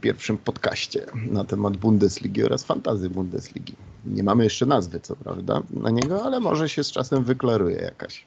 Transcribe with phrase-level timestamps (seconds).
[0.00, 3.74] pierwszym podcaście na temat Bundesligi oraz fantazy Bundesligi.
[4.04, 8.26] Nie mamy jeszcze nazwy, co prawda, na niego, ale może się z czasem wyklaruje jakaś.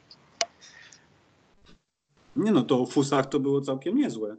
[2.36, 4.36] Nie no, to o fusach to było całkiem niezłe.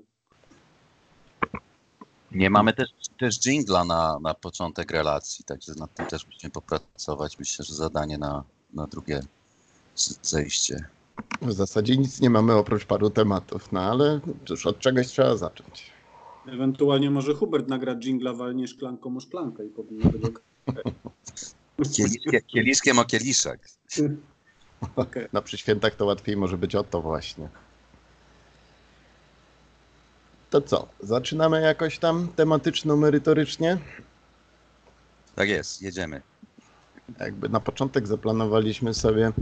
[2.30, 2.88] Nie mamy też,
[3.18, 7.38] też jingla na, na początek relacji, także nad tym też musimy popracować.
[7.38, 9.20] Myślę, że zadanie na, na drugie
[10.22, 10.84] zejście.
[11.42, 15.90] W zasadzie nic nie mamy oprócz paru tematów, no ale cóż, od czegoś trzeba zacząć.
[16.46, 20.34] Ewentualnie może Hubert nagra jingla, walnie szklanką o szklankę i powinno być.
[21.96, 23.68] Kieliskie, kieliskiem o kieliszek.
[24.96, 25.28] Okay.
[25.32, 27.48] Na przyświętach to łatwiej może być o to właśnie.
[30.50, 33.78] To co, zaczynamy jakoś tam tematyczno, merytorycznie?
[35.34, 36.22] Tak jest, jedziemy.
[37.20, 39.32] Jakby na początek zaplanowaliśmy sobie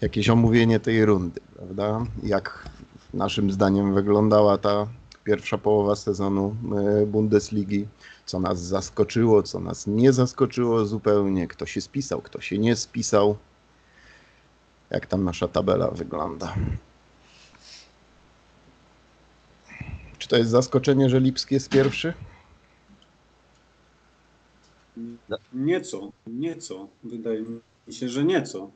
[0.00, 2.04] jakieś omówienie tej rundy, prawda?
[2.22, 2.68] Jak
[3.14, 4.86] naszym zdaniem wyglądała ta
[5.28, 6.56] pierwsza połowa sezonu
[7.02, 7.86] e, Bundesligi,
[8.26, 13.36] co nas zaskoczyło, co nas nie zaskoczyło zupełnie, kto się spisał, kto się nie spisał.
[14.90, 16.54] Jak tam nasza tabela wygląda?
[20.18, 22.14] Czy to jest zaskoczenie, że Lipski jest pierwszy?
[25.52, 26.88] Nieco, nieco.
[27.04, 28.70] Wydaje mi się, że nieco.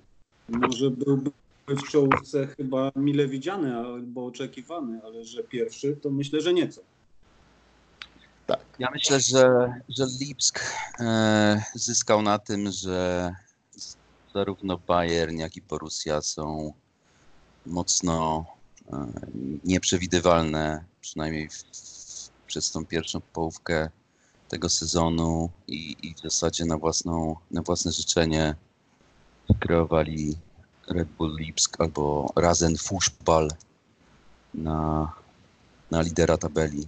[0.49, 1.31] Może byłby
[1.69, 6.81] w czołówce chyba mile widziany albo oczekiwany, ale że pierwszy, to myślę, że nieco.
[8.47, 8.61] Tak.
[8.79, 10.61] Ja myślę, że, że Lipsk
[11.01, 13.31] e, zyskał na tym, że
[14.35, 16.73] zarówno Bayern, jak i Borussia są
[17.67, 18.47] mocno
[18.93, 19.07] e,
[19.65, 21.65] nieprzewidywalne, przynajmniej w,
[22.47, 23.91] przez tą pierwszą połówkę
[24.49, 28.55] tego sezonu i, i w zasadzie na, własną, na własne życzenie
[29.61, 30.37] kreowali
[30.89, 33.49] Red Bull Lipsk albo Razen Fußball
[34.55, 35.13] na,
[35.91, 36.87] na lidera tabeli.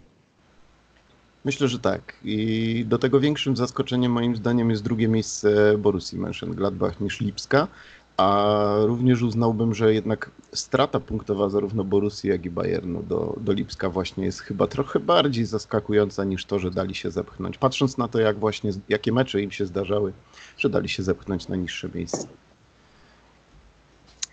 [1.44, 2.14] Myślę, że tak.
[2.24, 7.68] I do tego większym zaskoczeniem moim zdaniem jest drugie miejsce Borussii Mönchengladbach niż Lipska,
[8.16, 13.90] a również uznałbym, że jednak strata punktowa zarówno Borussii, jak i Bayernu do, do Lipska
[13.90, 17.58] właśnie jest chyba trochę bardziej zaskakująca niż to, że dali się zepchnąć.
[17.58, 20.12] Patrząc na to, jak właśnie, jakie mecze im się zdarzały,
[20.58, 22.28] że dali się zepchnąć na niższe miejsce.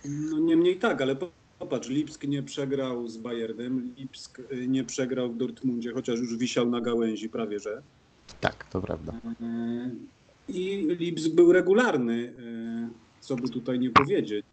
[0.06, 1.16] No niemniej tak, ale
[1.60, 6.70] popatrz, Lipsk nie przegrał z Bayernem, Lipsk y, nie przegrał w Dortmundzie, chociaż już wisiał
[6.70, 7.82] na gałęzi prawie, że.
[8.42, 9.14] Tak, to prawda.
[9.14, 9.96] Y,
[10.48, 12.32] I Lipsk był regularny, y,
[13.20, 14.46] co by tutaj nie powiedzieć.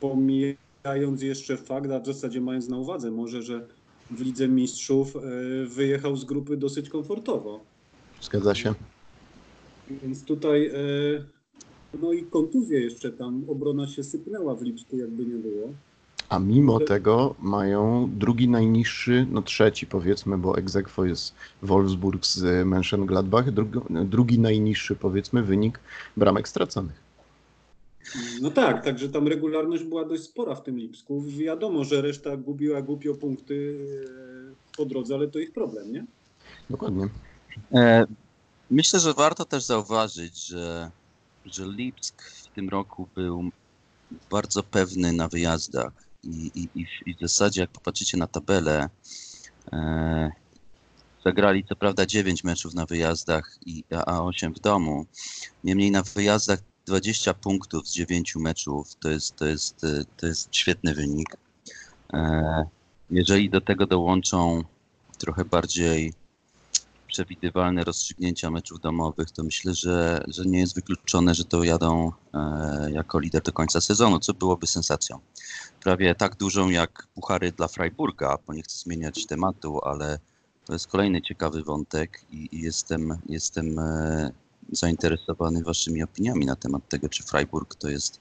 [0.00, 3.66] Pomijając jeszcze fakt, a w zasadzie mając na uwadze może, że
[4.10, 5.16] w Lidze Mistrzów
[5.66, 7.64] wyjechał z grupy dosyć komfortowo.
[8.20, 8.74] Zgadza się.
[9.90, 10.70] Więc tutaj
[12.02, 15.68] no i kontuzje jeszcze tam, obrona się sypnęła w Lipsku, jakby nie było.
[16.28, 23.50] A mimo tego mają drugi najniższy, no trzeci powiedzmy, bo egzekwo jest Wolfsburg z Mönchengladbach,
[23.50, 25.80] drugi, drugi najniższy powiedzmy wynik
[26.16, 27.04] bramek straconych.
[28.40, 31.22] No tak, także tam regularność była dość spora w tym Lipsku.
[31.22, 33.78] Wiadomo, że reszta gubiła głupio punkty
[34.72, 36.04] e, po drodze, ale to ich problem, nie?
[36.70, 37.08] Dokładnie.
[37.72, 38.06] E,
[38.70, 40.90] myślę, że warto też zauważyć, że
[41.44, 43.50] że Lipsk w tym roku był
[44.30, 48.88] bardzo pewny na wyjazdach i, i, i w zasadzie jak popatrzycie na tabelę,
[49.72, 50.30] e,
[51.24, 55.06] zagrali co prawda 9 meczów na wyjazdach, i, a 8 w domu.
[55.64, 59.80] Niemniej na wyjazdach 20 punktów z 9 meczów to jest, to jest,
[60.16, 61.36] to jest świetny wynik.
[62.12, 62.64] E,
[63.10, 64.64] jeżeli do tego dołączą
[65.18, 66.12] trochę bardziej
[67.14, 72.90] przewidywalne rozstrzygnięcia meczów domowych, to myślę, że, że nie jest wykluczone, że to jadą e,
[72.92, 75.18] jako lider do końca sezonu, co byłoby sensacją.
[75.80, 80.18] Prawie tak dużą jak puchary dla Freiburga, bo nie chcę zmieniać tematu, ale
[80.64, 84.30] to jest kolejny ciekawy wątek i, i jestem, jestem e,
[84.72, 88.20] zainteresowany waszymi opiniami na temat tego, czy Freiburg to jest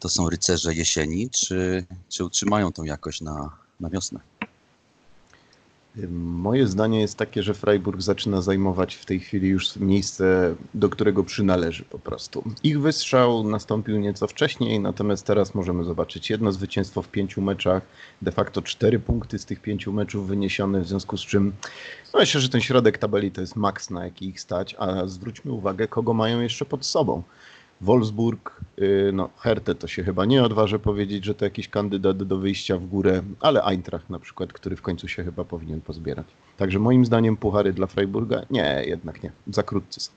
[0.00, 4.20] to są rycerze jesieni, czy, czy utrzymają tą jakość na, na wiosnę.
[6.10, 11.24] Moje zdanie jest takie, że Freiburg zaczyna zajmować w tej chwili już miejsce, do którego
[11.24, 12.44] przynależy po prostu.
[12.62, 17.82] Ich wystrzał nastąpił nieco wcześniej, natomiast teraz możemy zobaczyć jedno zwycięstwo w pięciu meczach,
[18.22, 21.52] de facto cztery punkty z tych pięciu meczów wyniesione, w związku z czym
[22.14, 25.52] no myślę, że ten środek tabeli to jest maks, na jaki ich stać, a zwróćmy
[25.52, 27.22] uwagę, kogo mają jeszcze pod sobą.
[27.80, 28.60] Wolfsburg,
[29.12, 32.86] no Hertę to się chyba nie odważę powiedzieć, że to jakiś kandydat do wyjścia w
[32.86, 36.26] górę, ale Eintracht na przykład, który w końcu się chyba powinien pozbierać.
[36.56, 38.42] Także moim zdaniem puchary dla Freiburga?
[38.50, 39.32] Nie, jednak nie.
[39.46, 40.10] Za krótcy są.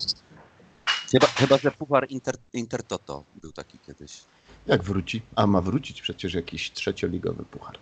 [1.12, 4.22] Chyba, chyba że puchar Inter, Intertoto był taki kiedyś.
[4.68, 5.22] Jak wróci?
[5.36, 7.78] A ma wrócić przecież jakiś trzecioligowy puchar.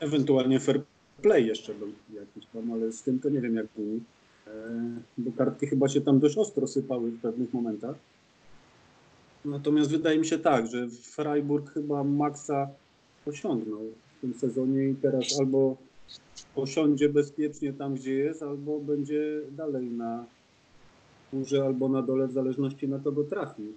[0.00, 0.82] Ewentualnie fair
[1.22, 4.02] play jeszcze był jakiś tam, ale z tym to nie wiem jak nich.
[4.46, 4.50] E,
[5.18, 7.96] bo kartki chyba się tam dość ostro sypały w pewnych momentach.
[9.46, 12.68] Natomiast wydaje mi się tak, że Freiburg chyba maksa
[13.26, 13.80] osiągnął
[14.18, 15.76] w tym sezonie i teraz albo
[16.56, 20.26] osiądzie bezpiecznie tam, gdzie jest, albo będzie dalej na
[21.32, 23.72] górze albo na dole, w zależności na to go trafi.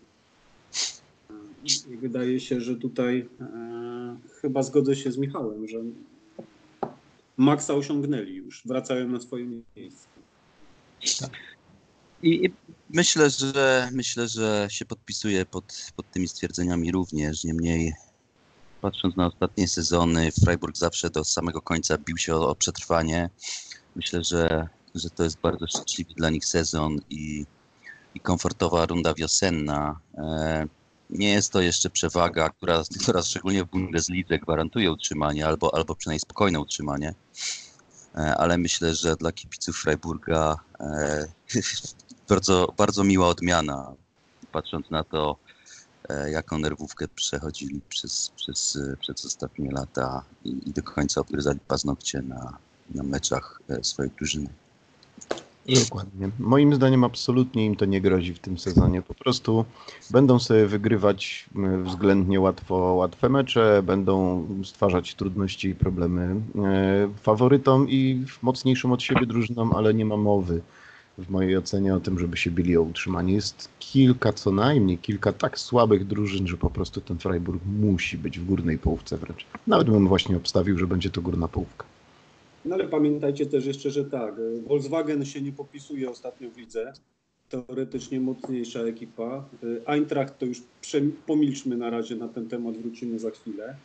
[1.91, 5.77] I wydaje się, że tutaj e, chyba zgodzę się z Michałem, że
[7.37, 9.45] maksa osiągnęli już, wracają na swoje
[9.75, 10.07] miejsce.
[12.23, 12.53] I, I
[12.89, 17.43] myślę, że myślę, że się podpisuję pod, pod tymi stwierdzeniami również.
[17.43, 17.93] Niemniej,
[18.81, 23.29] patrząc na ostatnie sezony, Freiburg zawsze do samego końca bił się o, o przetrwanie.
[23.95, 27.45] Myślę, że, że to jest bardzo szczęśliwy dla nich sezon i,
[28.15, 29.99] i komfortowa runda wiosenna.
[30.17, 30.67] E,
[31.09, 36.19] nie jest to jeszcze przewaga, która, która szczególnie w Bundeslidze gwarantuje utrzymanie albo, albo przynajmniej
[36.19, 37.13] spokojne utrzymanie.
[38.15, 41.27] E, ale myślę, że dla kibiców Freiburga e,
[42.29, 43.93] bardzo, bardzo miła odmiana,
[44.51, 45.35] patrząc na to,
[46.09, 51.59] e, jaką nerwówkę przechodzili przez, przez, e, przez ostatnie lata i, i do końca obgryzali
[51.67, 52.57] paznokcie na,
[52.95, 54.49] na meczach e, swojej drużyny.
[55.83, 56.29] Dokładnie.
[56.39, 59.01] Moim zdaniem absolutnie im to nie grozi w tym sezonie.
[59.01, 59.65] Po prostu
[60.09, 61.49] będą sobie wygrywać
[61.83, 66.41] względnie łatwo, łatwe mecze, będą stwarzać trudności i problemy
[67.21, 70.61] faworytom i mocniejszym od siebie drużynom, ale nie ma mowy
[71.19, 73.33] w mojej ocenie o tym, żeby się bili o utrzymanie.
[73.33, 78.39] Jest kilka, co najmniej kilka tak słabych drużyn, że po prostu ten Freiburg musi być
[78.39, 79.45] w górnej połówce wręcz.
[79.67, 81.85] Nawet bym właśnie obstawił, że będzie to górna połówka.
[82.65, 84.35] No ale pamiętajcie też jeszcze, że tak,
[84.67, 86.93] Volkswagen się nie popisuje ostatnio w lidze.
[87.49, 89.45] Teoretycznie mocniejsza ekipa.
[89.85, 90.61] Eintracht to już
[91.25, 93.75] pomilczmy na razie na ten temat, wrócimy za chwilę.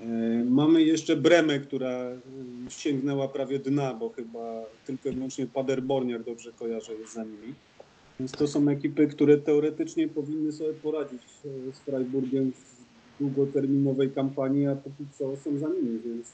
[0.00, 0.04] E,
[0.44, 2.20] Mamy jeszcze Bremę, która e,
[2.68, 7.54] sięgnęła prawie dna, bo chyba tylko i wyłącznie Paderborn, jak dobrze kojarzę, jest za nimi.
[8.20, 14.66] Więc to są ekipy, które teoretycznie powinny sobie poradzić e, z Freiburgiem w długoterminowej kampanii,
[14.66, 16.32] a póki co są za nimi, więc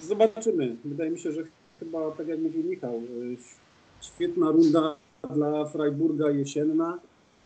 [0.00, 0.76] Zobaczymy.
[0.84, 1.42] Wydaje mi się, że
[1.80, 3.02] chyba, tak jak mówił Michał,
[4.00, 4.96] świetna runda
[5.34, 6.98] dla Freiburga jesienna.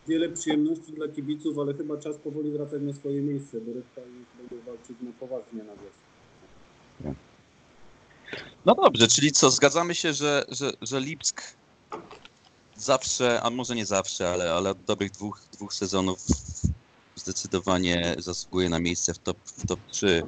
[0.08, 4.26] Wiele przyjemności dla kibiców, ale chyba czas powoli wracać na swoje miejsce, bo reszta już
[4.38, 6.08] będzie walczyć na poważnie na wiosnę.
[8.66, 11.43] No dobrze, czyli co, zgadzamy się, że, że, że Lipsk
[12.76, 16.19] zawsze, a może nie zawsze, ale, ale od dobrych dwóch, dwóch sezonów
[17.16, 20.22] zdecydowanie zasługuje na miejsce w top, w top 3.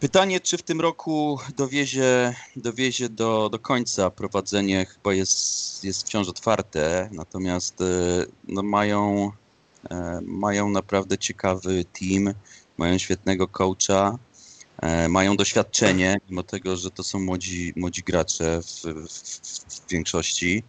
[0.00, 6.28] Pytanie, czy w tym roku dowiezie, dowiezie do, do końca prowadzenie chyba jest, jest wciąż
[6.28, 7.84] otwarte, natomiast e,
[8.48, 9.30] no mają,
[9.90, 12.34] e, mają naprawdę ciekawy team,
[12.76, 14.18] mają świetnego coacha,
[14.82, 19.08] e, mają doświadczenie, mimo tego, że to są młodzi, młodzi gracze w, w,
[19.68, 20.62] w większości.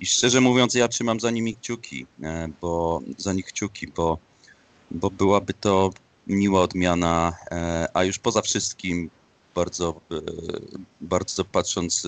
[0.00, 2.06] I szczerze mówiąc, ja trzymam za nimi kciuki,
[2.60, 4.18] bo za nich kciuki, bo,
[4.90, 5.90] bo byłaby to
[6.26, 9.10] miła odmiana, e, a już poza wszystkim
[9.54, 10.20] bardzo, e,
[11.00, 12.06] bardzo patrząc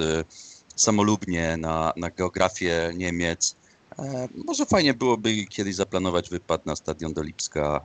[0.77, 3.57] samolubnie na, na geografię Niemiec,
[3.99, 7.81] e, może fajnie byłoby kiedyś zaplanować wypad na stadion do Lipska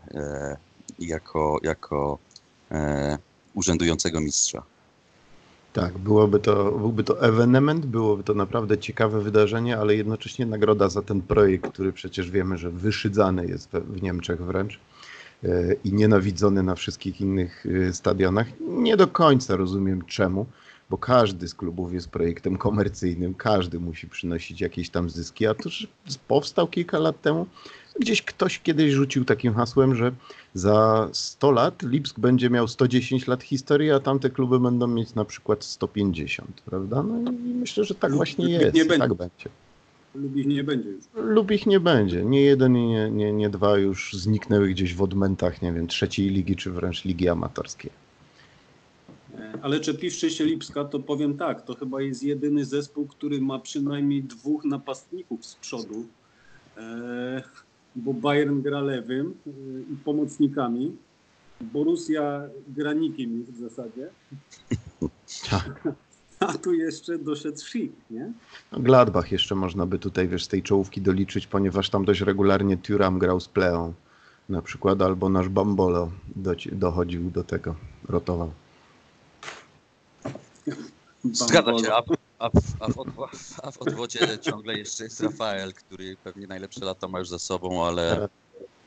[1.00, 2.18] jako, jako
[3.54, 4.64] urzędującego mistrza.
[5.74, 11.02] Tak, byłoby to, byłby to ewenement, byłoby to naprawdę ciekawe wydarzenie, ale jednocześnie nagroda za
[11.02, 14.80] ten projekt, który przecież wiemy, że wyszydzany jest w Niemczech wręcz
[15.84, 18.48] i nienawidzony na wszystkich innych e, stadionach.
[18.60, 20.46] Nie do końca rozumiem czemu,
[20.90, 25.70] bo każdy z klubów jest projektem komercyjnym, każdy musi przynosić jakieś tam zyski, a to
[26.28, 27.48] powstał kilka lat temu.
[28.00, 30.12] Gdzieś ktoś kiedyś rzucił takim hasłem, że
[30.54, 35.26] za 100 lat Lipsk będzie miał 110 lat historii, a tamte kluby będą mieć na
[35.26, 37.04] przykład 150, prawda?
[37.04, 38.76] No i myślę, że tak właśnie jest.
[38.76, 39.08] nie będzie.
[39.08, 39.50] Tak będzie.
[40.16, 41.06] Lub ich nie będzie już.
[41.16, 42.26] Lub ich nie będzie.
[42.26, 46.30] Nie jeden i nie, nie, nie dwa już zniknęły gdzieś w odmętach, nie wiem, trzeciej
[46.30, 47.92] ligi czy wręcz ligi amatorskiej.
[49.40, 53.60] E, Ale czepiwszy się Lipska, to powiem tak, to chyba jest jedyny zespół, który ma
[53.60, 56.06] przynajmniej dwóch napastników z przodu,
[56.78, 57.44] e,
[57.96, 59.50] bo Bayern gra lewym e,
[59.94, 60.96] i pomocnikami,
[61.62, 64.10] Borussia gra nikim już w zasadzie,
[66.48, 68.32] a tu jeszcze doszedł Schick, nie?
[68.72, 72.78] No, Gladbach jeszcze można by tutaj, wiesz, z tej czołówki doliczyć, ponieważ tam dość regularnie
[72.78, 73.94] Thuram grał z Pleą
[74.50, 76.12] na przykład, albo nasz Bambolo
[76.72, 77.76] dochodził do tego,
[78.10, 78.52] rotował.
[81.34, 82.02] Zgadza się, a,
[82.40, 86.86] a, w- a, w odwo- a w odwodzie ciągle jeszcze jest Rafael, który pewnie najlepsze
[86.86, 88.28] lata ma już za sobą, ale,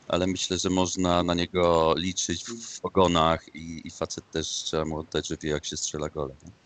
[0.08, 4.98] ale myślę, że można na niego liczyć w ogonach i, i facet też trzeba mu
[4.98, 6.34] oddać, że wie jak się strzela gole.
[6.44, 6.61] Nie?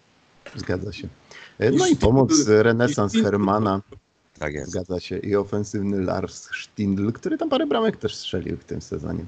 [0.56, 1.08] Zgadza się.
[1.58, 3.82] E, No i pomoc renesans Hermana.
[4.38, 4.70] Tak jest.
[4.70, 5.18] Zgadza się.
[5.18, 9.24] I ofensywny Lars Stindl, który tam parę bramek też strzelił w tym sezonie.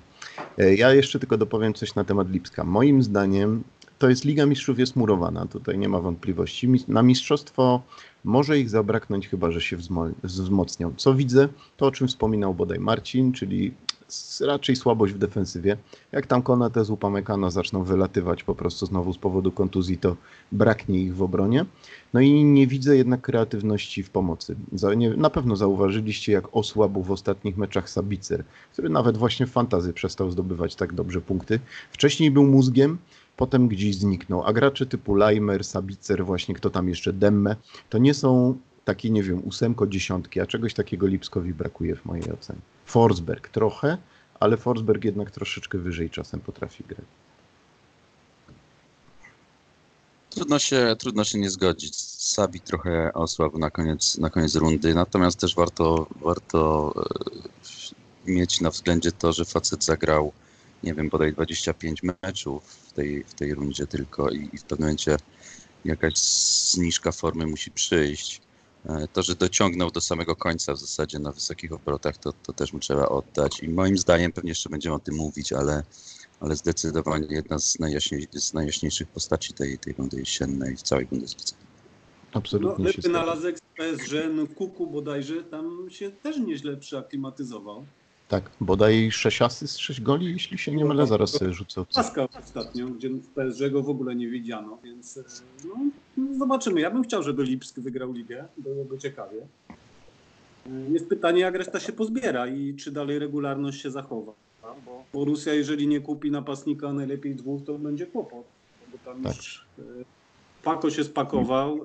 [0.58, 2.64] E, Ja jeszcze tylko dopowiem coś na temat Lipska.
[2.64, 3.62] Moim zdaniem
[3.98, 6.68] to jest Liga Mistrzów jest murowana, tutaj nie ma wątpliwości.
[6.88, 7.82] Na mistrzostwo
[8.24, 10.94] może ich zabraknąć, chyba że się wzmo- wzmocnią.
[10.96, 13.74] Co widzę, to o czym wspominał bodaj Marcin, czyli
[14.40, 15.76] raczej słabość w defensywie.
[16.12, 20.16] Jak tam Konate z Upamecano zaczną wylatywać po prostu znowu z powodu kontuzji, to
[20.52, 21.64] braknie ich w obronie.
[22.14, 24.56] No i nie widzę jednak kreatywności w pomocy.
[25.16, 30.30] Na pewno zauważyliście, jak osłabł w ostatnich meczach Sabicer, który nawet właśnie w fantazy przestał
[30.30, 31.60] zdobywać tak dobrze punkty.
[31.90, 32.98] Wcześniej był mózgiem,
[33.36, 34.42] potem gdzieś zniknął.
[34.44, 37.56] A gracze typu Leimer, Sabicer, właśnie kto tam jeszcze, Demme,
[37.88, 42.32] to nie są takie, nie wiem, ósemko, dziesiątki, a czegoś takiego Lipskowi brakuje w mojej
[42.32, 42.60] ocenie.
[42.88, 43.98] Forsberg trochę,
[44.40, 47.04] ale Forsberg jednak troszeczkę wyżej czasem potrafi grać.
[50.30, 51.96] Trudno się, trudno się nie zgodzić.
[52.00, 56.92] Sabi trochę osłabł na koniec, na koniec rundy, natomiast też warto, warto
[58.26, 60.32] e, mieć na względzie to, że facet zagrał,
[60.82, 64.86] nie wiem, bodaj 25 meczów w tej, w tej rundzie tylko i, i w pewnym
[64.86, 65.16] momencie
[65.84, 66.18] jakaś
[66.72, 68.47] zniżka formy musi przyjść.
[68.86, 72.72] E, To, że dociągnął do samego końca w zasadzie na wysokich obrotach, to, to też
[72.72, 73.62] mu trzeba oddać.
[73.62, 75.82] I moim zdaniem, pewnie jeszcze będziemy o tym mówić, ale,
[76.40, 81.54] ale zdecydowanie jedna z, najjaśniej, z najjaśniejszych postaci tej, tej rundy jesiennej w całej Bundeslidze.
[81.58, 83.12] No, Absolutnie zgadzam.
[83.12, 87.86] wynalazek z PSG, no Kuku bodajże, tam się też nieźle przyaklimatyzował.
[88.28, 91.84] Tak, bodaj 6 asyst, 6 goli, jeśli się nie mylę, zaraz sobie rzucę.
[91.94, 95.22] Paska ostatnio, gdzie w PSG go w ogóle nie widziano, więc e,
[95.64, 95.74] no,
[96.38, 96.80] zobaczymy.
[96.80, 99.46] Ja bym chciał, żeby Lipsk wygrał ligę, byłoby ciekawie.
[100.66, 104.32] E, Jest pytanie, jak reszta się pozbiera i czy dalej regularność się zachowa.
[104.86, 108.44] Bo Borussia, jeżeli nie kupi napastnika najlepiej dwóch, to będzie kłopot.
[108.92, 109.36] Bo tam Tak.
[109.36, 109.82] już e,
[110.62, 111.80] Pako się spakował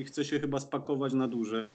[0.00, 1.66] i chce się chyba spakować na dłużej.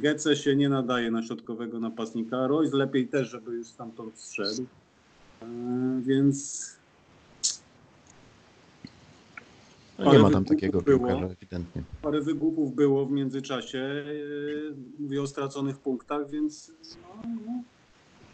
[0.00, 2.46] Gece się nie nadaje na środkowego napastnika.
[2.46, 4.66] Royce lepiej też, żeby już stamtąd zszedł.
[5.42, 5.46] E,
[6.02, 6.66] więc
[9.98, 10.98] No, nie ma tam takiego było.
[10.98, 11.82] piłkarza ewidentnie.
[12.02, 13.78] parę wygłupów było w międzyczasie.
[13.78, 14.04] e,
[14.98, 17.62] Mówię o straconych punktach, więc no, no,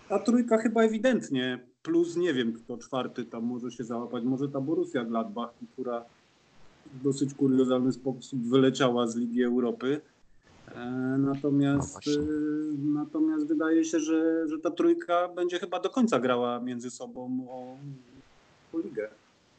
[0.09, 1.59] ta trójka chyba ewidentnie.
[1.83, 4.25] Plus nie wiem, kto czwarty tam może się załapać.
[4.25, 6.05] Może ta Borussia Gladbach, która
[6.95, 10.01] w dosyć kuriozalny sposób wyleciała z Ligi Europy.
[10.77, 12.13] E, No Natomiast, właśnie.
[12.13, 12.27] e,
[12.79, 17.77] natomiast wydaje się, że, że ta trójka będzie chyba do końca grała między sobą o,
[18.73, 19.09] o ligę.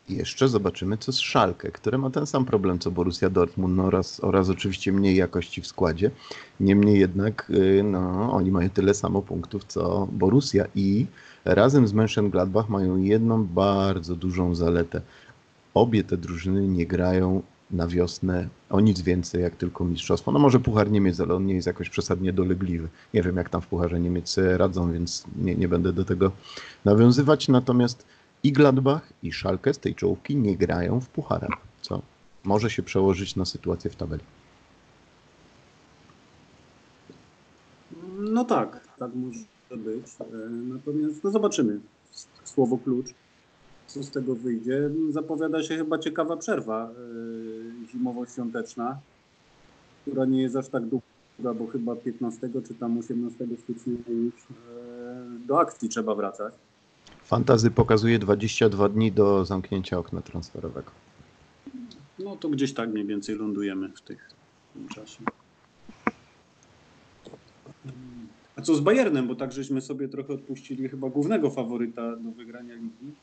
[0.10, 3.84] I jeszcze zobaczymy, co z Szalkę, który ma ten sam problem co Borussia Dortmund no
[3.86, 6.12] oraz, oraz oczywiście mniej jakości w składzie.
[6.60, 11.06] Niemniej jednak y, no, oni mają tyle samo punktów co Borussia i
[11.46, 15.02] razem z Mönchengladbach mają jedną bardzo dużą zaletę.
[15.74, 17.42] Obie te drużyny nie grają
[17.72, 20.32] na wiosnę o nic więcej jak tylko mistrzostwo.
[20.32, 22.88] No może Puchar Niemiec, ale on nie jest jakoś przesadnie dolegliwy.
[23.14, 26.32] Nie wiem jak tam w Pucharze Niemiec sobie radzą, więc nie, nie będę do tego
[26.86, 27.48] nawiązywać.
[27.48, 28.06] Natomiast
[28.44, 32.02] i Gladbach, i Schalke z tej czołówki nie grają w pucharach, co
[32.44, 34.24] może się przełożyć na sytuację w tabeli.
[38.20, 39.40] No tak, tak może
[39.78, 40.06] być.
[40.20, 41.80] E, Natomiast no zobaczymy.
[42.44, 43.08] Słowo klucz.
[43.94, 44.90] Co z tego wyjdzie?
[45.10, 48.98] Zapowiada się chyba ciekawa przerwa e, zimowo-świąteczna,
[50.02, 55.48] która nie jest aż tak długa, bo chyba 15 czy tam 18 stycznia już e,
[55.48, 56.54] do akcji trzeba wracać.
[57.24, 60.92] Fantazy pokazuje 22 dni do zamknięcia okna transferowego.
[62.20, 64.30] No to gdzieś tak mniej więcej lądujemy w tych
[64.70, 65.24] w tym czasie.
[68.56, 72.76] A co z Bayernem, bo tak żeśmy sobie trochę odpuścili chyba głównego faworyta do wygrania
[72.76, 73.14] ligi.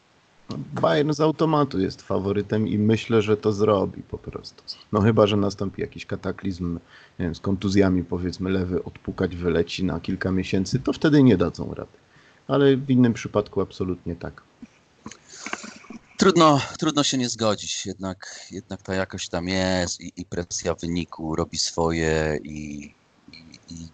[0.58, 4.62] Bayern z automatu jest faworytem i myślę, że to zrobi po prostu.
[4.92, 6.74] No chyba, że nastąpi jakiś kataklizm
[7.18, 11.74] nie wiem, z kontuzjami, powiedzmy lewy odpukać wyleci na kilka miesięcy, to wtedy nie dadzą
[11.74, 11.98] rady.
[12.48, 14.42] Ale w innym przypadku absolutnie tak.
[16.16, 21.36] Trudno, trudno się nie zgodzić, jednak, jednak ta jakość tam jest i, i presja wyniku
[21.36, 22.84] robi swoje i,
[23.32, 23.88] i, i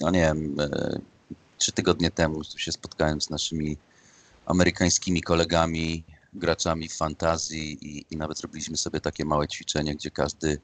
[0.00, 0.98] no nie wiem, e,
[1.58, 3.76] trzy tygodnie temu się spotkałem z naszymi
[4.46, 10.58] amerykańskimi kolegami, graczami fantazji i, i nawet zrobiliśmy sobie takie małe ćwiczenie, gdzie każdy,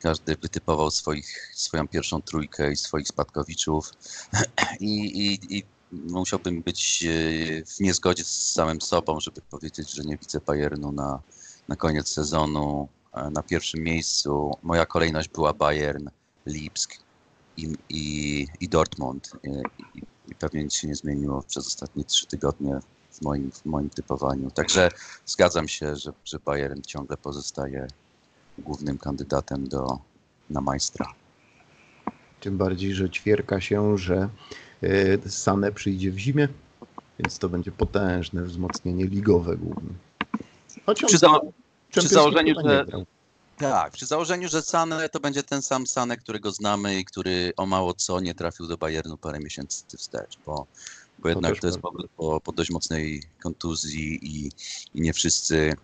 [0.00, 3.92] każdy wytypował swoich, swoją pierwszą trójkę i swoich spadkowiczów
[4.80, 4.94] i,
[5.26, 10.40] i, i musiałbym być e, w niezgodzie z samym sobą, żeby powiedzieć, że nie widzę
[10.46, 11.22] Bayernu na,
[11.68, 12.88] na koniec sezonu.
[13.14, 16.08] E, Na pierwszym miejscu moja kolejność była Bayern,
[16.46, 16.94] Lipsk
[17.56, 19.30] i, i, i Dortmund.
[19.44, 19.62] E,
[19.94, 22.80] I i pewnie nic się nie zmieniło przez ostatnie trzy tygodnie
[23.18, 24.50] w moim, w moim typowaniu.
[24.50, 24.90] Także
[25.26, 27.88] zgadzam się, że, że Bayern ciągle pozostaje
[28.58, 29.98] głównym kandydatem do,
[30.50, 31.06] na majstra.
[32.40, 34.28] Tym bardziej, że ćwierka się, że
[34.82, 36.48] e, Sane przyjdzie w zimie,
[37.18, 39.90] więc to będzie potężne wzmocnienie ligowe głównie.
[40.86, 41.40] Choć on Przy, za,
[41.90, 42.86] przy założeniu, że
[43.58, 47.66] tak, przy założeniu, że Sane to będzie ten sam Sane, którego znamy i który o
[47.66, 50.66] mało co nie trafił do Bayernu parę miesięcy wstecz, bo,
[51.18, 51.78] bo jednak to, jest
[52.16, 54.50] po, po dość mocnej kontuzji i,
[54.94, 55.76] i nie wszyscy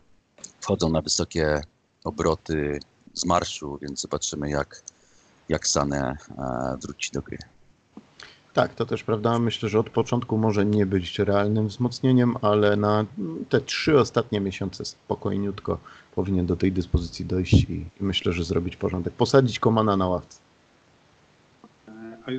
[0.61, 1.61] wchodzą na wysokie
[2.05, 2.81] obroty
[3.15, 4.83] z marszu, więc zobaczymy jak,
[5.49, 7.39] jak Sane e, wróci do gry.
[8.53, 9.39] Tak, to też prawda.
[9.39, 13.07] Myślę, że od początku może nie być realnym wzmocnieniem, ale na
[13.49, 15.79] te trzy ostatnie miesiące spokojniutko
[16.15, 19.15] powinien do tej dyspozycji dojść i, i myślę, że zrobić porządek.
[19.15, 20.44] Posadzić Komana na ławce.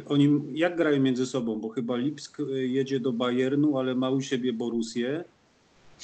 [0.07, 1.59] Oni jak grają między sobą?
[1.59, 5.23] Bo chyba Lipsk y, jedzie do Bayernu, ale ma u siebie Borussię.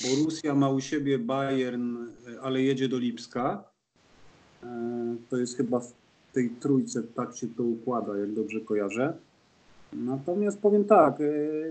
[0.01, 3.63] Borussia ma u siebie Bayern, y, ale jedzie do Lipska.
[4.63, 5.93] E, To jest chyba w
[6.33, 9.13] tej trójce tak się to układa, jak dobrze kojarzę.
[9.93, 11.17] Natomiast powiem tak,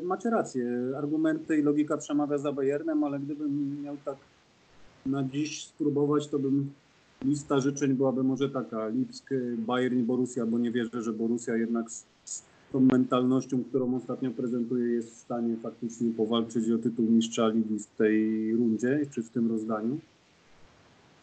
[0.02, 4.16] macie rację, argumenty i logika przemawia za Bayernem, ale gdybym miał tak
[5.06, 6.70] na dziś spróbować, to bym
[7.24, 11.90] lista życzeń byłaby może taka, Lipsk, Bayern i Borussia, bo nie wierzę, że Borussia jednak
[11.90, 17.48] z, z tą mentalnością, którą ostatnio prezentuje, jest w stanie faktycznie powalczyć o tytuł mistrza
[17.48, 19.98] ligi w tej rundzie, czy w tym rozdaniu.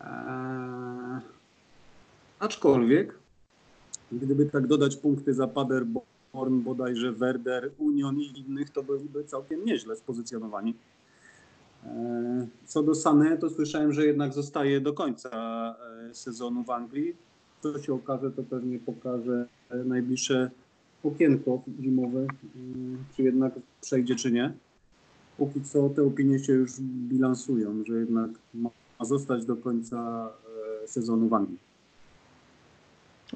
[0.02, 1.22] Eee,
[2.40, 3.20] aczkolwiek,
[4.12, 9.96] gdyby tak dodać punkty za Paderborn, bodajże Werder, Union i innych, to byliby całkiem nieźle
[9.96, 10.74] spozycjonowani.
[11.88, 15.30] E, Co do Sané, to słyszałem, że jednak zostaje do końca
[16.10, 17.16] e, sezonu w Anglii.
[17.64, 20.52] Co się okaże, to pewnie pokaże e, najbliższe
[21.04, 22.28] okienko zimowe,
[23.16, 24.54] czy jednak przejdzie, czy nie.
[25.38, 28.70] Póki co te opinie się już bilansują, że jednak ma
[29.02, 30.30] zostać do końca
[30.86, 31.58] sezonu w Anglii.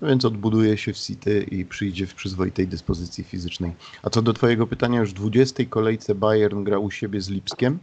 [0.01, 3.71] Więc odbuduje się w City i przyjdzie w przyzwoitej dyspozycji fizycznej.
[4.03, 7.79] A co do Twojego pytania, już w 20 kolejce Bayern gra u siebie z Lipskiem.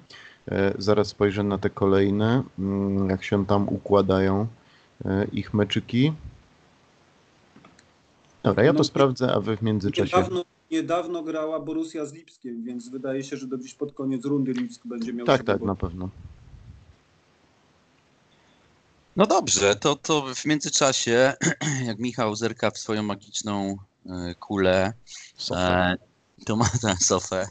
[0.51, 4.47] E, Zaraz spojrzę na te kolejne, mm, jak się tam układają
[5.05, 6.13] e, ich meczyki.
[8.43, 10.17] Dobra, ja to No, sprawdzę, a Wy w międzyczasie.
[10.17, 14.53] Niedawno, niedawno grała Borussia z Lipskiem, więc wydaje się, że do gdzieś pod koniec rundy
[14.53, 16.09] Lipsk będzie miał Tak, tak, bo- na pewno.
[19.17, 21.33] No dobrze, to, to w międzyczasie,
[21.89, 24.93] jak Michał zerka w swoją magiczną e, kulę,
[25.37, 25.95] Sofa.
[26.45, 27.49] To ma tę sofę,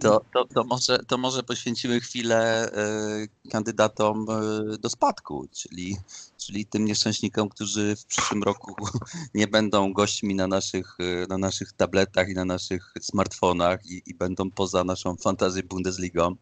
[0.00, 5.96] to, to, to, może, to może poświęcimy chwilę e, kandydatom e, do spadku, czyli,
[6.38, 8.74] czyli tym nieszczęśnikom, którzy w przyszłym roku
[9.34, 14.14] nie będą gośćmi na naszych, e, na naszych tabletach i na naszych smartfonach i, i
[14.14, 16.36] będą poza naszą fantazję Bundesligą.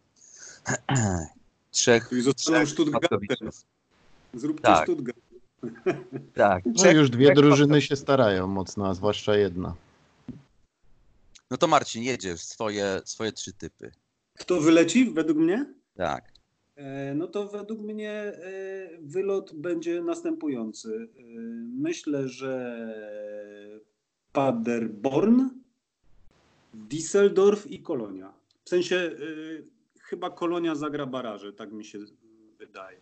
[1.71, 3.51] Trzech, Czyli zostaną trzech Stuttgartem.
[4.35, 4.85] Zróbcie Tak.
[4.85, 5.19] Stuttgart.
[6.35, 9.75] Tak, No już dwie drużyny się starają mocno, a zwłaszcza jedna.
[11.51, 13.93] No to Marcin, jedziesz swoje, swoje trzy typy.
[14.39, 15.75] Kto wyleci według mnie?
[15.97, 16.33] Tak.
[16.77, 21.09] E, No to według mnie e, wylot będzie następujący.
[21.19, 21.23] E,
[21.81, 22.77] Myślę, że
[24.33, 25.49] Paderborn,
[26.89, 28.33] Düsseldorf i Kolonia.
[28.65, 29.11] W sensie
[30.01, 31.99] chyba Kolonia zagra baraże, tak mi się
[32.59, 33.01] wydaje.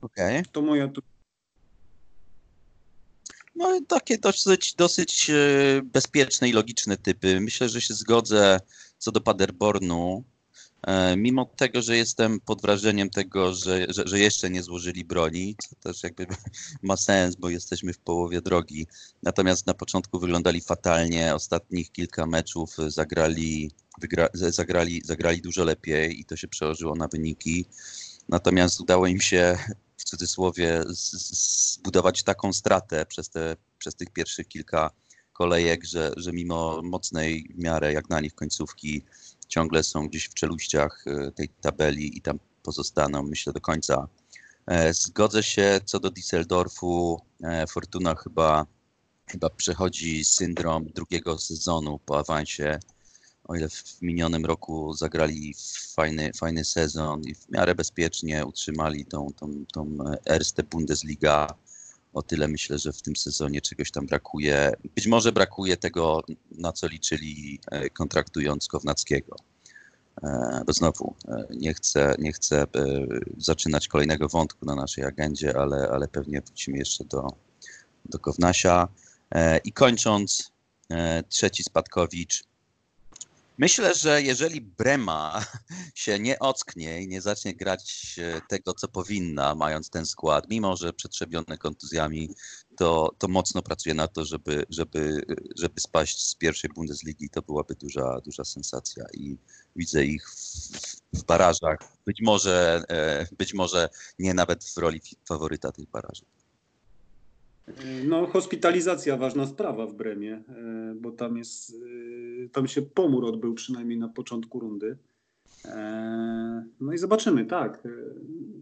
[0.00, 0.42] Okej.
[0.52, 1.02] To moja tu
[3.60, 5.34] No takie dosyć, dosyć e,
[5.84, 7.40] bezpieczne i logiczne typy.
[7.40, 8.60] Myślę, że się zgodzę
[8.98, 10.24] co do Paderbornu.
[10.82, 15.56] E, Mimo tego, że jestem pod wrażeniem tego, że, że, że jeszcze nie złożyli broni,
[15.68, 16.26] co też jakby
[16.82, 18.86] ma sens, bo jesteśmy w połowie drogi.
[19.22, 21.34] Natomiast na początku wyglądali fatalnie.
[21.34, 23.70] Ostatnich kilka meczów zagrali,
[24.00, 27.64] wygra, zagrali, zagrali dużo lepiej i to się przełożyło na wyniki.
[28.28, 29.58] Natomiast udało im się
[30.00, 34.90] w cudzysłowie zbudować taką stratę przez, te, przez tych pierwszych kilka
[35.32, 39.04] kolejek, że, że mimo mocnej w miarę jak na nich końcówki
[39.48, 44.08] ciągle są gdzieś w czeluściach e, tej tabeli i tam pozostaną, myślę, do końca.
[44.66, 47.18] E, Zgodzę się co do Düsseldorfu.
[47.42, 48.66] E, Fortuna chyba,
[49.26, 52.80] chyba przechodzi syndrom drugiego sezonu po awansie.
[53.50, 55.54] O ile w minionym roku zagrali
[55.94, 61.46] fajny, fajny sezon i w miarę bezpiecznie utrzymali tą, tą, tą Erste Bundesliga,
[62.12, 64.72] o tyle myślę, że w tym sezonie czegoś tam brakuje.
[64.94, 69.36] Być może brakuje tego, na co liczyli e, kontraktując Kownackiego.
[70.22, 72.66] E, Bo znowu, e, nie chcę, nie chcę e,
[73.38, 77.26] zaczynać kolejnego wątku na naszej agendzie, ale, ale pewnie wrócimy jeszcze do,
[78.04, 78.88] do Kownasia.
[79.34, 80.52] E, I kończąc,
[80.90, 82.49] e, trzeci Spadkowicz.
[83.60, 85.44] Myślę, że jeżeli Brema
[85.94, 90.76] się nie ocknie i nie zacznie grać e, tego, co powinna, mając ten skład, mimo
[90.76, 92.34] że przetrzebione kontuzjami,
[92.76, 95.22] to, to mocno pracuje na to, żeby, żeby,
[95.56, 97.30] żeby spaść z pierwszej Bundesligi.
[97.30, 99.36] To byłaby duża, duża sensacja i
[99.76, 100.62] widzę ich w,
[101.12, 101.78] w barażach.
[102.06, 106.24] Być może, e, być może nie nawet w roli faworyta tych baraży.
[108.04, 111.70] No, hospitalizacja ważna sprawa w Bremie, e, bo tam jest,
[112.44, 114.96] e, tam się pomór odbył przynajmniej na początku rundy.
[115.64, 117.88] E, no i zobaczymy, tak.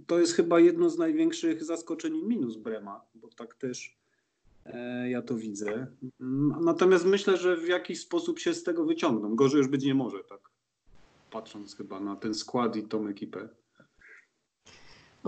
[0.07, 3.99] To jest chyba jedno z największych zaskoczeń minus Brema, bo tak też
[5.09, 5.87] ja to widzę.
[6.61, 9.37] Natomiast myślę, że w jakiś sposób się z tego wyciągną.
[9.37, 10.51] Gorzej już być nie może, tak.
[11.31, 13.49] Patrząc chyba na ten skład i tą ekipę.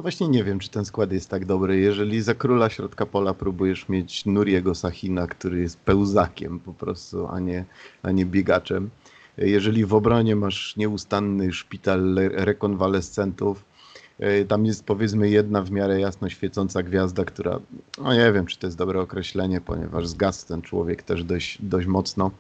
[0.01, 1.81] No właśnie nie wiem, czy ten skład jest tak dobry.
[1.81, 7.41] Jeżeli za króla środka pola próbujesz mieć Nuriego Sachina, który jest pełzakiem po prostu, a
[7.41, 7.65] nie,
[8.03, 8.91] a nie biegaczem.
[9.39, 13.65] Jeżeli w obronie masz nieustanny szpital rekonwalescentów,
[14.19, 17.61] e, tam jest powiedzmy jedna w miarę jasno świecąca gwiazda, która,
[17.99, 21.87] no nie wiem, czy to jest dobre określenie, ponieważ zgasł ten człowiek też dość, dość
[21.87, 22.31] mocno.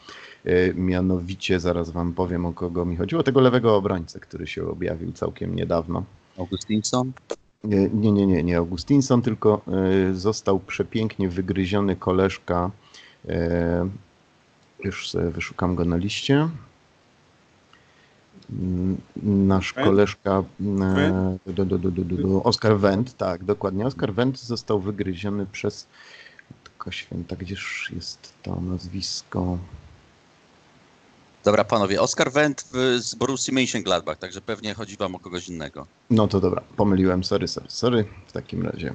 [0.44, 5.12] E, mianowicie, zaraz wam powiem o kogo mi chodziło, tego lewego obrońcę, który się objawił
[5.12, 6.04] całkiem niedawno.
[6.38, 7.12] Augustinson?
[7.64, 9.60] Nie, nie, nie, nie Augustinson, tylko
[10.10, 12.70] e, został przepięknie wygryziony koleżka.
[13.28, 13.88] E,
[14.84, 16.48] już sobie wyszukam go na liście.
[18.50, 20.42] Mm, nasz koleżka
[20.86, 23.86] e, do, do, do, Oskar Wendt, tak, dokładnie.
[23.86, 25.86] Oskar Wendt został wygryziony przez
[26.64, 29.58] tylko święta, gdzież jest to nazwisko?
[31.44, 32.64] Dobra, panowie, Oskar Wendt
[32.98, 35.86] z Borussii Mönchengladbach, także pewnie chodzi wam o kogoś innego.
[36.10, 38.04] No to dobra, pomyliłem, sorry, sorry, sorry.
[38.26, 38.94] W takim razie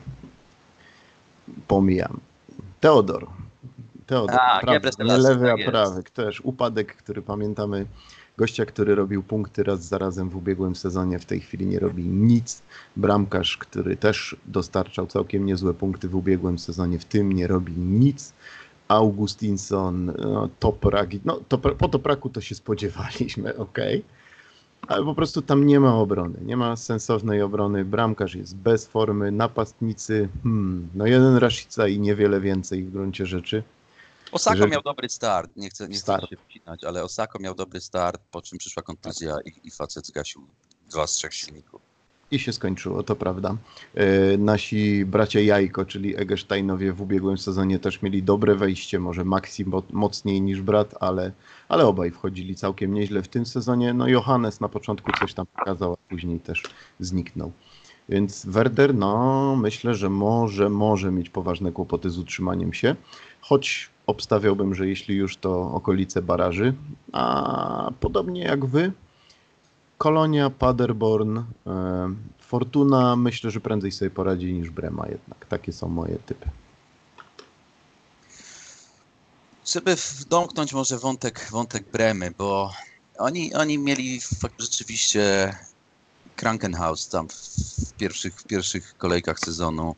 [1.68, 2.20] pomijam.
[2.80, 3.28] Teodor.
[4.06, 6.04] Teodor, a, prawy, nie lewy, tak a prawy.
[6.04, 7.86] Też upadek, który pamiętamy.
[8.38, 12.04] Gościa, który robił punkty raz za razem w ubiegłym sezonie, w tej chwili nie robi
[12.04, 12.62] nic.
[12.96, 18.34] Bramkarz, który też dostarczał całkiem niezłe punkty w ubiegłym sezonie, w tym nie robi nic.
[18.88, 23.78] Augustinson, no, Toprak, no to, po Topraku to się spodziewaliśmy, ok,
[24.88, 29.32] ale po prostu tam nie ma obrony, nie ma sensownej obrony, bramkarz jest bez formy,
[29.32, 33.64] napastnicy, hmm, no jeden Rashica i niewiele więcej w gruncie rzeczy.
[34.32, 38.22] Osako miał dobry start, nie chcę, nie chcę się wcinać, ale Osako miał dobry start,
[38.32, 40.48] po czym przyszła kontuzja i, i facet zgasił
[40.90, 41.95] dwa z trzech silników
[42.32, 43.58] i się skończyło, to prawda.
[43.96, 49.66] E, nasi bracia Jajko, czyli Egesteinowie w ubiegłym sezonie też mieli dobre wejście, może Maxi
[49.92, 51.32] mocniej niż brat, ale,
[51.70, 53.94] ale obaj wchodzili całkiem nieźle w tym sezonie.
[53.94, 56.64] No Johannes na początku coś tam pokazał, a później też
[57.00, 57.52] zniknął.
[58.10, 62.96] Więc Werder, no myślę, że może, może mieć poważne kłopoty z utrzymaniem się,
[63.42, 66.74] choć obstawiałbym, że jeśli już to okolice baraży,
[67.12, 68.92] a podobnie jak wy,
[69.98, 71.44] Kolonia, Paderborn, e,
[72.40, 75.46] Fortuna myślę, że prędzej sobie poradzi niż Brema jednak.
[75.46, 76.50] Takie są moje typy.
[79.66, 79.96] Żeby
[80.30, 82.74] domknąć może wątek, wątek Bremy, bo
[83.18, 84.20] oni, oni mieli
[84.60, 85.56] rzeczywiście
[86.36, 87.28] Krankenhaus tam
[87.88, 89.96] w pierwszych, w pierwszych kolejkach sezonu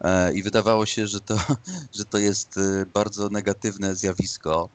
[0.00, 1.36] e, i wydawało się, że to,
[1.98, 4.68] że to jest e, bardzo negatywne zjawisko.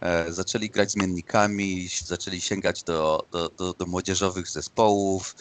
[0.00, 5.36] E, zaczęli grać zmiennikami, zaczęli sięgać do, do, do, do młodzieżowych zespołów.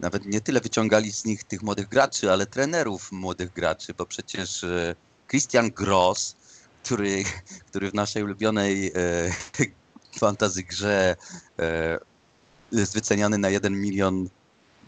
[0.00, 4.64] Nawet nie tyle wyciągali z nich tych młodych graczy, ale trenerów młodych graczy, bo przecież
[4.64, 4.94] e,
[5.28, 6.36] Christian Gross,
[6.84, 7.24] który,
[7.66, 8.92] który w naszej ulubionej e,
[10.20, 11.16] fantazy grze
[12.72, 14.28] jest wyceniany na 1 milion,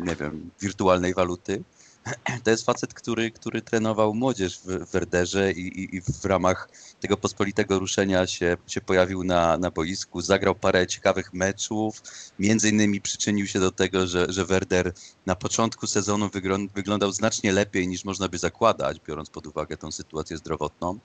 [0.00, 1.62] nie wiem, wirtualnej waluty,
[2.44, 6.68] to jest facet, który, który trenował młodzież w Werderze i, i, i, w ramach
[7.00, 12.02] tego pospolitego ruszenia się, się pojawił na, na boisku, zagrał parę ciekawych meczów,
[12.38, 14.92] między innymi przyczynił się do tego, że, że Werder
[15.26, 16.30] na początku sezonu
[16.74, 20.98] wyglądał znacznie lepiej niż można by zakładać, biorąc pod uwagę tą sytuację zdrowotną.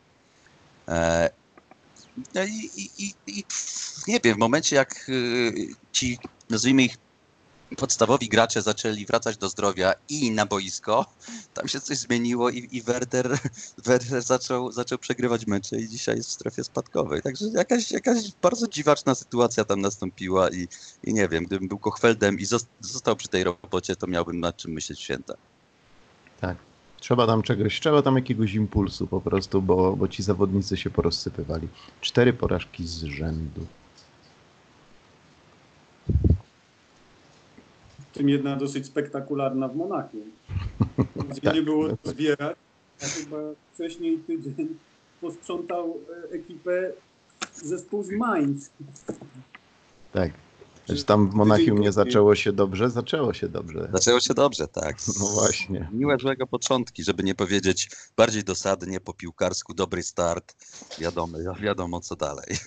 [0.88, 1.30] E,
[2.34, 3.44] no i, i, i,
[4.08, 6.98] nie wiem, w momencie jak y, ci, nazwijmy ich
[7.76, 11.06] podstawowi gracze zaczęli wracać do zdrowia i na boisko,
[11.54, 13.38] tam się coś zmieniło i, i Werder,
[13.86, 17.22] Werder zaczął, zaczął przegrywać mecze i dzisiaj jest w strefie spadkowej.
[17.22, 20.68] Także jakaś, jakaś bardzo dziwaczna sytuacja tam nastąpiła i,
[21.04, 22.46] i nie wiem, gdybym był Kochfeldem i
[22.80, 25.34] został przy tej robocie, to miałbym nad czym myśleć święta.
[26.42, 26.58] Tak.
[27.00, 31.68] Trzeba tam czegoś, trzeba tam jakiegoś impulsu po prostu, bo, bo ci zawodnicy się porozsypywali.
[32.02, 33.66] Cztery porażki z rzędu.
[38.16, 40.32] Tym jedna dosyć spektakularna w Monachium,
[41.30, 42.58] gdzie nie było zbierać.
[43.02, 43.38] A chyba
[43.74, 44.78] wcześniej tydzień
[45.22, 46.00] posprzątał
[46.32, 46.92] e, ekipę
[47.54, 48.70] zespół z Mainz.
[50.12, 50.32] Tak.
[50.86, 52.90] Znaczy tam w Monachium nie zaczęło się dobrze?
[52.90, 53.90] Zaczęło się dobrze.
[53.94, 54.98] Zaczęło się dobrze, tak.
[55.20, 55.90] No właśnie.
[55.92, 60.56] Miłe złego początki, żeby nie powiedzieć bardziej dosadnie, po piłkarsku, dobry start,
[61.00, 62.58] wiadomo, wiadomo co dalej.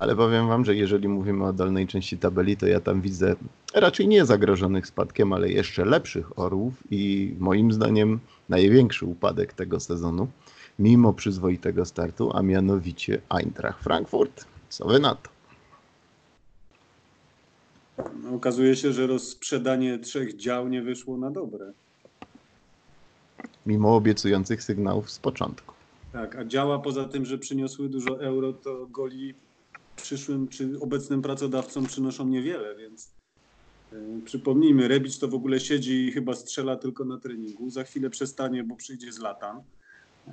[0.00, 3.36] Ale powiem wam, że jeżeli mówimy o dolnej części tabeli, to ja tam widzę
[3.74, 10.28] raczej nie zagrożonych spadkiem, ale jeszcze lepszych orłów i moim zdaniem największy upadek tego sezonu,
[10.78, 14.44] mimo przyzwoitego startu, a mianowicie Eintracht Frankfurt.
[14.68, 15.30] Co wy na to?
[18.22, 21.72] No, okazuje się, że rozsprzedanie trzech dział nie wyszło na dobre.
[23.66, 25.74] Mimo obiecujących sygnałów z początku.
[26.12, 29.34] Tak, a działa poza tym, że przyniosły dużo euro, to goli
[30.02, 33.10] przyszłym czy obecnym pracodawcom przynoszą niewiele, więc
[33.92, 37.70] yy, przypomnijmy, Rebic to w ogóle siedzi i chyba strzela tylko na treningu.
[37.70, 39.62] Za chwilę przestanie, bo przyjdzie z latan.
[40.26, 40.32] Yy,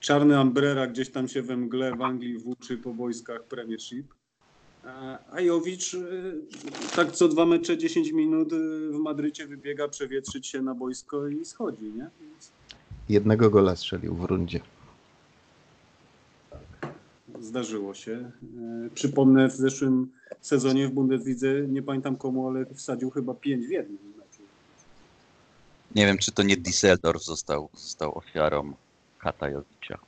[0.00, 4.06] Czarny Ambrera gdzieś tam się we mgle w Anglii włóczy po wojskach Premiership.
[4.86, 5.96] E, A Jowicz
[6.96, 8.48] tak co dwa mecze 10 minut
[8.90, 12.10] w Madrycie wybiega przewietrzyć się na boisko i schodzi, nie?
[13.08, 14.60] Jednego gola strzelił w rundzie.
[17.40, 18.30] Zdarzyło się.
[18.86, 23.70] E, Przypomnę, w zeszłym sezonie w Bundeslidze, nie pamiętam komu, ale wsadził chyba pięć w
[23.70, 24.42] jednym meczu.
[25.94, 28.72] Nie wiem, czy to nie Düsseldorf został, został ofiarą
[29.18, 29.98] Katajowicza.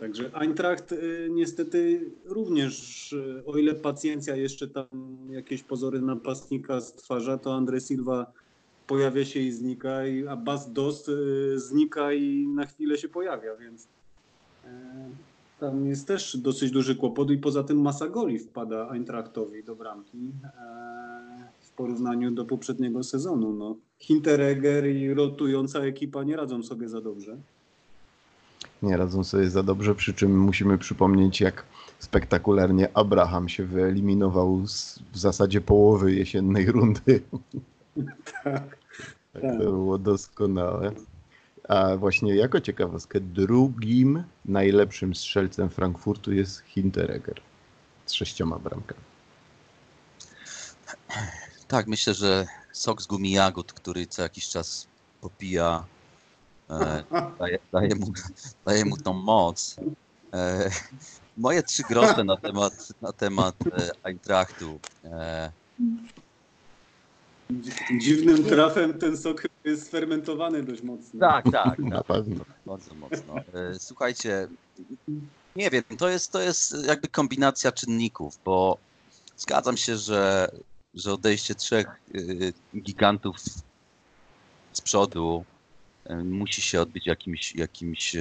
[0.00, 4.86] Także Eintracht y, niestety również, y, o ile pacjencja jeszcze tam
[5.30, 8.32] jakieś pozory napastnika stwarza, to Andre Silva
[8.86, 11.10] pojawia się i znika, i- a Bas Dost
[11.56, 13.88] znika i na chwilę się pojawia, więc
[15.60, 20.18] tam jest też dosyć duży kłopot i poza tym masa goli wpada Eintrachtowi do bramki
[20.44, 20.48] e,
[21.60, 23.52] w porównaniu do poprzedniego sezonu.
[23.52, 23.76] No.
[23.98, 27.36] Hinteregger i rotująca ekipa nie radzą sobie za dobrze.
[28.82, 31.64] Nie radzą sobie za dobrze, przy czym musimy przypomnieć, jak
[31.98, 37.20] spektakularnie Abraham się wyeliminował z w zasadzie połowy jesiennej rundy.
[38.44, 38.76] Tak.
[39.32, 39.52] Tak, Tak.
[39.52, 40.92] to było doskonałe.
[41.68, 47.40] A właśnie jako ciekawostkę, drugim najlepszym strzelcem Frankfurtu jest Hinteregger
[48.06, 49.00] z sześcioma bramkami.
[51.68, 54.86] Tak, myślę, że sok z gumi jagód, który co jakiś czas
[55.20, 55.84] popija,
[56.70, 57.04] e,
[57.38, 58.06] daje, daje, mu,
[58.66, 59.76] daje mu tą moc.
[60.34, 60.70] E,
[61.36, 64.80] moje trzy grosze na temat, na temat e, Eintrachtu.
[65.04, 65.52] E,
[68.00, 71.20] Dziwnym trafem ten sok jest sfermentowany dość mocno.
[71.20, 72.44] tak, tak, Na tak, pewno.
[72.66, 73.36] bardzo mocno.
[73.36, 74.48] E, słuchajcie,
[75.56, 78.78] nie wiem, to jest, to jest jakby kombinacja czynników, bo
[79.36, 80.50] zgadzam się, że,
[80.94, 83.36] że odejście trzech y, gigantów
[84.72, 85.44] z przodu
[86.10, 88.16] y, musi się odbyć jakimś, jakimś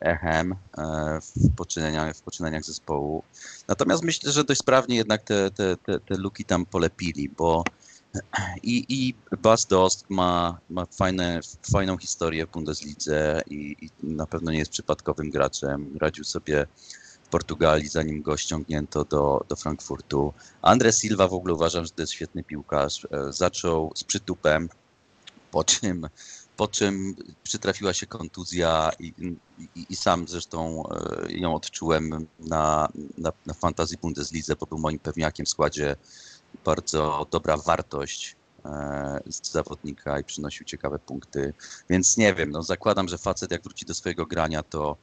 [0.00, 3.22] echem e, w poczynaniach, w poczynaniach zespołu.
[3.68, 7.64] Natomiast myślę, że dość sprawnie jednak te, te, te, te luki tam polepili, bo
[8.62, 11.40] i, i Bas Dost ma, ma fajne,
[11.72, 15.98] fajną historię w Bundeslidze i, i na pewno nie jest przypadkowym graczem.
[16.00, 16.66] Radził sobie
[17.22, 20.32] w Portugalii, zanim go ściągnięto do, do Frankfurtu.
[20.62, 23.06] Andre Silva w ogóle uważam, że to jest świetny piłkarz.
[23.10, 24.68] E, Zaczął z przytupem,
[25.50, 26.08] po czym,
[26.56, 29.14] po czym przytrafiła się kontuzja i,
[29.74, 34.98] i, i sam zresztą e, ją odczułem na, na, na Fantasy Bundeslidze, bo był moim
[34.98, 35.96] pewniakiem w składzie
[36.64, 41.54] bardzo dobra wartość e, z zawodnika i przynosił ciekawe punkty.
[41.90, 44.96] Więc nie wiem, no zakładam, że facet jak wróci do swojego grania, to,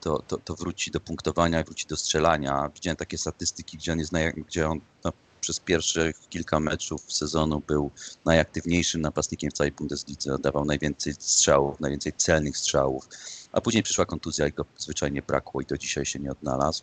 [0.00, 2.70] to, to, to wróci do punktowania i wróci do strzelania.
[2.74, 7.62] Widziałem takie statystyki, gdzie on, jest naj, gdzie on no, przez pierwsze kilka meczów sezonu
[7.66, 7.90] był
[8.24, 13.08] najaktywniejszym napastnikiem w całej Bundeslidze, oddawał najwięcej strzałów, najwięcej celnych strzałów,
[13.54, 16.82] a później przyszła kontuzja i go zwyczajnie brakło i do dzisiaj się nie odnalazł.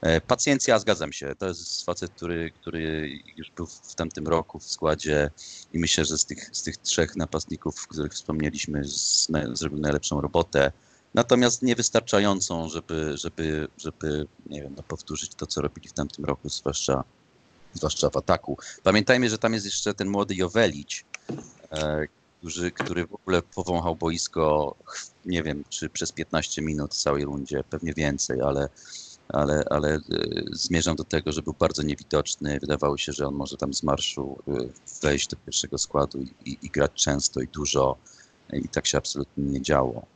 [0.00, 1.34] E, Pacjencja, zgadzam się.
[1.38, 5.30] To jest facet, który, który już był w tamtym roku w składzie
[5.72, 8.82] i myślę, że z tych, z tych trzech napastników, o których wspomnieliśmy,
[9.52, 10.72] zrobił najlepszą robotę.
[11.14, 16.48] Natomiast niewystarczającą, żeby, żeby, żeby nie wiem, no, powtórzyć to, co robili w tamtym roku,
[16.48, 17.04] zwłaszcza,
[17.74, 18.58] zwłaszcza w ataku.
[18.82, 21.04] Pamiętajmy, że tam jest jeszcze ten młody Jowelić,
[21.72, 22.06] e,
[22.40, 24.74] który, który w ogóle powąchał boisko,
[25.24, 28.68] nie wiem, czy przez 15 minut w całej rundzie, pewnie więcej, ale
[29.32, 30.00] ale, ale y,
[30.52, 32.58] zmierzam do tego, że był bardzo niewidoczny.
[32.60, 34.68] Wydawało się, że on może tam z marszu y,
[35.02, 37.96] wejść do pierwszego składu i, i grać często i dużo
[38.52, 40.06] i tak się absolutnie nie działo.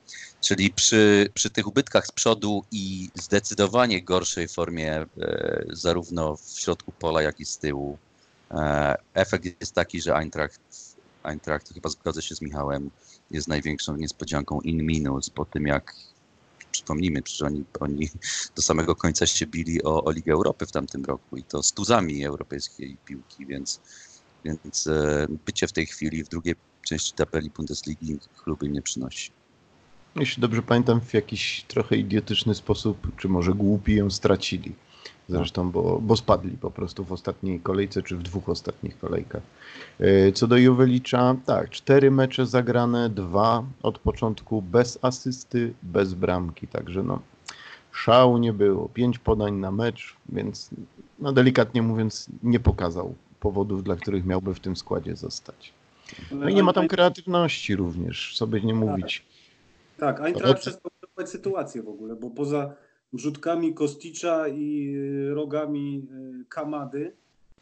[0.41, 5.07] Czyli przy, przy tych ubytkach z przodu i zdecydowanie gorszej formie e,
[5.73, 7.99] zarówno w środku pola, jak i z tyłu,
[8.51, 10.61] e, efekt jest taki, że Eintracht,
[11.25, 12.91] Eintracht, chyba zgodzę się z Michałem,
[13.31, 15.95] jest największą niespodzianką in minus po tym, jak
[16.73, 18.09] przypomnijmy, przecież oni, oni
[18.57, 21.73] do samego końca się bili o, o Ligę Europy w tamtym roku i to z
[21.73, 23.81] tuzami europejskiej piłki, więc,
[24.45, 29.31] więc e, bycie w tej chwili w drugiej części tabeli Bundesligi kluby nie przynosi.
[30.17, 34.75] Jeśli dobrze pamiętam, w jakiś trochę idiotyczny sposób, czy może głupi ją stracili.
[35.29, 39.43] Zresztą, bo, bo spadli po prostu w ostatniej kolejce, czy w dwóch ostatnich kolejkach.
[40.01, 46.69] E, co do Jowelicza, tak, cztery mecze zagrane, dwa od początku bez asysty, bez bramki,
[46.69, 47.19] także no
[47.93, 50.71] szału nie było, pięć podań na mecz, więc
[51.19, 55.73] no delikatnie mówiąc nie pokazał powodów, dla których miałby w tym składzie zostać.
[56.31, 59.25] No i nie ma tam kreatywności również, co by nie mówić.
[59.99, 60.91] Tak, Eintracht przestał
[61.27, 62.75] sytuację w ogóle, bo poza
[63.15, 66.09] wrzutkami Kosticza i y, rogami
[66.43, 67.13] y, Kamady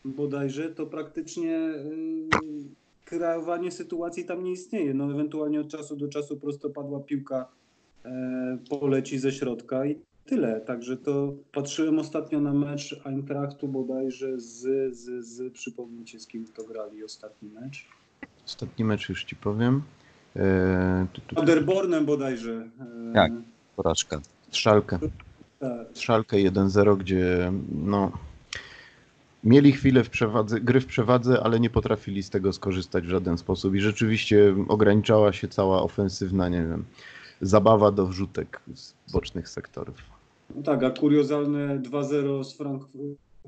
[0.04, 2.28] bodajże, to praktycznie y,
[3.04, 4.94] kreowanie sytuacji tam nie istnieje.
[4.94, 7.48] No ewentualnie od czasu do czasu prostopadła piłka
[8.70, 10.60] poleci ze środka i tyle.
[10.60, 14.60] Także to patrzyłem ostatnio na mecz Eintrachtu bodajże z,
[14.96, 17.86] z, z przypomnijcie z kim to grali ostatni mecz.
[18.46, 19.82] Ostatni mecz już ci powiem.
[20.36, 22.70] E, Paderbornem bodajże.
[23.10, 23.32] E, tak,
[23.76, 24.20] porażka.
[24.50, 24.98] Szalkę.
[25.94, 28.12] Szalkę 1-0, gdzie no,
[29.44, 33.38] mieli chwilę w przewadze, gry w przewadze, ale nie potrafili z tego skorzystać w żaden
[33.38, 36.84] sposób i rzeczywiście ograniczała się cała ofensywna, nie wiem,
[37.40, 39.96] zabawa do wrzutek z bocznych sektorów.
[40.56, 42.88] No tak, a kuriozalne 2-0 z, Frank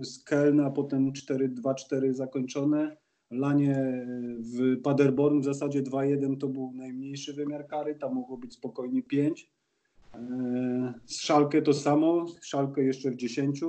[0.01, 2.97] z Keln, a potem 4-2-4 zakończone.
[3.31, 4.07] Lanie
[4.39, 9.54] w Paderborn w zasadzie 2-1 to był najmniejszy wymiar kary, tam mogło być spokojnie 5.
[11.07, 13.61] Z Szalkę to samo, Szalkę jeszcze w 10.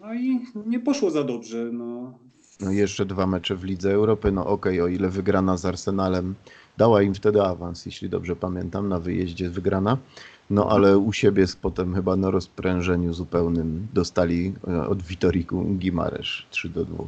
[0.00, 1.68] No i nie poszło za dobrze.
[1.72, 2.18] No.
[2.60, 4.32] No jeszcze dwa mecze w Lidze Europy.
[4.32, 6.34] No okej, okay, o ile wygrana z Arsenalem
[6.76, 9.98] dała im wtedy awans, jeśli dobrze pamiętam, na wyjeździe wygrana.
[10.50, 16.68] No ale u siebie potem chyba na rozprężeniu zupełnym dostali e, od Vitoriku Gimaresz 3
[16.68, 17.04] do 2.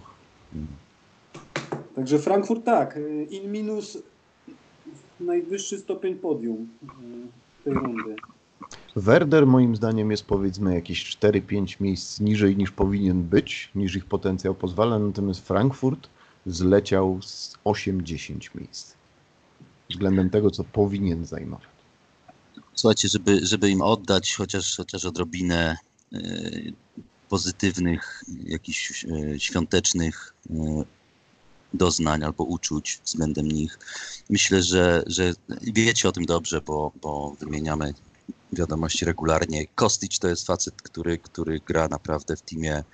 [1.95, 2.99] Także Frankfurt tak,
[3.31, 3.99] in minus
[5.21, 8.17] najwyższy stopień podium e, tej rundy.
[8.97, 14.55] Werder moim zdaniem jest powiedzmy jakieś 4-5 miejsc niżej niż powinien być, niż ich potencjał
[14.55, 16.09] pozwala, natomiast Frankfurt
[16.47, 18.99] zleciał z 8-10 miejsc
[19.91, 21.69] względem tego, co powinien zajmować.
[22.75, 25.77] Słuchajcie, żeby, żeby im oddać chociaż, chociaż odrobinę
[26.13, 26.73] y,
[27.29, 30.55] pozytywnych, jakichś y, świątecznych y,
[31.75, 33.79] doznań albo uczuć względem nich.
[34.31, 37.95] Myślę, że, że wiecie o tym dobrze, bo, bo wymieniamy
[38.53, 39.67] wiadomości regularnie.
[39.67, 42.85] Kostić to jest facet, który, który gra naprawdę w teamie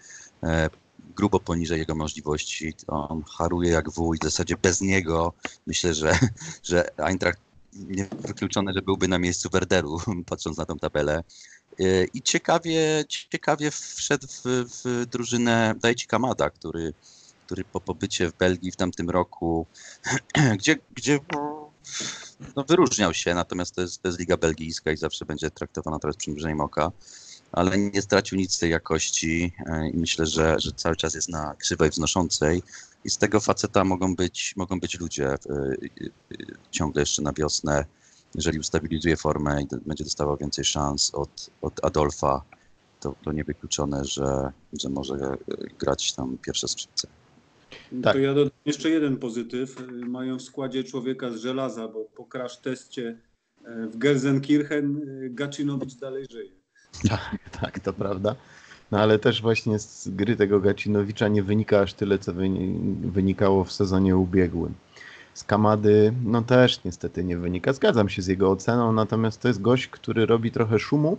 [0.42, 0.70] e,
[1.16, 2.74] grubo poniżej jego możliwości.
[2.86, 5.32] On haruje jak wół i w zasadzie bez niego
[5.66, 6.18] myślę, że,
[6.62, 7.40] że Eintracht
[7.72, 9.98] niewykluczone, że byłby na miejscu Werderu,
[10.30, 11.24] patrząc na tą tabelę.
[11.80, 16.94] E, I ciekawie, ciekawie wszedł w, w drużynę Dajci Kamada, który,
[17.46, 19.66] który po pobycie w Belgii w tamtym roku,
[20.58, 21.18] gdzie, gdzie
[22.56, 26.16] no, wyróżniał się, natomiast to jest, to jest liga belgijska i zawsze będzie traktowana teraz
[26.16, 26.92] przymrużeniem oka,
[27.52, 31.28] ale nie stracił nic z tej jakości e, i myślę, że, że cały czas jest
[31.28, 32.62] na krzywej wznoszącej
[33.04, 35.36] i z tego faceta mogą być, mogą być ludzie e, e,
[36.70, 37.84] ciągle jeszcze na wiosnę,
[38.34, 42.42] jeżeli ustabilizuje formę i będzie dostawał więcej szans od, od Adolfa,
[43.00, 45.36] to, to niewykluczone, że, że może
[45.78, 47.08] grać tam pierwsze skrzypce.
[48.02, 48.12] Tak.
[48.12, 49.76] To ja dodam jeszcze jeden pozytyw.
[50.06, 53.18] Mają w składzie człowieka z żelaza, bo po crash teście
[53.64, 56.50] e, w Gelsenkirchen e, Gacinowicz dalej żyje.
[57.08, 58.36] Tak, tak, to prawda.
[58.90, 62.32] No ale też właśnie z gry tego Gacinowicza nie wynika aż tyle, co
[63.02, 64.74] wynikało w sezonie ubiegłym.
[65.34, 67.72] Z Kamady, no też niestety nie wynika.
[67.72, 71.18] Zgadzam się z jego oceną, natomiast to jest gość, który robi trochę szumu,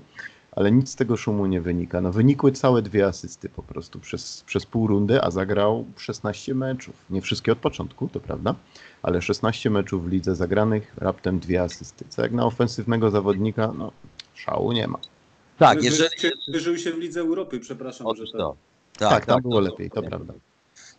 [0.55, 2.01] ale nic z tego szumu nie wynika.
[2.01, 6.95] No wynikły całe dwie asysty po prostu przez, przez pół rundy, a zagrał 16 meczów.
[7.09, 8.55] Nie wszystkie od początku, to prawda,
[9.03, 12.05] ale 16 meczów w lidze zagranych, raptem dwie asysty.
[12.09, 13.91] Co jak na ofensywnego zawodnika, no
[14.35, 14.99] szału nie ma.
[15.57, 16.09] Tak, jeżeli...
[16.47, 18.07] Wyżył się w Lidze Europy, przepraszam.
[18.07, 18.55] Otóż że to.
[18.97, 20.33] Tak, tak, tam było lepiej, to prawda.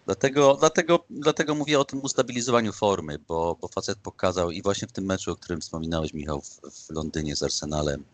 [0.07, 4.92] Dlatego, dlatego, dlatego mówię o tym ustabilizowaniu formy, bo, bo facet pokazał i właśnie w
[4.92, 8.04] tym meczu, o którym wspominałeś, Michał, w, w Londynie z Arsenalem,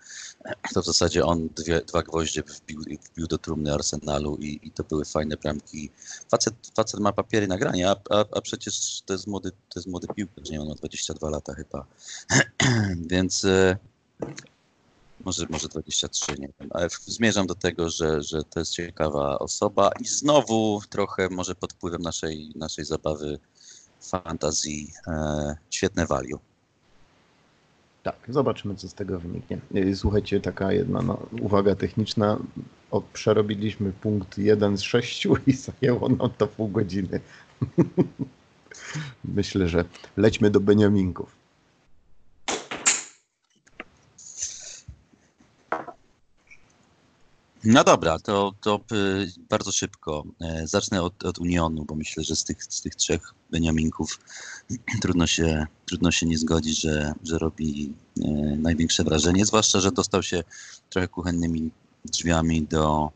[0.74, 2.80] to w zasadzie on dwie, dwa gwoździe wbił,
[3.12, 5.90] wbił do trumny Arsenalu i, i to były fajne bramki.
[6.30, 10.06] Facet, facet ma papiery nagrania, a, a, a przecież to jest młody, to jest młody
[10.16, 11.86] piłkarz, nie on ma 22 lata chyba.
[13.10, 13.76] Więc e,
[15.24, 19.90] może, może 23, nie wiem, ale zmierzam do tego, że, że to jest ciekawa osoba
[20.00, 23.38] i znowu trochę może pod wpływem naszej, naszej zabawy
[24.00, 26.38] fantazji e, świetne value.
[28.02, 29.58] Tak, zobaczymy, co z tego wyniknie.
[29.76, 32.38] Y, Słuchajcie, taka jedna no, uwaga techniczna.
[32.90, 37.20] O, przerobiliśmy punkt 1 z 6 i zajęło nam to pół godziny.
[39.24, 39.84] Myślę, że
[40.16, 41.41] lećmy do Beniaminków.
[47.64, 50.24] No dobra, to, to y, bardzo szybko.
[50.40, 54.20] E, Zacznę od, od Unionu, bo myślę, że z tych, z tych trzech Beniaminków
[55.02, 57.92] trudno się, trudno się nie zgodzić, że, że robi
[58.24, 60.44] e, największe wrażenie, zwłaszcza, że dostał się
[60.90, 61.70] trochę kuchennymi
[62.04, 63.10] drzwiami do,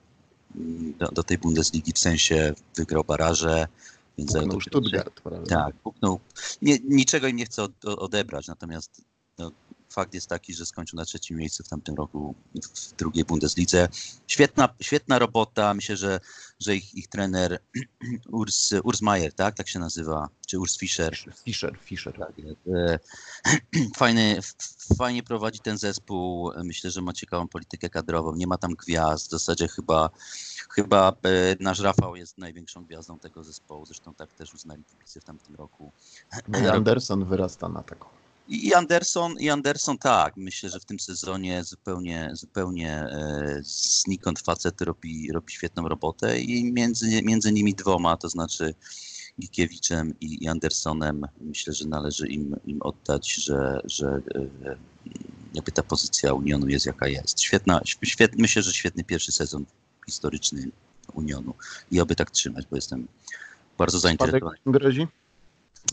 [0.98, 3.66] do, do tej Bundesligi, w sensie wygrał baraże,
[4.18, 5.56] więc Puknął Stuttgart, prawda?
[5.56, 6.20] tak, puknął.
[6.62, 9.02] Nie, niczego im nie chcę odebrać, natomiast
[9.38, 9.52] no,
[9.96, 13.88] fakt jest taki, że skończył na trzecim miejscu w tamtym roku w, drugiej Bundeslidze.
[14.26, 15.74] Świetna, świetna robota.
[15.74, 16.20] Myślę, że,
[16.60, 17.58] że ich, ich trener
[18.40, 19.54] Urs, Urs Meier, tak?
[19.54, 21.16] Tak się nazywa, czy Urs Fischer.
[21.44, 22.18] Fischer, Fischer.
[22.18, 22.32] Tak,
[22.74, 22.98] e,
[23.98, 24.40] Fajny,
[24.98, 26.50] fajnie prowadzi ten zespół.
[26.64, 28.34] Myślę, że ma ciekawą politykę kadrową.
[28.34, 29.26] Nie ma tam gwiazd.
[29.26, 30.10] W zasadzie chyba,
[30.70, 33.86] chyba e, nasz Rafał jest największą gwiazdą tego zespołu.
[33.86, 35.92] Zresztą tak też uznali kibice w tamtym roku.
[36.72, 38.25] Anderson wyrasta na taką.
[38.48, 40.36] I Anderson, i Anderson tak.
[40.36, 46.72] Myślę, że w tym sezonie zupełnie, zupełnie e, znikąd facet robi, robi świetną robotę i
[46.72, 48.74] między, między nimi dwoma, to znaczy
[49.40, 54.20] Gikiewiczem i, Andersonem, myślę, że należy im, im oddać, że, że
[54.64, 54.76] e,
[55.54, 57.40] jakby ta pozycja Unionu jest jaka jest.
[57.40, 59.64] Świetna, świet, myślę, że świetny pierwszy sezon
[60.06, 60.70] historyczny
[61.14, 61.54] Unionu
[61.90, 63.08] i oby tak trzymać, bo jestem
[63.78, 64.58] bardzo Spadek zainteresowany.
[64.66, 65.06] grozi?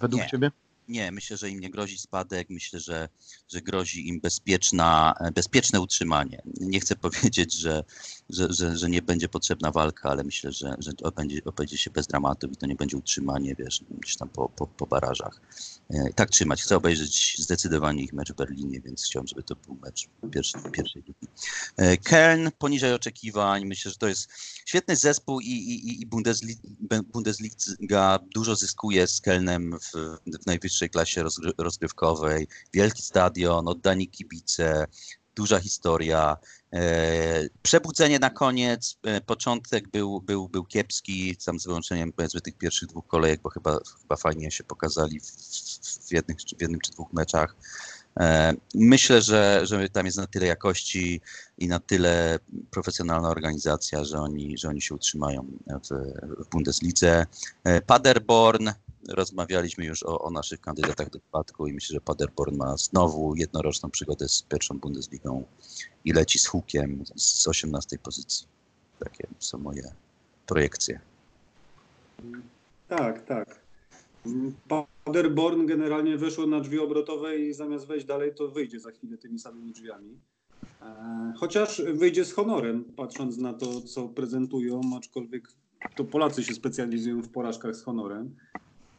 [0.02, 0.30] Według Nie.
[0.30, 0.52] ciebie?
[0.88, 3.10] Nie, myślę, że im nie grozi spadek, myślę, że,
[3.52, 6.42] że grozi im bezpieczna, e, bezpieczne utrzymanie.
[6.62, 7.84] Nie chcę powiedzieć, że,
[8.30, 12.08] że, że, że nie będzie potrzebna walka, ale myślę, że, że obędzie, obędzie się bez
[12.08, 15.42] dramatów i to nie będzie utrzymanie, wiesz, gdzieś tam po, po, po barażach.
[15.90, 16.64] E, Tak trzymać.
[16.64, 21.04] Chcę obejrzeć zdecydowanie ich mecz w Berlinie, więc chciałem, żeby to był mecz pierwszy, pierwszej
[21.08, 21.28] ligi.
[21.78, 23.66] E, Köln poniżej oczekiwań.
[23.66, 24.30] Myślę, że to jest
[24.66, 26.58] świetny zespół i, i, i Bundesli-
[27.14, 29.98] Bundesliga dużo zyskuje z Kelnem w,
[30.42, 32.48] w najwyższej klasie rozgry- rozgrywkowej.
[32.74, 34.88] Wielki stadion, oddani kibice,
[35.36, 36.38] duża historia.
[36.74, 38.98] E, przebudzenie na koniec.
[39.04, 43.50] E, początek był, był, był kiepski, sam z wyłączeniem powiedzmy tych pierwszych dwóch kolejek, bo
[43.50, 47.56] chyba, chyba fajnie się pokazali w, w, w jednym czy dwóch meczach.
[48.20, 51.22] E, Myślę, że, że tam jest na tyle jakości
[51.58, 52.40] i na tyle
[52.72, 55.90] profesjonalna organizacja, że oni, że oni się utrzymają w,
[56.46, 57.26] w Bundeslidze.
[57.86, 58.70] Paderborn,
[59.10, 63.90] rozmawialiśmy już o, o naszych kandydatach do spadku i myślę, że Paderborn ma znowu jednoroczną
[63.90, 65.44] przygodę z pierwszą Bundesligą
[66.06, 68.48] i leci z hukiem z 18 pozycji.
[69.00, 69.94] Takie są moje
[70.46, 71.00] projekcje.
[72.88, 73.64] Tak, tak.
[75.06, 79.40] Paderborn generalnie weszło na drzwi obrotowe i zamiast wejść dalej, to wyjdzie za chwilę tymi
[79.40, 80.20] samymi drzwiami.
[80.82, 85.48] E, Chociaż wyjdzie z honorem, patrząc na to, co prezentują, aczkolwiek
[85.96, 88.36] to Polacy się specjalizują w porażkach z honorem.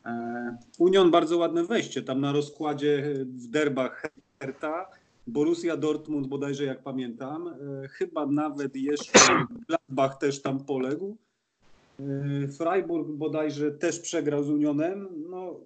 [0.07, 4.03] E, Union bardzo ładne wejście, tam na rozkładzie w derbach
[4.41, 4.87] Hertha,
[5.27, 9.19] Borussia Dortmund bodajże jak pamiętam, e, chyba nawet jeszcze
[9.69, 11.17] Gladbach też tam poległ.
[11.99, 15.09] Yy, Freiburg bodajże też przegrał z Unionem.
[15.31, 15.61] No,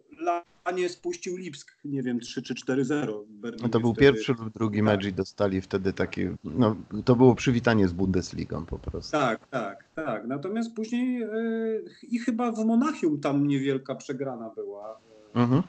[0.67, 3.25] Lanie spuścił Lipsk, nie wiem, 3 czy 4-0.
[3.25, 4.07] w Berlinie No to był wtedy.
[4.13, 8.79] pierwszy lub drugi mecz i dostali wtedy takie, no to było przywitanie z Bundesligą po
[8.79, 9.13] prostu.
[9.13, 10.27] Tak, tak, tak.
[10.27, 14.99] Natomiast później yy, i chyba w Monachium tam niewielka przegrana była.
[15.35, 15.63] Mhm.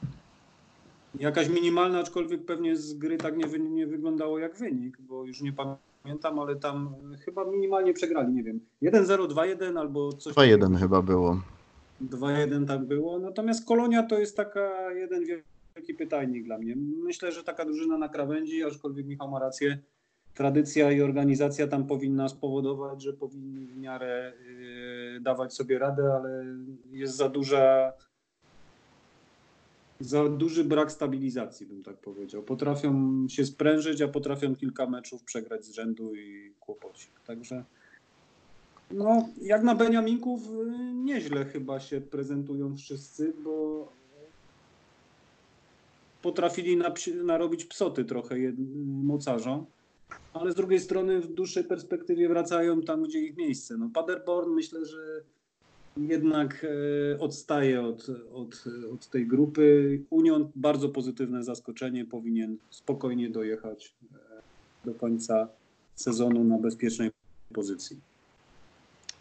[1.20, 5.40] Jakaś minimalna, aczkolwiek pewnie z gry tak nie, wy, nie wyglądało jak wynik, bo już
[5.40, 5.89] nie pamiętam,
[6.40, 6.94] ale tam
[7.24, 8.60] chyba minimalnie przegrali, nie wiem.
[8.82, 11.40] 1-0, 2-1 albo coś 2-1 chyba było.
[12.02, 13.18] 2-1 tak było.
[13.18, 16.74] Natomiast Kolonia to jest taka jeden wielki pytajnik dla mnie.
[17.04, 19.78] Myślę, że taka drużyna na krawędzi, aczkolwiek Michał ma rację,
[20.34, 24.32] tradycja i organizacja tam powinna spowodować, że powinni w miarę
[25.14, 26.44] yy, dawać sobie radę, ale
[26.90, 27.92] jest za duża
[30.00, 32.42] za duży brak stabilizacji, bym tak powiedział.
[32.42, 37.20] Potrafią się sprężyć, a potrafią kilka meczów przegrać z rzędu i kłopocik.
[37.26, 37.64] Także
[38.90, 43.92] no, jak na Beniaminków y, nieźle chyba się prezentują wszyscy, bo
[46.22, 46.78] potrafili
[47.24, 48.36] narobić psoty trochę
[48.86, 49.66] mocarzom,
[50.32, 53.76] ale z drugiej strony w dłuższej perspektywie wracają tam, gdzie ich miejsce.
[53.76, 55.22] No, Paderborn myślę, że
[56.08, 56.66] jednak
[57.14, 60.00] e, odstaje od, od, od tej grupy.
[60.10, 64.16] Union bardzo pozytywne zaskoczenie, powinien spokojnie dojechać e,
[64.84, 65.48] do końca
[65.94, 67.10] sezonu na bezpiecznej
[67.54, 68.00] pozycji.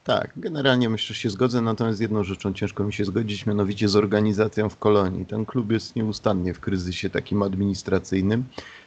[0.03, 3.95] Tak, generalnie myślę, że się zgodzę, natomiast jedną rzeczą ciężko mi się zgodzić, mianowicie z
[3.95, 5.25] organizacją w kolonii.
[5.25, 8.43] Ten klub jest nieustannie w kryzysie takim administracyjnym.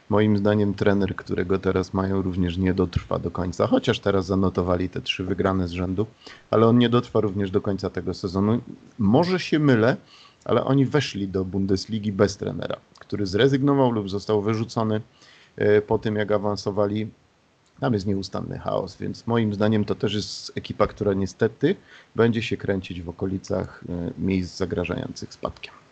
[0.09, 5.01] Moim zdaniem trener, którego teraz mają, również nie dotrwa do końca, chociaż teraz zanotowali te
[5.01, 6.05] trzy wygrane z rzędu,
[6.51, 8.61] ale on nie dotrwa również do końca tego sezonu.
[8.99, 9.97] Może się mylę,
[10.45, 15.01] ale oni weszli do Bundesligi bez trenera, który zrezygnował lub został wyrzucony
[15.55, 17.09] e, po tym, jak awansowali.
[17.79, 21.75] Tam jest nieustanny chaos, więc moim zdaniem to też jest ekipa, która niestety
[22.15, 25.82] będzie się kręcić w okolicach e, miejsc zagrażających spadkiem.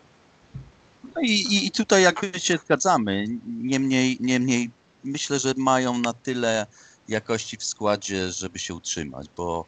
[1.15, 3.25] No i, i tutaj jakby się zgadzamy.
[3.45, 4.69] Niemniej, niemniej
[5.03, 6.67] myślę, że mają na tyle
[7.07, 9.65] jakości w składzie, żeby się utrzymać, bo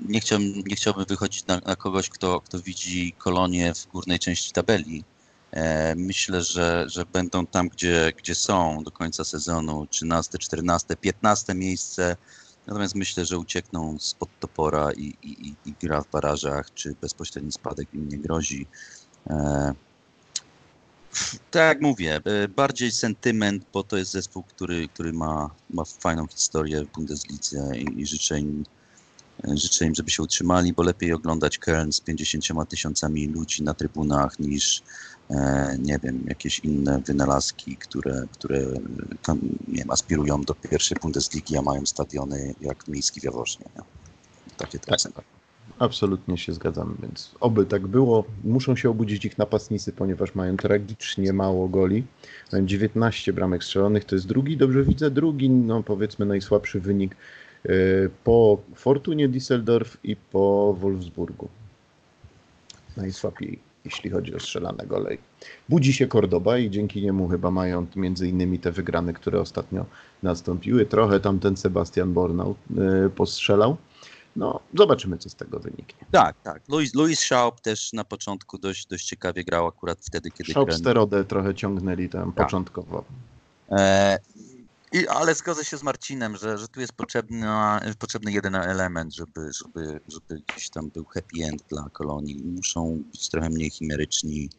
[0.00, 4.52] nie chciałbym, nie chciałbym wychodzić na, na kogoś, kto, kto widzi kolonię w górnej części
[4.52, 5.04] tabeli.
[5.50, 11.54] E, myślę, że, że będą tam, gdzie, gdzie są do końca sezonu, 13, 14, 15
[11.54, 12.16] miejsce.
[12.66, 17.94] Natomiast myślę, że uciekną spod topora i, i, i gra w barażach, czy bezpośredni spadek
[17.94, 18.66] im nie grozi.
[19.26, 19.74] E,
[21.50, 26.26] tak jak mówię, e, bardziej sentyment, bo to jest zespół, który, który ma, ma fajną
[26.26, 28.64] historię w Bundeslidze i, i życzę, im,
[29.44, 33.74] e, życzę im, żeby się utrzymali, bo lepiej oglądać Köln z 50 tysiącami ludzi na
[33.74, 34.82] trybunach niż
[35.30, 38.60] e, nie wiem, jakieś inne wynalazki, które, które
[39.22, 39.38] tam,
[39.68, 43.66] nie wiem, aspirują do pierwszej Bundesligi, a mają stadiony jak miejski w Jaworznie.
[43.76, 43.82] Nie?
[44.56, 44.98] Takie tak.
[45.78, 48.24] Absolutnie się zgadzam, więc oby tak było.
[48.44, 52.04] Muszą się obudzić ich napastnicy, ponieważ mają tragicznie mało goli.
[52.52, 57.16] Mają 19 bramek strzelonych, to jest drugi, dobrze widzę, drugi, no powiedzmy najsłabszy wynik
[57.64, 57.68] e,
[58.24, 61.48] po Fortunie Düsseldorf i po Wolfsburgu.
[62.96, 65.16] Najsłabiej, jeśli chodzi o strzelane gole.
[65.68, 69.86] Budzi się Cordoba i dzięki niemu chyba mają między innymi te wygrane, które ostatnio
[70.22, 70.86] nastąpiły.
[70.86, 73.76] Trochę tam ten Sebastian Bornau e, postrzelał.
[74.36, 76.06] No, zobaczymy, co z tego wyniknie.
[76.10, 76.62] Tak, tak.
[76.68, 80.52] Louis, Louis Schaub też na początku dość, dość ciekawie grał akurat wtedy, kiedy...
[80.52, 82.46] Schaub sterodę trochę ciągnęli tam tak.
[82.46, 83.04] początkowo.
[83.70, 84.18] E,
[84.92, 89.50] i, ale zgodzę się z Marcinem, że, że tu jest potrzebna, potrzebny jeden element, żeby,
[89.52, 92.42] żeby, żeby gdzieś tam był happy end dla kolonii.
[92.44, 94.50] Muszą być trochę mniej chimeryczni,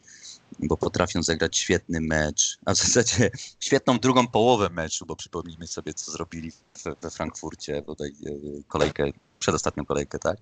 [0.58, 3.30] bo potrafią zagrać świetny mecz, a w zasadzie
[3.60, 6.52] świetną drugą połowę meczu, bo przypomnijmy sobie, co zrobili
[7.02, 8.30] we Frankfurcie, bodaj e,
[8.68, 9.04] kolejkę
[9.38, 10.36] przedostatnią kolejkę, tak?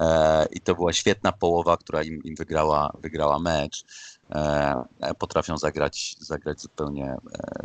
[0.00, 3.84] E, I to była świetna połowa, która im, im wygrała, wygrała mecz.
[4.30, 7.16] E, potrafią zagrać, zagrać zupełnie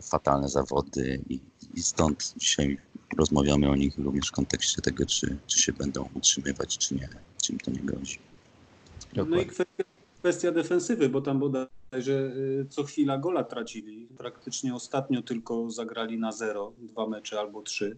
[0.03, 1.39] fatalne zawody i,
[1.73, 2.77] i stąd dzisiaj
[3.17, 7.09] rozmawiamy o nich również w kontekście tego, czy, czy się będą utrzymywać, czy nie,
[7.41, 8.19] czy im to nie grozi.
[9.15, 9.83] No i kwestia,
[10.21, 14.07] kwestia defensywy, bo tam bodajże y, co chwila gola tracili.
[14.17, 17.97] Praktycznie ostatnio tylko zagrali na zero, dwa mecze albo trzy.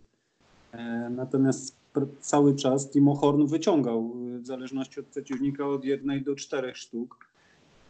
[1.09, 1.75] Natomiast
[2.19, 7.17] cały czas Timo Horn wyciągał y, w zależności od przeciwnika od jednej do czterech sztuk.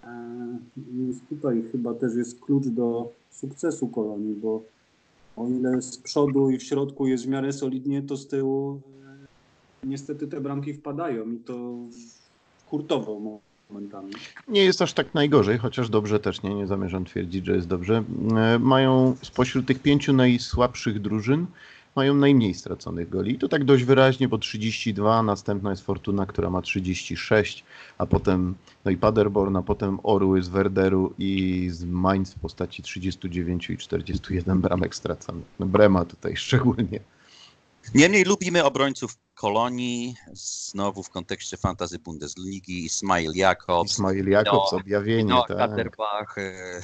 [0.03, 4.63] E, więc tutaj chyba też jest klucz do sukcesu kolonii, bo
[5.37, 8.81] o ile z przodu i w środku jest w miarę solidnie, to z tyłu
[9.83, 11.75] y, niestety te bramki wpadają i to
[12.69, 13.19] hurtowo
[13.73, 14.13] momentami.
[14.47, 18.03] Nie jest aż tak najgorzej, chociaż dobrze też nie, nie zamierzam twierdzić, że jest dobrze.
[18.35, 21.45] E, mają spośród tych pięciu najsłabszych drużyn
[21.95, 23.31] mają najmniej straconych goli.
[23.31, 27.63] I to tak dość wyraźnie, bo 32, następna jest Fortuna, która ma 36,
[27.97, 28.55] a potem
[28.85, 33.77] no i Paderborn, a potem Orły z Werderu i z Mainz w postaci 39 i
[33.77, 35.45] 41 bramek straconych.
[35.59, 36.99] No Brema tutaj szczególnie.
[37.95, 43.91] Niemniej lubimy obrońców Kolonii, znowu w kontekście fantazy Bundesligi, Ismail Jakobs.
[43.91, 45.57] Ismail Jakobs, no, objawienie, no, tak.
[45.57, 46.81] Kaderbach, e,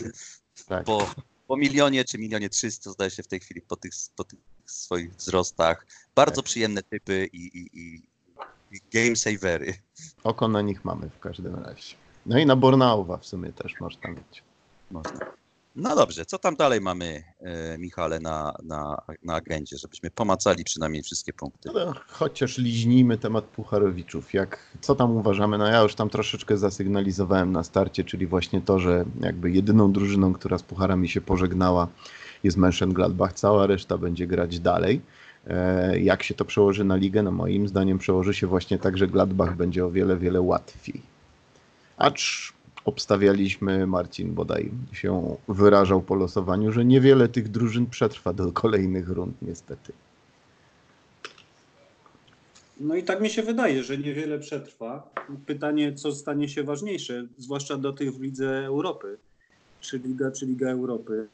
[0.68, 0.86] tak.
[0.86, 1.10] Po,
[1.48, 5.16] po milionie czy milionie trzysta zdaje się w tej chwili po tych, po tych swoich
[5.16, 5.86] wzrostach.
[6.16, 6.46] Bardzo tak.
[6.46, 7.80] przyjemne typy i, i,
[8.72, 9.74] i, game savery.
[10.24, 11.96] Oko na nich mamy w każdym razie.
[12.26, 14.44] No i na Bornauwa w sumie też można mieć.
[14.92, 15.20] Można.
[15.80, 21.04] No dobrze, co tam dalej mamy, e, Michale, na, na, na agendzie, żebyśmy pomacali przynajmniej
[21.04, 21.70] wszystkie punkty?
[21.74, 24.34] No, chociaż liźnijmy temat Pucharowiczów.
[24.34, 25.58] Jak, co tam uważamy?
[25.58, 30.34] No ja już tam troszeczkę zasygnalizowałem na starcie, czyli właśnie to, że jakby jedyną drużyną,
[30.34, 31.88] która z Pucharami się pożegnała
[32.44, 35.02] jest Mönchengladbach, cała reszta będzie grać dalej.
[35.48, 37.24] E, jak się to przełoży na ligę?
[37.24, 41.02] No moim zdaniem przełoży się właśnie tak, że Gladbach będzie o wiele, wiele łatwiej.
[41.98, 42.54] Acz
[42.86, 49.36] obstawialiśmy, Marcin bodaj się wyrażał po losowaniu, że niewiele tych drużyn przetrwa do kolejnych rund
[49.42, 49.94] niestety.
[52.80, 55.10] No i tak mi się wydaje, że niewiele przetrwa.
[55.46, 59.18] Pytanie, co stanie się ważniejsze, zwłaszcza do tych w Lidze Europy.
[59.82, 61.28] Czy Liga, czy Liga Europy.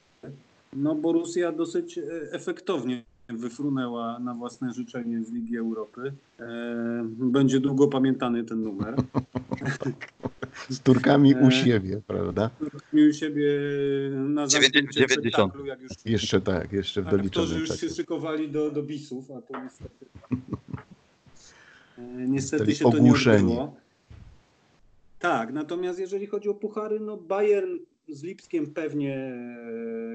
[0.74, 6.14] No Borussia dosyć e, efektownie wyfrunęła na własne życzenie z Ligi Europy.
[6.40, 6.46] E,
[7.20, 8.96] będzie długo pamiętany ten numer.
[10.70, 12.50] Z Turkami u E, siebie, prawda?
[13.10, 13.50] u siebie
[14.14, 15.12] na zamknięcie 90.
[15.22, 17.90] spektaklu, jak już Jeszcze tak, jeszcze w aktorzy doliczonym już się czasie.
[17.90, 20.06] szykowali do, do bisów, a to niestety,
[21.98, 23.76] e, niestety się to nie odbyło.
[25.20, 27.78] Tak, natomiast jeżeli chodzi o puchary, no Bayern
[28.10, 29.34] z Lipskiem pewnie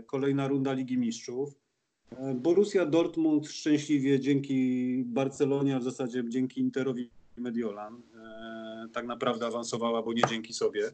[0.07, 1.55] kolejna runda Ligi Mistrzów.
[2.35, 10.03] Borussia Dortmund szczęśliwie dzięki Barcelonie, a w zasadzie dzięki Interowi Mediolan e, tak naprawdę awansowała,
[10.03, 10.91] bo nie dzięki sobie.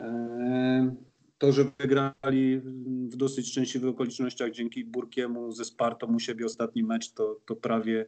[0.00, 0.94] E,
[1.38, 2.60] To, że wygrali
[3.08, 8.06] w dosyć szczęśliwych okolicznościach dzięki Burkiemu ze Spartą u siebie ostatni mecz, to, to prawie,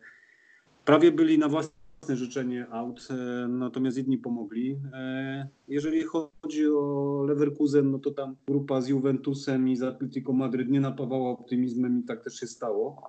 [0.85, 4.77] prawie byli na własne życzenie out, e, natomiast inni pomogli.
[4.93, 10.71] E, Jeżeli chodzi o Leverkusen, no to tam grupa z Juventusem i z Atletico Madryt
[10.71, 13.03] nie napawała optymizmem i tak też się stało.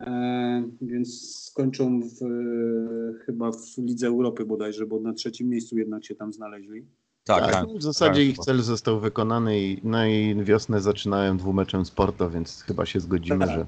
[0.00, 6.04] E, Więc skończą w, e, chyba w Lidze Europy bodajże, bo na trzecim miejscu jednak
[6.04, 6.84] się tam znaleźli.
[7.24, 7.68] Tak, Tak, tak.
[7.68, 12.62] w zasadzie tak, ich cel został wykonany i, no i wiosnę zaczynałem dwumeczem Sporto, więc
[12.62, 13.50] chyba się zgodzimy, Tak.
[13.54, 13.66] że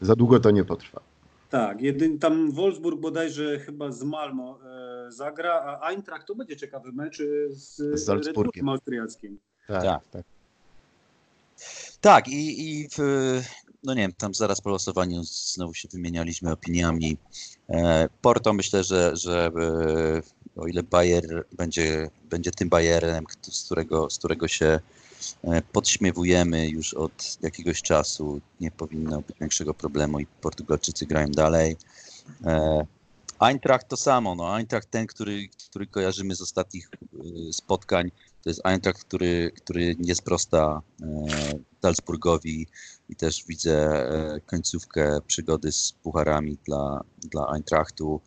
[0.00, 1.00] za długo to nie potrwa.
[1.50, 4.58] Tak, jedyn, tam Wolfsburg bodajże chyba z Malmo
[5.06, 8.68] e, zagra, a Eintracht to będzie ciekawy mecz e, z, Z Salzburgiem.
[8.68, 9.38] Austriackim.
[9.68, 10.02] Tak, Tak.
[10.10, 10.22] tak.
[12.00, 12.98] Tak, i, i w,
[13.84, 17.16] no nie wiem, tam zaraz po losowaniu znowu się wymienialiśmy opiniami.
[17.70, 19.50] E, Porto myślę, że, że
[20.56, 24.80] e, o ile Bayer będzie, będzie tym Bayerem, kto- z którego, z którego się e,
[25.72, 31.76] podśmiewujemy już od jakiegoś czasu, nie powinno być większego problemu i Portugalczycy grają dalej.
[32.44, 32.86] E,
[33.40, 38.10] Eintracht to samo, no Eintracht ten, który, który kojarzymy z ostatnich e, spotkań,
[38.42, 41.06] to jest Eintracht, który, który nie sprosta e,
[41.82, 42.66] Salzburgowi
[43.08, 48.20] i też widzę e, końcówkę przygody z pucharami dla, dla Eintrachtu.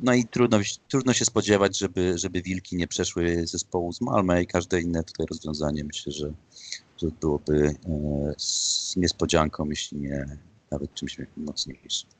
[0.00, 4.46] No i trudno, trudno się spodziewać, żeby, żeby Wilki nie przeszły zespołu z Malmö i
[4.46, 6.32] każde inne tutaj rozwiązanie myślę, że,
[7.02, 10.38] że byłoby e, z niespodzianką, jeśli nie
[10.70, 12.10] nawet czymś mocniejszym.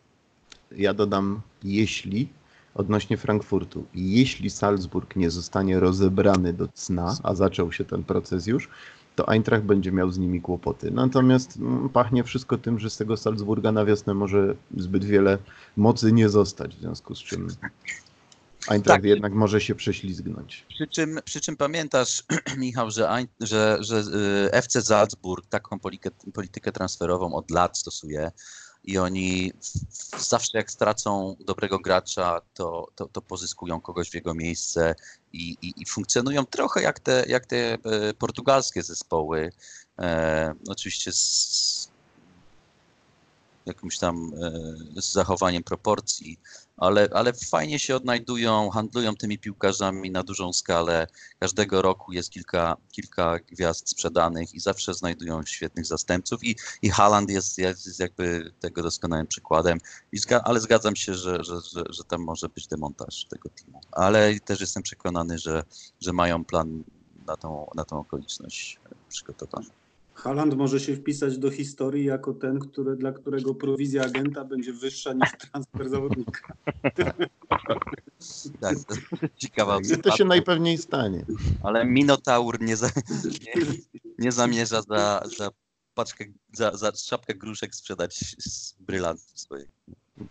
[0.70, 2.28] Ja dodam, jeśli
[2.74, 8.68] odnośnie Frankfurtu, jeśli Salzburg nie zostanie rozebrany do cna, a zaczął się ten proces już,
[9.16, 10.90] to Eintracht będzie miał z nimi kłopoty.
[10.90, 15.38] Natomiast mm, pachnie wszystko tym, że z tego Salzburga na wiosnę może zbyt wiele
[15.76, 17.48] mocy nie zostać, w związku z czym
[18.68, 19.04] Eintracht Tak.
[19.04, 20.66] jednak może się prześlizgnąć.
[20.68, 22.22] Przy czym, przy czym pamiętasz,
[22.58, 28.30] Michał, że, że, że y, FC Salzburg taką politykę, politykę transferową od lat stosuje
[28.86, 29.52] i oni
[30.18, 34.94] zawsze jak stracą dobrego gracza, to, to, to pozyskują kogoś w jego miejsce
[35.32, 37.78] i, i, i funkcjonują trochę jak te, jak te e,
[38.18, 39.52] portugalskie zespoły.
[39.98, 41.90] E, oczywiście z
[43.66, 44.32] jakimś tam
[44.96, 46.38] e, z zachowaniem proporcji,
[46.76, 51.06] ale, ale fajnie się odnajdują, handlują tymi piłkarzami na dużą skalę.
[51.38, 57.30] Każdego roku jest kilka, kilka gwiazd sprzedanych i zawsze znajdują świetnych zastępców i, i Haaland
[57.30, 59.78] jest, jest, jakby tego doskonałym przykładem.
[60.12, 63.80] I zga, ale zgadzam się, że, że, że, że tam może być demontaż tego teamu.
[63.92, 65.62] Ale też jestem przekonany, że,
[66.00, 66.84] że mają plan
[67.26, 69.85] na tą, na tą okoliczność przygotowany.
[70.16, 75.12] Haaland może się wpisać do historii jako ten, który, dla którego prowizja agenta będzie wyższa
[75.12, 76.54] niż transfer zawodnika.
[78.60, 78.94] Tak, to
[79.36, 81.24] ciekawa I to się najpewniej stanie.
[81.62, 82.90] Ale Minotaur nie, za,
[83.24, 83.66] nie,
[84.18, 85.50] nie zamierza za, za
[85.94, 89.68] paczkę, za, za szapkę gruszek sprzedać z brylantów swoich.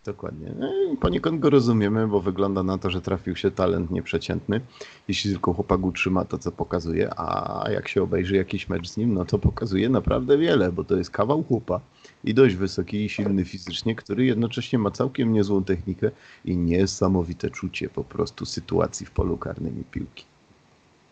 [0.06, 0.52] Dokładnie.
[0.60, 0.72] No
[1.02, 4.62] Poniekąd go rozumiemy, bo wygląda na to, że trafił się talent nieprzeciętny.
[5.08, 9.14] Jeśli tylko chłopak utrzyma to, co pokazuje, a jak się obejrzy jakiś mecz z nim,
[9.14, 11.82] no to pokazuje naprawdę wiele, bo to jest kawał chłopa
[12.24, 16.12] i dość wysoki i silny fizycznie, który jednocześnie ma całkiem niezłą technikę
[16.46, 20.26] i niesamowite czucie po prostu sytuacji w polu karnym i piłki.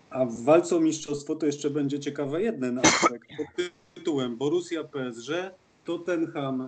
[0.10, 5.32] A w walce o mistrzostwo to jeszcze będzie ciekawy jeden aspekt pod tytułem Borussia PSG,
[5.86, 6.68] Tottenham e,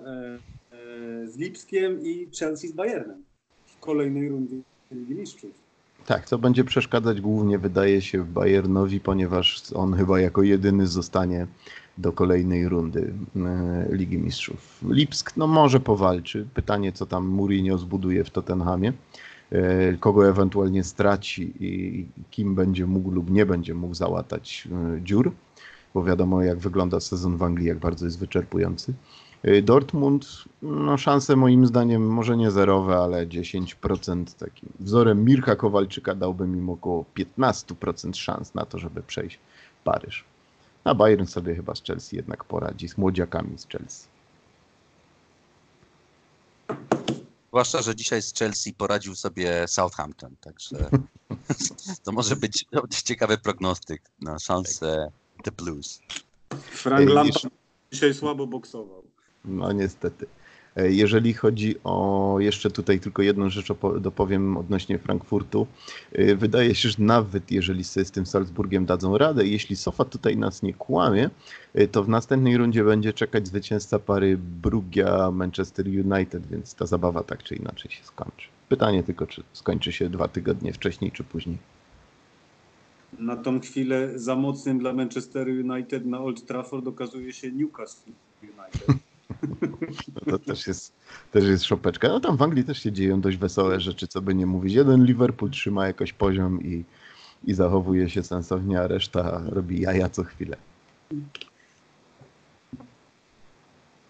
[1.25, 3.23] z Lipskiem i Chelsea z Bayernem
[3.65, 4.55] w kolejnej rundzie
[4.91, 5.51] Ligi Mistrzów.
[6.05, 11.47] Tak, to będzie przeszkadzać głównie, wydaje się, Bayernowi, ponieważ on chyba jako jedyny zostanie
[11.97, 14.79] do kolejnej rundy e, Ligi Mistrzów.
[14.89, 16.47] Lipsk no może powalczy.
[16.53, 18.93] Pytanie, co tam Mourinho zbuduje w Tottenhamie,
[19.51, 25.31] e, kogo ewentualnie straci i kim będzie mógł lub nie będzie mógł załatać e, dziur,
[25.93, 28.93] bo wiadomo jak wygląda sezon w Anglii, jak bardzo jest wyczerpujący.
[29.45, 30.25] E, Dortmund,
[30.61, 36.69] no szanse moim zdaniem może nie zerowe, ale 10% takim wzorem Mirka Kowalczyka dałbym im
[36.69, 39.39] około 15% szans na to, żeby przejść
[39.83, 40.23] Paryż.
[40.83, 44.07] A Bayern sobie chyba z Chelsea jednak poradzi, z młodziakami z Chelsea.
[47.47, 50.89] Zwłaszcza, że dzisiaj z Chelsea poradził sobie Southampton, także
[52.03, 52.65] To może być
[53.03, 55.11] ciekawy prognostyk na szansę
[55.43, 55.99] The Blues.
[56.71, 57.53] Frank Lampard
[57.91, 59.04] dzisiaj słabo boksował.
[59.47, 60.25] No niestety.
[60.75, 65.67] E, Jeżeli chodzi o jeszcze tutaj tylko jedną rzecz opo- dopowiem odnośnie Frankfurtu.
[66.11, 70.37] E, Wydaje się, że nawet jeżeli sobie z tym Salzburgiem dadzą radę, jeśli Sofa tutaj
[70.37, 71.29] nas nie kłamie,
[71.73, 77.23] e, to w następnej rundzie będzie czekać zwycięzca pary Brugia Manchester United, więc ta zabawa
[77.23, 78.47] tak czy inaczej się skończy.
[78.69, 81.57] Pytanie tylko, czy skończy się dwa tygodnie wcześniej czy później.
[83.19, 88.11] Na tą chwilę za mocnym dla Manchester United na Old Trafford okazuje się Newcastle
[88.43, 89.05] United.
[90.15, 90.93] No to też jest,
[91.31, 92.07] też jest szopeczka.
[92.07, 94.73] No tam w Anglii też się dzieją dość wesołe rzeczy, co by nie mówić.
[94.73, 96.83] Jeden Liverpool trzyma jakoś poziom i,
[97.43, 100.57] i zachowuje się sensownie, a reszta robi jaja co chwilę.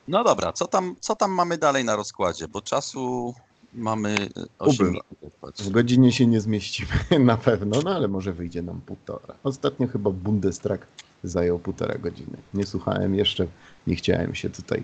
[0.08, 2.48] No dobra, co tam, co tam mamy dalej na rozkładzie?
[2.48, 3.34] Bo czasu
[3.74, 4.92] mamy 8 Ubywa.
[4.92, 5.62] minut.
[5.62, 6.90] W godzinie się nie zmieścimy
[7.20, 9.36] na pewno, no ale może wyjdzie nam półtora.
[9.44, 10.88] Ostatnio chyba Bundestag
[11.28, 12.38] zajął półtora godziny.
[12.54, 13.48] Nie słuchałem jeszcze,
[13.88, 14.84] nie chciałem się tutaj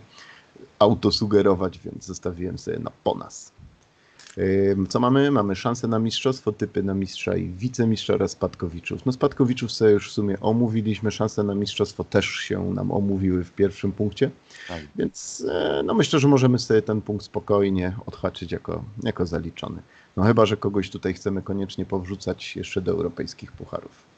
[0.80, 3.52] autosugerować, więc zostawiłem sobie na ponas.
[4.38, 5.32] Ym, Co mamy?
[5.32, 9.06] Mamy szansę na mistrzostwo, typy na mistrza i wicemistrza oraz spadkowiczów.
[9.06, 13.52] No spadkowiczów sobie już w sumie omówiliśmy, szanse na mistrzostwo też się nam omówiły w
[13.52, 14.32] pierwszym punkcie,
[14.68, 14.82] Tak.
[14.96, 19.82] więc e, no myślę, że możemy sobie ten punkt spokojnie odhaczyć jako, jako zaliczony.
[20.18, 24.11] No chyba, że kogoś tutaj chcemy koniecznie powrzucać jeszcze do europejskich pucharów.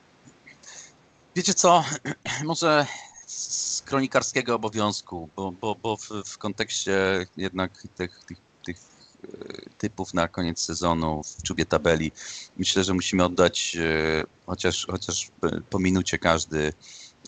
[1.35, 1.83] Wiecie co,
[2.43, 2.85] może
[3.27, 9.29] z kronikarskiego obowiązku, bo, bo, bo w, w kontekście jednak tych, tych, tych e,
[9.77, 12.11] typów na koniec sezonu w czubie tabeli,
[12.57, 15.31] myślę, że musimy oddać e, chociaż, chociaż
[15.69, 16.73] po minucie każdy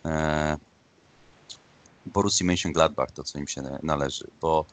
[0.05, 0.57] e,
[2.05, 4.65] Borussii Mönchengladbach, to co im się na- należy, bo,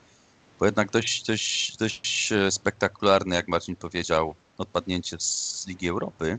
[0.59, 6.39] bo jednak dość, dość, dość e, spektakularne, jak Marcin powiedział, odpadnięcie z Ligi Europy.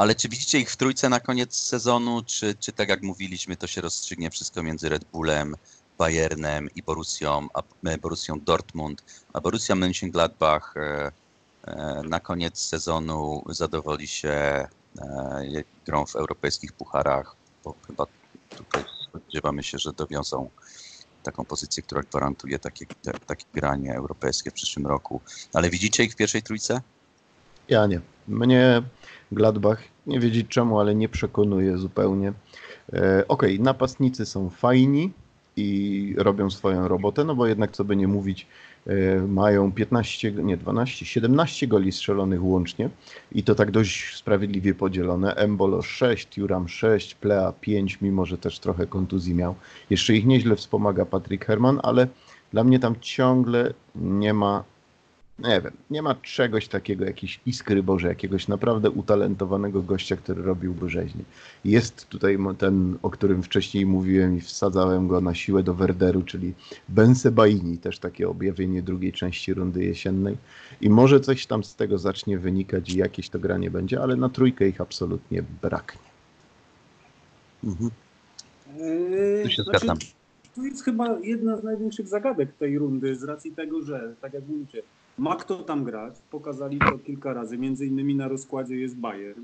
[0.00, 3.66] Ale czy widzicie ich w trójce na koniec sezonu, czy, czy tak jak mówiliśmy, to
[3.66, 5.56] się rozstrzygnie wszystko między Red Bullem,
[5.98, 11.12] Bayernem i Borussią, a, e, Borussią Dortmund, a Borussia Mönchengladbach e,
[11.64, 14.68] e, na koniec sezonu zadowoli się e,
[15.86, 18.06] grą w europejskich pucharach, bo chyba
[18.56, 20.50] tutaj spodziewamy się, że dowiozą
[21.22, 25.20] taką pozycję, która gwarantuje takie, te, takie granie europejskie w przyszłym roku.
[25.54, 26.80] Ale widzicie ich w pierwszej trójce?
[27.68, 28.00] Ja nie.
[28.28, 28.82] Mnie
[29.32, 32.32] Gladbach, nie wiedzieć czemu, ale nie przekonuje zupełnie.
[32.92, 35.10] E, Okej, napastnicy są fajni
[35.56, 38.46] i robią swoją robotę, no bo jednak co by nie mówić,
[38.86, 42.90] e, mają 15, nie 12, 17 goli strzelonych łącznie
[43.32, 45.34] i to tak dość sprawiedliwie podzielone.
[45.34, 49.54] Embolo 6, Turam 6, Plea 5, mimo że też trochę kontuzji miał.
[49.90, 52.08] Jeszcze ich nieźle wspomaga Patrick Herman, ale
[52.52, 54.64] dla mnie tam ciągle nie ma
[55.44, 60.90] nie wiem, nie ma czegoś takiego, jakiejś iskry Boże, jakiegoś naprawdę utalentowanego gościa, który robiłby
[60.90, 61.24] rzeźnie.
[61.64, 66.54] Jest tutaj ten, o którym wcześniej mówiłem i wsadzałem go na siłę do Werderu, czyli
[66.88, 70.36] Ben Sebaini, też takie objawienie drugiej części rundy jesiennej.
[70.80, 74.28] I może coś tam z tego zacznie wynikać i jakieś to granie będzie, ale na
[74.28, 76.00] trójkę ich absolutnie braknie.
[77.64, 77.90] Mhm.
[78.80, 79.98] Eee, Tu się znaczy, zgadzam.
[80.56, 84.48] To jest chyba jedna z największych zagadek tej rundy z racji tego, że, tak jak
[84.48, 84.82] mówicie,
[85.18, 86.14] ma kto tam grać.
[86.30, 87.58] Pokazali to kilka razy.
[87.58, 89.42] Między innymi na rozkładzie jest Bayern.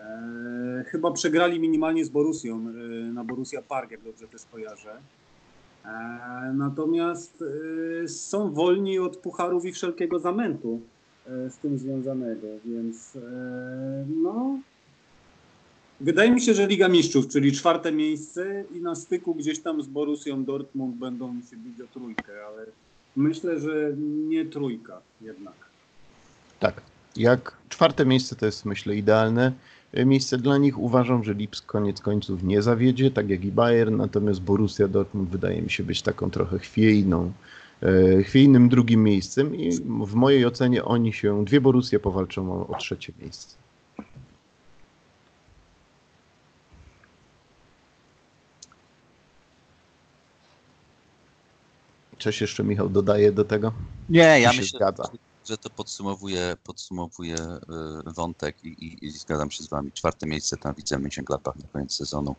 [0.00, 5.00] Eee, chyba przegrali minimalnie z Borussią eee, na Borussia Park, jak dobrze też kojarzę.
[5.84, 10.80] Eee, natomiast eee, są wolni od pucharów i wszelkiego zamętu
[11.26, 13.22] eee, z tym związanego, więc eee,
[14.22, 14.58] no,
[16.00, 19.86] Wydaje mi się, że Liga Mistrzów, czyli czwarte miejsce i na styku gdzieś tam z
[19.86, 22.66] Borussią Dortmund będą się bić o trójkę, ale
[23.16, 23.92] myślę, że
[24.28, 25.54] nie trójka jednak.
[26.60, 26.82] Tak.
[27.16, 29.52] Jak czwarte miejsce to jest myślę idealne
[29.92, 30.78] e, miejsce dla nich.
[30.78, 35.62] Uważam, że Lipsk koniec końców nie zawiedzie, tak jak i Bayern, natomiast Borussia Dortmund wydaje
[35.62, 37.32] mi się być taką trochę chwiejną,
[37.82, 39.72] e, chwiejnym drugim miejscem i
[40.06, 43.61] w mojej ocenie oni się, dwie Borussie powalczą o, o trzecie miejsce.
[52.22, 53.72] Coś jeszcze Michał dodaje do tego?
[54.08, 55.08] Nie, ja się myślę, zgadza.
[55.48, 59.92] że to podsumowuje, podsumowuje y, wątek i, i, i zgadzam się z wami.
[59.92, 62.36] Czwarte miejsce tam widzę Mönchengladbach na koniec sezonu.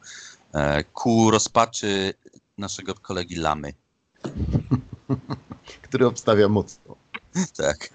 [0.54, 2.14] E, ku rozpaczy
[2.58, 3.74] naszego kolegi Lamy.
[5.82, 6.96] Który obstawia mocno.
[7.58, 7.90] Tak.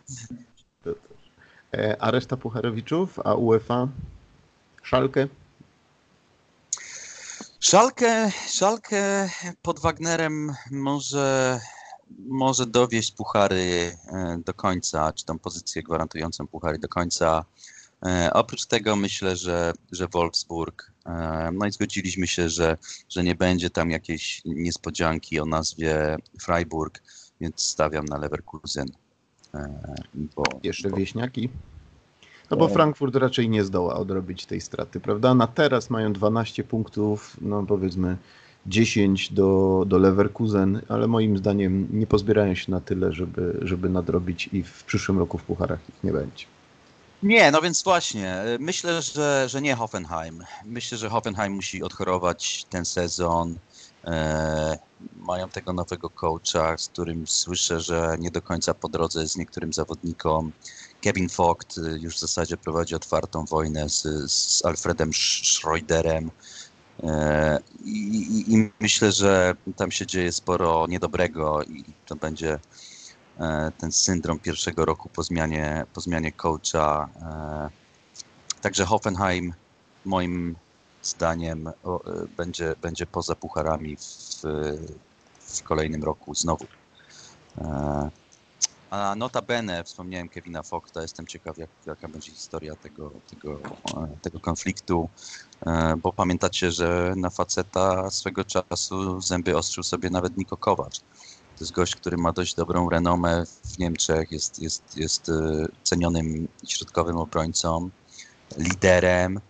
[0.85, 0.91] To.
[1.75, 3.89] E, A reszta Pucharowiczów, a UEFA?
[4.83, 5.29] Szalkę?
[7.61, 9.31] Szalkę, szalkę
[9.63, 11.61] pod Wagnerem może,
[12.19, 17.45] może dowieść puchary e, do końca, czy tam pozycję gwarantującą puchary do końca.
[18.07, 22.79] E, oprócz tego myślę, że, że Wolfsburg, e, no i zgodziliśmy się, że,
[23.09, 27.03] że nie będzie tam jakiejś niespodzianki o nazwie Freiburg,
[27.41, 28.89] więc stawiam na Leverkusen.
[30.15, 31.49] Bo, Jeszcze bo, wieśniaki?
[32.51, 32.69] No bo.
[32.69, 35.35] Frankfurt raczej nie zdoła odrobić tej straty, prawda?
[35.35, 38.17] Na teraz mają 12 punktów, no powiedzmy
[38.69, 44.49] 10 do, do Leverkusen, ale moim zdaniem nie pozbierają się na tyle, żeby, żeby nadrobić
[44.53, 46.45] i w przyszłym roku w pucharach ich nie będzie.
[47.23, 50.45] Nie, no więc właśnie, e, myślę, że, że nie Hoffenheim.
[50.65, 53.59] Myślę, że Hoffenheim musi odchorować ten sezon.
[54.05, 54.79] E,
[55.17, 59.73] mają tego nowego coacha, z którym słyszę, że nie do końca po drodze z niektórym
[59.73, 60.53] zawodnikom.
[61.03, 64.03] Kevin Vogt e, już w zasadzie prowadzi otwartą wojnę z,
[64.33, 66.31] z Alfredem Sch- Schroederem.
[67.03, 72.59] E, i, i, I myślę, że tam się dzieje sporo niedobrego i to będzie
[73.39, 77.09] e, ten syndrom pierwszego roku po zmianie, po zmianie coacha.
[77.23, 77.71] e,
[78.61, 79.55] Także Hoffenheim
[80.05, 80.57] moim
[81.03, 81.71] zdaniem
[82.37, 84.43] będzie, będzie poza pucharami w,
[85.41, 86.67] w kolejnym roku znowu.
[88.91, 93.61] A notabene wspomniałem Kevina Fogta, jestem ciekaw jak, jaka będzie historia tego, tego,
[94.23, 95.09] tego konfliktu,
[96.03, 101.01] bo pamiętacie, że na faceta swego czasu zęby ostrzył sobie nawet Niko Kowac.
[101.59, 106.49] To jest gość, który ma dość dobrą renomę w Niemczech, jest, jest, jest e, cenionym
[106.69, 107.91] środkowym obrońcą,
[108.57, 109.41] liderem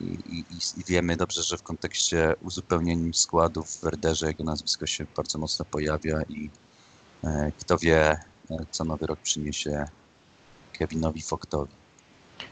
[0.00, 0.44] i, i,
[0.76, 5.64] i wiemy dobrze, że w kontekście uzupełnień składu w Werderze jego nazwisko się bardzo mocno
[5.64, 6.50] pojawia i
[7.24, 8.20] e, kto wie, e,
[8.70, 9.84] co nowy rok przyniesie
[10.72, 11.85] Kevinowi Fogtowi.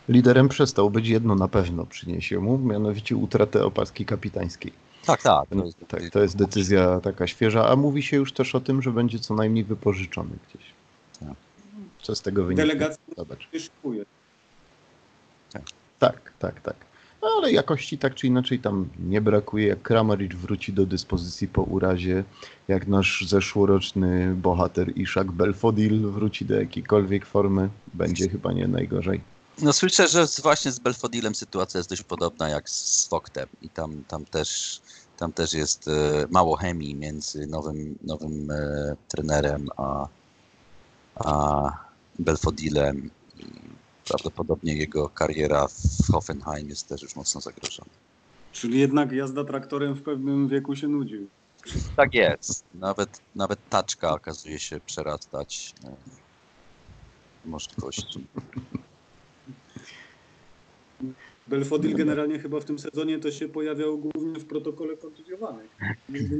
[0.09, 4.72] Liderem przestał być, jedno na pewno przyniesie mu, mianowicie utratę opaski kapitańskiej.
[5.07, 5.45] Tak, tak.
[5.51, 8.91] No, tak, to jest decyzja taka świeża, a mówi się już też o tym, że
[8.91, 10.66] będzie co najmniej wypożyczony gdzieś.
[11.20, 11.37] Tak.
[12.03, 12.66] Co z tego wynika?
[12.66, 12.99] Delegacja
[13.53, 14.05] szykuje.
[15.99, 16.76] Tak, tak, tak.
[17.22, 19.66] No, ale jakości tak czy inaczej tam nie brakuje.
[19.66, 22.24] Jak Kramaric wróci do dyspozycji po urazie,
[22.68, 29.20] jak nasz zeszłoroczny bohater Ishak Belfodil wróci do jakiejkolwiek formy, będzie chyba nie najgorzej.
[29.62, 34.05] No słyszę, że właśnie z Belfodilem sytuacja jest dość podobna jak z Fogtem i tam,
[34.09, 34.80] tam, też,
[35.16, 40.09] tam też jest e, mało chemii między nowym, nowym e, trenerem a,
[41.14, 41.62] a
[42.18, 43.11] Belfodilem.
[43.38, 43.44] I
[44.05, 47.90] prawdopodobnie jego kariera w Hoffenheim jest też już mocno zagrożona.
[48.52, 51.28] Czyli jednak jazda traktorem w pewnym wieku się nudził.
[51.96, 52.64] Tak jest.
[52.74, 55.94] Nawet, nawet taczka okazuje się przerastać e,
[57.44, 58.26] możliwości.
[61.47, 65.70] Belfodil generalnie chyba w tym sezonie to się pojawiał głównie w protokole kontuzjowanych.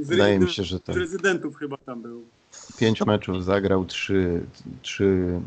[0.03, 0.97] Wydaje mi się, że Z tak.
[0.97, 2.25] rezydentów chyba tam był.
[2.79, 4.47] Pięć meczów zagrał, trzy,
[4.83, 5.41] trzy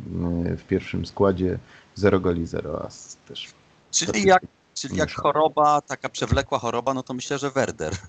[0.51, 1.59] y, w pierwszym składzie,
[1.95, 3.47] zero goli, zero as też.
[3.91, 4.43] Czyli jak,
[4.73, 7.93] czyli jak choroba, taka przewlekła choroba, no to myślę, że Werder.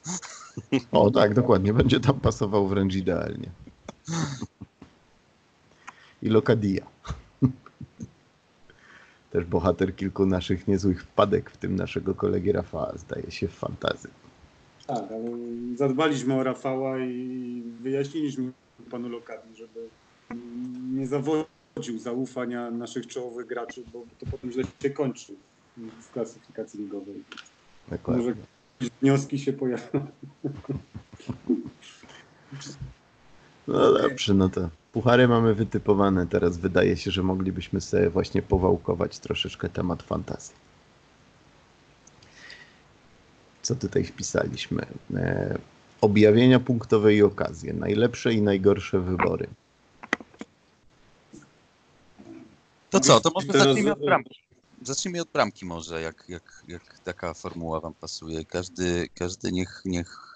[0.92, 3.50] O tak, dokładnie, będzie tam pasował wręcz idealnie.
[6.22, 6.86] I Lokadia.
[9.30, 14.08] Też bohater kilku naszych niezłych wpadek, w tym naszego kolegi Rafała, zdaje się, w fantazy.
[14.86, 15.30] Tak, ale
[15.76, 18.52] zadbaliśmy o Rafała i wyjaśniliśmy
[18.90, 19.88] panu Lokadi, żeby
[20.94, 25.32] nie zawodził zaufania naszych czołowych graczy, bo to potem źle się kończy
[25.76, 27.24] w klasyfikacji ligowej.
[27.90, 28.24] Dokładnie.
[28.24, 28.36] Może
[29.02, 30.06] wnioski się pojawią.
[33.66, 36.26] No dobrze, no to puchary mamy wytypowane.
[36.26, 40.54] Teraz wydaje się, że moglibyśmy sobie właśnie powałkować troszeczkę temat fantazji.
[43.62, 44.86] Co tutaj wpisaliśmy?
[45.14, 45.58] E,
[46.00, 47.72] objawienia punktowe i okazje.
[47.72, 49.48] Najlepsze i najgorsze wybory.
[52.90, 54.40] To co, to może zacznijmy od bramki.
[54.82, 58.44] Zacznijmy od bramki może, jak, jak, jak taka formuła wam pasuje.
[58.44, 60.27] Każdy, każdy niech, niech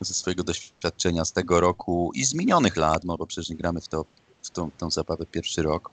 [0.00, 3.80] ze swojego doświadczenia z tego roku i z minionych lat, no bo przecież nie gramy
[3.80, 4.04] w, to,
[4.42, 5.90] w tą, tą zabawę pierwszy rok.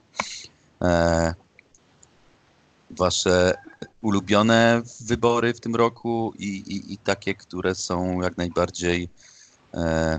[0.82, 1.34] E,
[2.90, 3.54] wasze
[4.02, 9.08] ulubione wybory w tym roku i, i, i takie, które są jak najbardziej
[9.74, 10.18] e,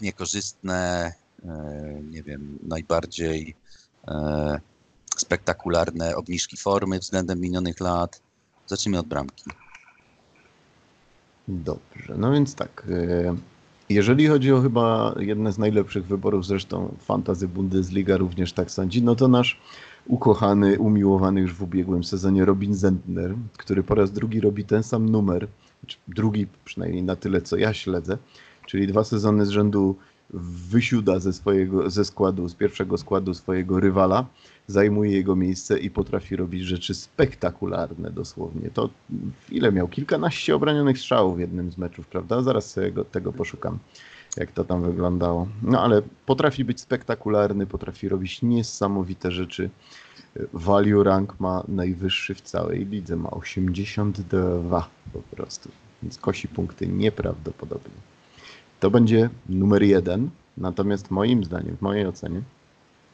[0.00, 1.12] niekorzystne,
[1.44, 3.54] e, nie wiem, najbardziej
[4.08, 4.60] e,
[5.16, 8.20] spektakularne obniżki formy względem minionych lat.
[8.66, 9.44] Zacznijmy od bramki.
[11.48, 12.86] Dobrze, no więc tak.
[12.90, 13.36] e,
[13.88, 19.14] Jeżeli chodzi o chyba jedne z najlepszych wyborów, zresztą Fantazy Bundesliga również tak sądzi, no
[19.14, 19.60] to nasz
[20.06, 25.08] ukochany, umiłowany już w ubiegłym sezonie Robin Zentner, który po raz drugi robi ten sam
[25.08, 25.48] numer,
[25.80, 28.18] znaczy drugi przynajmniej na tyle, co ja śledzę,
[28.66, 29.96] czyli dwa sezony z rzędu
[30.70, 34.26] wysiuda ze swojego, ze składu, z pierwszego składu swojego rywala.
[34.68, 38.70] Zajmuje jego miejsce i potrafi robić rzeczy spektakularne dosłownie.
[38.70, 38.90] To
[39.50, 39.88] ile miał?
[39.88, 42.42] Kilkanaście obronionych strzałów w jednym z meczów, prawda?
[42.42, 43.78] Zaraz sobie go, tego poszukam,
[44.36, 45.48] jak to tam wyglądało.
[45.62, 49.70] No ale potrafi być spektakularny, potrafi robić niesamowite rzeczy.
[50.52, 55.68] Value rank ma najwyższy w całej lidze, ma 82 po prostu,
[56.02, 57.94] więc kosi punkty nieprawdopodobnie.
[58.80, 62.42] To będzie numer jeden, natomiast moim zdaniem, w mojej ocenie,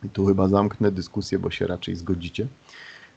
[0.04, 2.46] i tu chyba zamknę dyskusję, bo się raczej zgodzicie,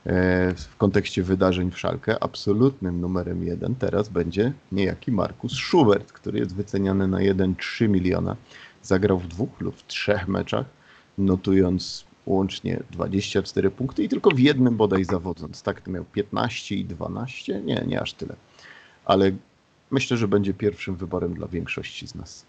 [0.06, 6.38] e, w kontekście wydarzeń w Szalkę, absolutnym numerem jeden teraz będzie niejaki Markus Schubert, który
[6.38, 8.36] jest wyceniany na 1,3 miliona.
[8.82, 10.66] Zagrał w dwóch lub w trzech meczach,
[11.18, 15.62] notując łącznie 24 punkty i tylko w jednym bodaj zawodząc.
[15.62, 17.60] Tak, to miał 15 i 12?
[17.60, 18.36] Nie, nie aż tyle.
[19.04, 19.32] Ale
[19.90, 22.46] myślę, że będzie pierwszym wyborem dla większości z nas.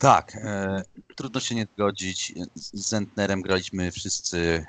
[0.00, 0.82] Tak, e,
[1.16, 2.32] trudno się nie zgodzić.
[2.54, 4.66] Z Zentnerem graliśmy wszyscy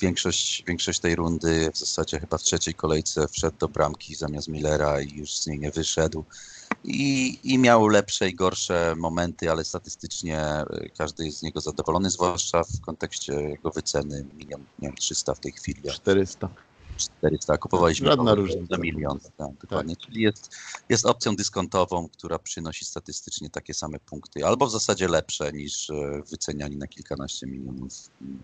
[0.00, 1.70] większość, większość tej rundy.
[1.74, 5.58] W zasadzie chyba w trzeciej kolejce wszedł do bramki zamiast Millera i już z niej
[5.58, 6.24] nie wyszedł.
[6.84, 10.66] I, I miał lepsze i gorsze momenty, ale statystycznie e,
[10.98, 15.40] każdy jest z niego zadowolony, zwłaszcza w kontekście jego wyceny milion, nie wiem, 300 w
[15.40, 15.82] tej chwili.
[15.90, 16.48] 400.
[16.96, 18.76] 400, kupowaliśmy Żadna różnica.
[18.76, 19.18] za milion.
[19.36, 19.96] Tak, dokładnie.
[19.96, 20.50] Czyli jest,
[20.88, 26.22] jest opcją dyskontową, która przynosi statystycznie takie same punkty, albo w zasadzie lepsze niż e,
[26.30, 28.42] wyceniani na kilkanaście milionów mm,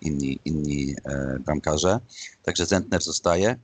[0.00, 2.00] inni, inni e, bramkarze.
[2.42, 3.58] Także Zentner zostaje.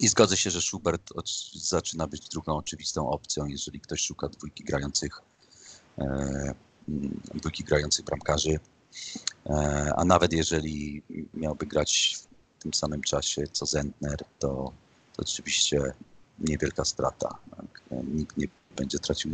[0.00, 4.64] I zgodzę się, że Schubert oc- zaczyna być drugą oczywistą opcją, jeżeli ktoś szuka dwójki
[4.64, 5.20] grających,
[5.98, 6.04] e,
[6.88, 8.60] mm, dwójki grających bramkarzy.
[9.46, 11.02] E, a nawet jeżeli
[11.34, 12.18] miałby grać
[12.62, 14.72] tym samym czasie co Zentner, to,
[15.16, 15.92] to oczywiście
[16.38, 17.38] niewielka strata.
[17.56, 17.82] Tak?
[17.90, 18.46] E, Nikt nie
[18.76, 19.30] będzie tracił,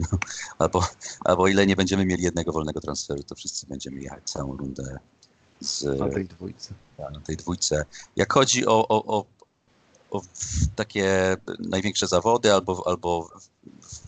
[0.58, 0.84] albo,
[1.24, 4.98] albo ile nie będziemy mieli jednego wolnego transferu, to wszyscy będziemy jechać całą rundę
[5.60, 6.74] z, Na tej dwójce.
[6.98, 7.84] na tej dwójce.
[8.16, 9.24] Jak chodzi o, o, o,
[10.10, 10.22] o
[10.76, 13.30] takie największe zawody albo, albo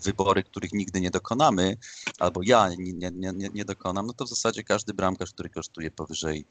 [0.03, 1.77] wybory, których nigdy nie dokonamy,
[2.19, 5.91] albo ja nie, nie, nie, nie- dokonam, no to w zasadzie każdy bramkarz, który kosztuje
[5.91, 6.45] powyżej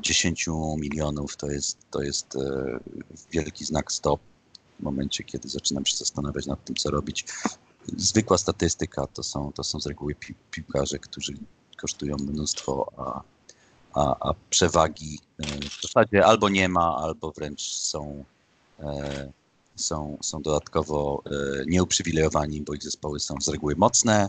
[0.00, 0.46] 10
[0.76, 2.78] milionów, to jest, to jest e,
[3.30, 4.20] wielki znak stop
[4.80, 7.24] w momencie, kiedy zaczynam się zastanawiać nad tym, co robić.
[7.96, 11.32] Zwykła statystyka to są, to są z reguły pi, piłkarze, którzy
[11.76, 13.22] kosztują mnóstwo, a,
[13.94, 18.24] a, a przewagi e, w zasadzie albo nie ma, albo wręcz są,
[18.80, 19.32] e,
[19.76, 21.22] są, są dodatkowo
[21.66, 24.28] nieuprzywilejowani, bo ich zespoły są z reguły mocne,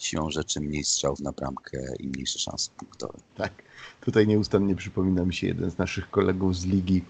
[0.00, 3.18] siłą rzeczy mniej strzałów na bramkę i mniejsze szanse punktowe.
[3.36, 3.52] Tak.
[4.00, 7.04] Tutaj nieustannie przypomina mi się jeden z naszych kolegów z ligi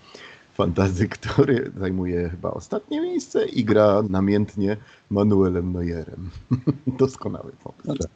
[0.55, 4.77] fantazy, który zajmuje chyba ostatnie miejsce i gra namiętnie
[5.11, 6.31] Manuelem Neuerem.
[6.99, 8.09] Doskonały pomysł.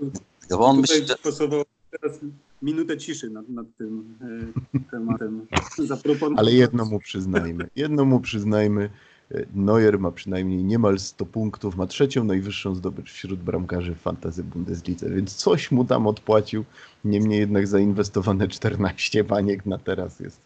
[0.51, 2.18] Bo on Tutaj myśli, że teraz
[2.62, 4.18] minutę ciszy nad, nad tym
[4.75, 5.47] e, tematem.
[6.37, 7.68] Ale jedno mu przyznajmy.
[7.77, 8.91] Jedno mu przyznajmy.
[9.55, 15.11] Neuer ma przynajmniej niemal 100 punktów, ma trzecią najwyższą zdobycz wśród bramkarzy w fantazy Bundeslidze,
[15.11, 16.64] więc coś mu tam odpłacił.
[17.05, 20.41] Niemniej jednak zainwestowane 14 baniek na teraz jest.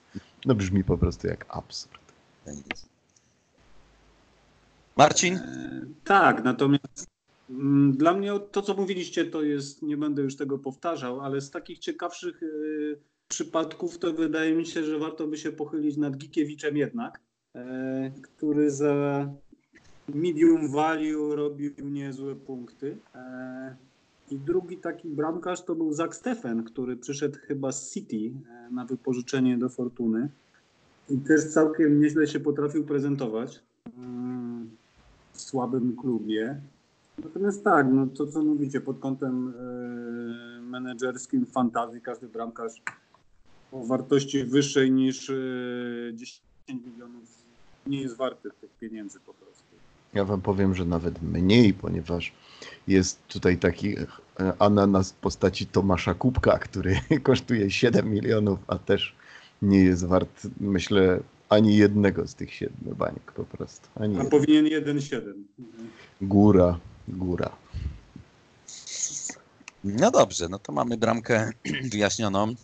[0.46, 1.98] No brzmi po prostu jak absurd.
[4.96, 5.34] Marcin?
[5.34, 7.06] E, Tak, natomiast
[7.50, 11.50] mm, dla mnie to, co mówiliście, to jest, nie będę już tego powtarzał, ale z
[11.50, 12.46] takich ciekawszych e,
[13.28, 17.20] przypadków to wydaje mi się, że warto by się pochylić nad Gikiewiczem jednak,
[18.22, 19.28] który za
[20.14, 22.96] medium value robił niezłe punkty.
[23.14, 23.76] E,
[24.30, 28.84] I drugi taki bramkarz to był Zach Steffen, który przyszedł chyba z City e, na
[28.84, 30.28] wypożyczenie do Fortuny.
[31.10, 33.62] I też całkiem nieźle się potrafił prezentować.
[33.98, 34.70] Mm,
[35.32, 36.60] w słabym klubie.
[37.24, 42.82] Natomiast tak, no to co mówicie pod kątem e, menedżerskim fantazji, każdy bramkarz
[43.72, 45.34] o wartości wyższej niż e,
[46.14, 47.24] 10 milionów
[47.86, 49.62] nie jest warty tych pieniędzy po prostu.
[50.14, 52.32] Ja wam powiem, że nawet mniej, ponieważ
[52.88, 54.06] jest tutaj taki e,
[54.58, 59.14] ananas w postaci Tomasza Kubka, który kosztuje 7 milionów, a też
[59.62, 63.88] nie jest wart, myślę, ani jednego z tych siedmiu baniek po prostu.
[63.94, 64.30] Ani A jeden.
[64.30, 65.20] powinien 1,7.
[66.20, 67.50] Góra, góra.
[69.84, 71.50] No dobrze, no to mamy bramkę
[71.92, 72.54] wyjaśnioną.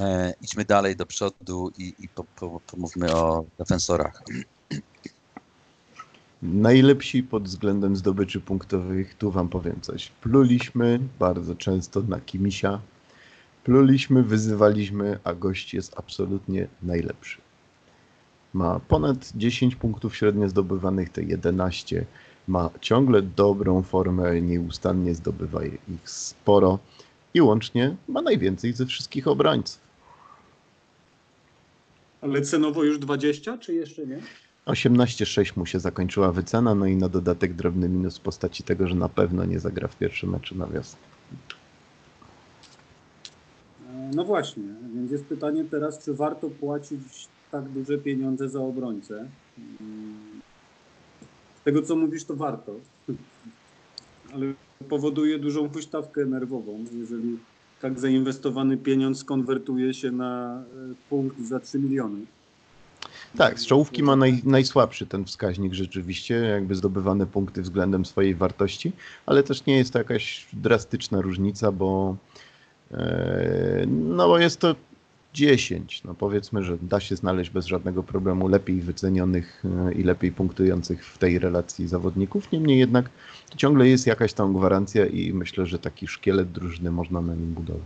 [0.00, 4.22] E, idźmy dalej do przodu i, i po, po, pomówmy o defensorach.
[6.42, 10.08] Najlepsi pod względem zdobyczy punktowych, tu wam powiem coś.
[10.08, 12.80] Pluliśmy bardzo często na Kimisia.
[13.64, 17.38] Pluliśmy, wyzywaliśmy, a gość jest absolutnie najlepszy.
[18.52, 22.04] Ma ponad 10 punktów średnio zdobywanych, te 11.
[22.48, 26.78] Ma ciągle dobrą formę, nieustannie zdobywa ich sporo.
[27.34, 29.80] I łącznie ma najwięcej ze wszystkich obrońców.
[32.20, 34.20] Ale cenowo już 20, czy jeszcze nie?
[34.66, 38.94] 18,6 mu się zakończyła wycena, no i na dodatek drobny minus w postaci tego, że
[38.94, 40.98] na pewno nie zagra w pierwszym meczu na wiosnę.
[44.14, 44.62] No właśnie,
[44.94, 49.28] więc jest pytanie teraz, czy warto płacić tak duże pieniądze za obrońcę?
[49.80, 50.40] Mm,
[51.60, 52.72] Z tego co mówisz, to warto.
[54.34, 57.38] Ale powoduje dużą huśtawkę nerwową, jeżeli
[57.80, 62.18] tak zainwestowany pieniądz konwertuje się na e, punkt za 3 miliony.
[63.36, 68.92] Tak, z czołówki ma naj, najsłabszy ten wskaźnik rzeczywiście, jakby zdobywane punkty względem swojej wartości,
[69.26, 72.16] ale też nie jest to jakaś drastyczna różnica, bo
[72.90, 74.74] e, no bo jest to
[75.34, 76.04] 10.
[76.04, 81.06] No powiedzmy, że da się znaleźć bez żadnego problemu lepiej wycenionych e, i lepiej punktujących
[81.06, 82.52] w tej relacji zawodników.
[82.52, 83.10] Niemniej jednak
[83.56, 87.82] ciągle jest jakaś tam gwarancja i myślę, że taki szkielet drużyny można na nim budować.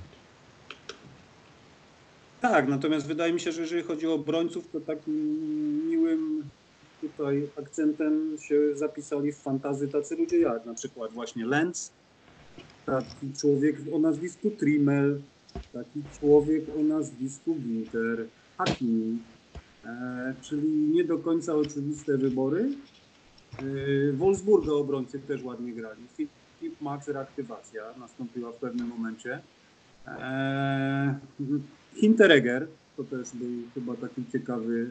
[2.41, 5.15] Tak, natomiast wydaje mi się, że jeżeli chodzi o obrońców, to takim
[5.91, 6.45] miłym
[7.01, 11.91] tutaj akcentem się zapisali w fantazy tacy ludzie jak na przykład właśnie Lenz,
[12.87, 15.21] taki człowiek o nazwisku Trimmel,
[15.73, 18.27] taki człowiek o nazwisku Ginter,
[18.59, 19.19] Hakimi,
[19.85, 22.69] e, czyli nie do końca oczywiste wybory.
[23.59, 26.03] E, Wolfsburga obrońcy też ładnie grali.
[26.17, 29.41] Filip Max reaktywacja nastąpiła w pewnym momencie.
[30.07, 31.19] E,
[31.95, 34.91] Hinteregger to też był chyba taki ciekawy,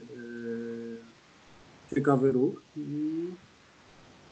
[1.91, 2.61] e, ciekawy ruch.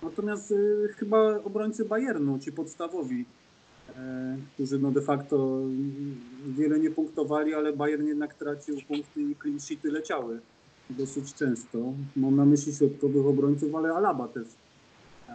[0.03, 3.25] Natomiast e, chyba obrońcy Bayernu, ci podstawowi,
[4.53, 5.59] którzy no de facto
[6.47, 10.39] wiele nie punktowali, ale Bayern jednak tracił punkty i clean sheety leciały
[10.89, 11.93] dosyć często.
[12.15, 14.47] Mam na myśli środkowych obrońców, ale Alaba też
[15.29, 15.33] e,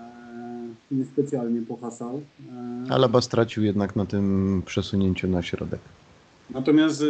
[0.91, 2.23] niespecjalnie pohasał.
[2.89, 5.81] E, Alaba stracił jednak na tym przesunięciu na środek.
[6.51, 7.05] Natomiast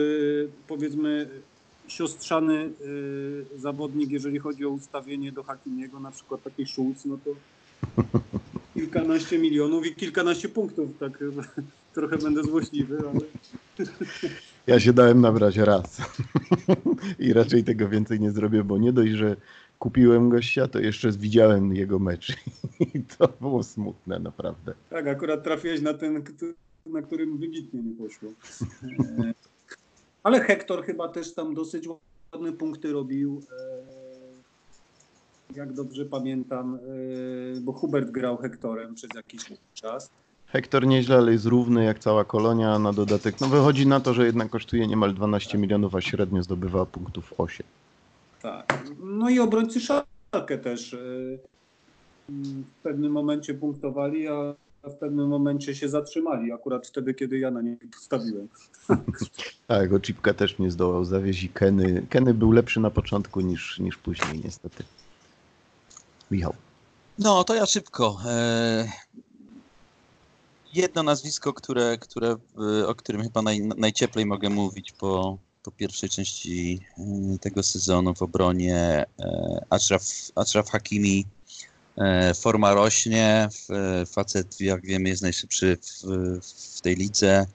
[0.69, 1.29] powiedzmy
[1.89, 2.71] siostrzany
[3.57, 7.31] zawodnik, jeżeli chodzi o ustawienie do Hakimiego, na przykład taki Schulz, no to
[8.79, 11.25] kilkanaście milionów i kilkanaście punktów, tak
[11.95, 13.21] trochę będę złośliwy, ale
[14.67, 16.03] Ja się dałem nabrać raz
[17.19, 19.37] i raczej tego więcej nie zrobię, bo nie dość, że
[19.79, 22.37] kupiłem gościa, to jeszcze widziałem jego mecz
[22.95, 24.75] i to było smutne naprawdę.
[24.91, 26.23] tak, akurat trafiłeś na ten,
[26.87, 28.31] na którym wybitnie nie poszło.
[28.83, 29.33] E,
[30.23, 31.89] Ale Hektor chyba też tam dosyć
[32.33, 33.43] ładne punkty robił.
[35.57, 39.41] Jak dobrze pamiętam, e, bo Hubert grał Hektorem przez jakiś
[39.75, 40.11] czas.
[40.47, 44.27] Hektor nieźle, ale jest równy jak cała kolonia, na dodatek no wychodzi na to, że
[44.27, 47.67] jednak kosztuje niemal 12 milionów, a średnio zdobywa punktów 8.
[48.43, 48.85] Tak.
[49.03, 50.99] No i obrońcy Szalkę też e,
[52.29, 57.63] w pewnym momencie punktowali, a w pewnym momencie się zatrzymali, akurat wtedy, kiedy ja na
[57.63, 58.49] nie postawiłem.
[59.67, 63.79] Tak, go Chipka też nie zdołał zawieźć i Kenny, Kenny był lepszy na początku niż,
[63.79, 64.85] niż później niestety.
[66.31, 66.55] Michał.
[67.19, 68.21] No, to ja szybko.
[68.27, 68.93] E,
[70.75, 72.37] Jedno nazwisko, które, które,
[72.81, 78.15] e, o którym chyba naj, najcieplej mogę mówić po, po pierwszej części e, tego sezonu
[78.15, 79.05] w obronie.
[79.71, 80.03] Ashraf,
[80.35, 81.27] Ashraf Hakimi.
[82.41, 83.49] Forma rośnie.
[84.07, 86.03] Facet, jak wiemy, jest najszybszy w,
[86.77, 87.47] w tej lidze.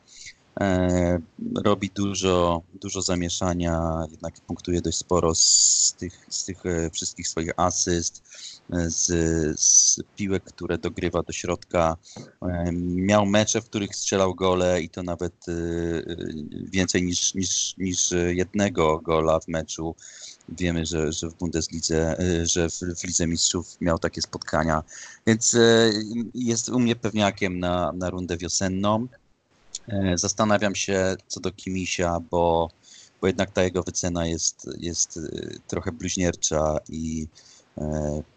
[1.56, 6.58] Robi dużo, dużo zamieszania, jednak punktuje dość sporo z tych, z tych
[6.94, 8.24] wszystkich swoich asyst
[8.70, 9.06] z,
[9.60, 11.98] z piłek, które dogrywa do środka.
[12.82, 15.54] Miał mecze, w których strzelał gole i to nawet e,
[16.52, 19.96] więcej niż, niż, niż jednego gola w meczu.
[20.50, 24.84] Wiemy, że, że w Bundeslidze, e, że w, w Lidze Mistrzów miał takie spotkania,
[25.28, 25.58] więc
[26.34, 29.08] jest u mnie pewniakiem na, na rundę wiosenną.
[29.88, 32.70] E, Zastanawiam się co do Kimisia, bo,
[33.22, 35.20] bo jednak ta jego wycena jest, jest
[35.68, 37.28] trochę bluźniercza i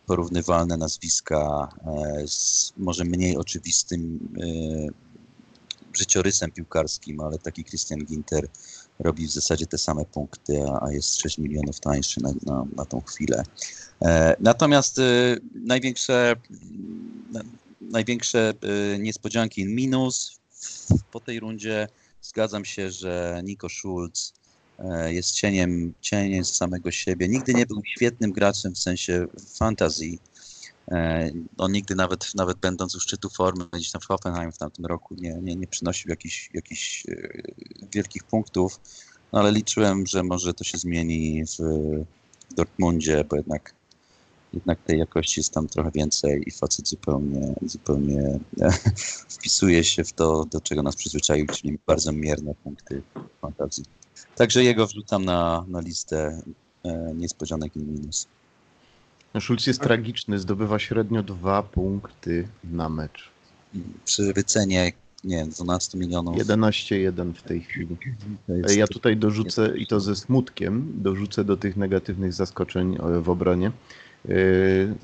[0.07, 5.07] porównywalne nazwiska e, z może mniej oczywistym e,
[5.99, 8.49] życiorysem piłkarskim, ale taki Christian Ginter
[8.99, 13.01] robi w zasadzie te same punkty, a, jest 6 milionów tańszy na, na, na tą
[13.01, 13.43] chwilę.
[14.03, 15.03] E, Natomiast e,
[15.55, 16.37] największe,
[17.33, 17.41] na,
[17.81, 18.55] największe
[18.95, 20.41] e, niespodzianki minus
[21.13, 21.89] po tej rundzie
[22.23, 24.36] zgadzam się, że Nico Schulz e,
[25.07, 27.29] jest cieniem, cieniem samego siebie.
[27.29, 29.27] Nigdy nie był świetnym graczem w sensie
[29.59, 30.19] fantazji.
[30.91, 34.87] E, On nigdy nawet, nawet będąc u szczytu formy gdzieś tam w Hoffenheim w tamtym
[34.87, 37.15] roku nie, nie, nie przynosił jakichś, jakichś e,
[37.93, 38.81] wielkich punktów,
[39.33, 41.59] no ale liczyłem, że może to się zmieni w
[42.55, 43.75] Dortmundzie, bo jednak
[44.53, 48.39] jednak tej jakości jest tam trochę więcej i facet zupełnie, zupełnie
[49.37, 53.03] wpisuje się w to, do czego nas przyzwyczaił, czyli bardzo mierne punkty
[53.41, 53.85] fantazji.
[54.37, 56.43] Także jego wrzucam na, na listę
[56.85, 58.27] e, niespodzianek i minus.
[59.41, 63.31] Schulz jest tragiczny, zdobywa średnio dwa punkty na mecz.
[64.05, 64.93] Przy wycenie,
[65.25, 66.37] nie wiem, 12 milionów.
[66.37, 67.97] 11-1 w tej chwili.
[68.77, 73.67] Ja tutaj dorzucę, i to ze smutkiem, dorzucę do tych negatywnych zaskoczeń e, w obronie,
[74.29, 74.33] e,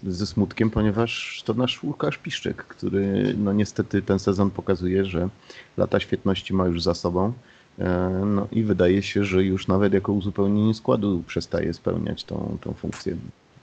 [0.06, 5.28] ze smutkiem, ponieważ to nasz Łukasz Piszczek, który no niestety ten sezon pokazuje, że
[5.76, 7.32] lata świetności ma już za sobą.
[7.78, 12.72] E, no i wydaje się, że już nawet jako uzupełnienie składu przestaje spełniać tą, tą
[12.72, 13.16] funkcję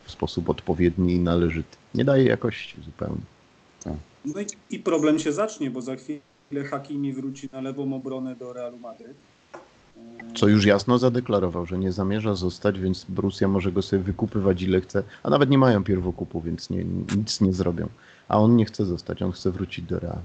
[0.04, 1.78] w sposób odpowiedni i należyty.
[1.96, 3.22] Nie daje jakości zupełnie.
[4.26, 8.54] No i, i problem się zacznie, bo za chwilę Hakimi wróci na lewą obronę do
[8.54, 9.18] Realu Madryt.
[10.36, 14.82] Co już jasno zadeklarował, że nie zamierza zostać, więc Borussia może go sobie wykupywać ile
[14.82, 16.84] chce, a nawet nie mają pierwokupu, więc nie,
[17.18, 17.88] nic nie zrobią.
[18.28, 20.22] A on nie chce zostać, on chce wrócić do Realu.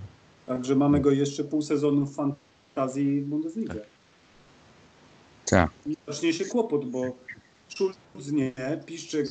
[0.46, 3.74] Także mamy go jeszcze pół sezonu w fantazji w Bundesliga.
[5.46, 5.70] Tak.
[5.86, 7.04] I zacznie się kłopot, bo
[7.68, 7.96] Schulz
[8.32, 8.52] nie,
[8.86, 9.26] Piszczek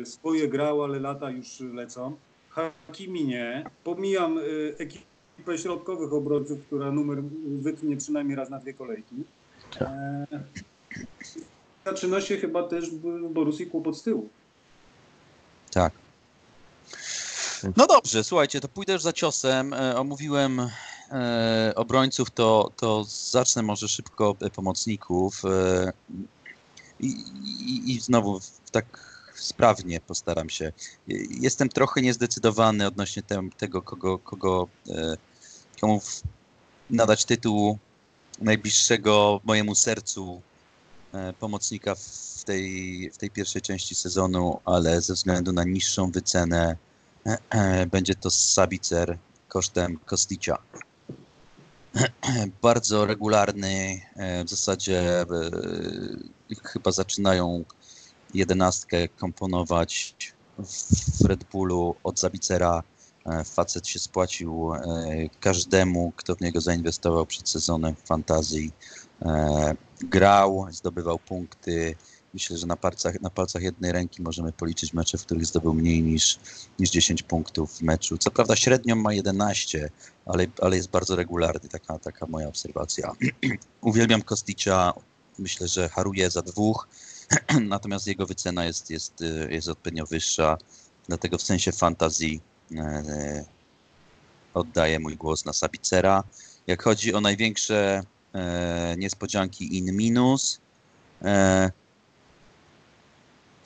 [0.00, 2.16] e, swoje grał, ale lata już lecą.
[2.48, 3.70] Hakimi nie.
[3.84, 4.42] Pomijam e,
[4.78, 9.14] ekipę środkowych obrońców, która numer wytnie przynajmniej raz na dwie kolejki.
[9.80, 10.26] E,
[11.84, 14.28] zaczyna się chyba też w Borussii kłopot z tyłu.
[15.70, 15.92] Tak.
[17.76, 19.74] No dobrze, słuchajcie, to pójdę już za ciosem.
[19.96, 20.60] Omówiłem
[21.74, 25.42] obrońców, to, to zacznę może szybko e, pomocników.
[25.44, 25.92] E,
[27.00, 27.06] i,
[27.66, 28.40] i, I znowu
[28.72, 30.72] tak sprawnie postaram się.
[31.40, 35.16] Jestem trochę niezdecydowany odnośnie tem, tego, kogo, kogo e,
[35.80, 36.00] komu
[36.90, 37.78] nadać tytuł
[38.40, 40.42] najbliższego mojemu sercu
[41.12, 46.76] e, pomocnika w tej, w tej pierwszej części sezonu, ale ze względu na niższą wycenę
[47.26, 49.18] e, e, będzie to Sabicer
[49.48, 50.58] kosztem Kosticia.
[52.62, 55.26] Bardzo regularny, e, w zasadzie e,
[56.62, 57.64] chyba zaczynają
[58.34, 60.14] jedenastkę komponować
[61.20, 62.82] w Red Bullu od Zabicera.
[63.26, 64.72] E, facet się spłacił
[65.40, 68.72] każdemu, kto w niego zainwestował przed sezonem w fantazji.
[70.00, 71.96] Grał, zdobywał punkty.
[72.36, 76.02] Myślę, że na palcach, na palcach jednej ręki możemy policzyć mecze, w których zdobył mniej
[76.02, 76.38] niż,
[76.78, 78.18] niż 10 punktów w meczu.
[78.18, 79.90] Co prawda średnią ma 11,
[80.26, 83.12] ale, ale jest bardzo regularny, taka, taka moja obserwacja.
[83.80, 84.92] Uwielbiam Kosticia,
[85.38, 86.88] myślę, że haruje za dwóch,
[87.74, 90.58] natomiast jego wycena jest, jest, jest odpowiednio wyższa,
[91.08, 92.40] dlatego w sensie fantazji
[92.76, 93.44] e,
[94.54, 96.24] oddaję mój głos na Sabicera.
[96.66, 98.02] Jak chodzi o największe
[98.34, 100.60] e, niespodzianki in minus,
[101.22, 101.70] e,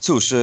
[0.01, 0.39] cóż, e,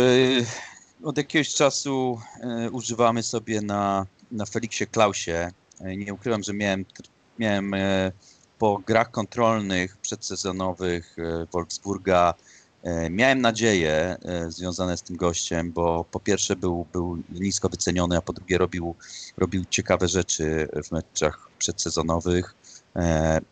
[1.04, 5.52] od jakiegoś czasu e, używamy sobie na, na Feliksie Klausie.
[5.80, 6.86] E, nie ukrywam, że miałem,
[7.40, 7.72] miałem
[8.60, 11.16] po grach kontrolnych przedsezonowych
[11.52, 12.34] Wolfsburga
[13.10, 14.18] miałem nadzieje
[14.48, 18.96] związane z tym gościem, bo po pierwsze był, był nisko wyceniony, a po drugie robił,
[19.38, 22.56] robił ciekawe rzeczy w meczach przedsezonowych.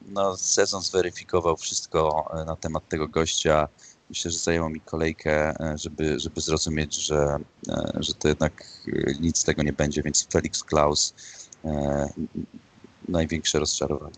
[0.07, 3.67] No, sezon zweryfikował wszystko na temat tego gościa.
[4.09, 7.37] Myślę, że zajęło mi kolejkę, e, żeby, żeby zrozumieć, że,
[7.69, 11.13] e, że to jednak e, nic z tego nie będzie, więc Felix Klaus
[13.07, 14.15] największe rozczarowanie.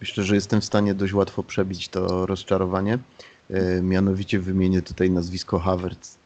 [0.00, 2.98] Myślę, że jestem w stanie dość łatwo przebić to rozczarowanie.
[3.82, 6.18] Mianowicie wymienię tutaj nazwisko Havertz.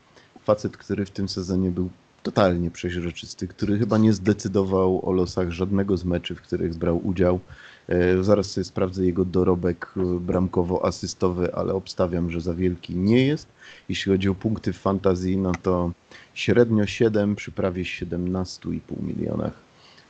[0.44, 1.90] Facet, który w tym sezonie był
[2.23, 7.40] totalnie przeźroczysty, który chyba nie zdecydował o losach żadnego z meczy, w których brał udział.
[7.89, 13.48] E, Zaraz sobie sprawdzę jego dorobek e, bramkowo-asystowy, ale obstawiam, że za wielki nie jest.
[13.89, 15.90] Jeśli chodzi o punkty w fantazji, no to
[16.35, 19.52] średnio 7 przy prawie 17,5 milionach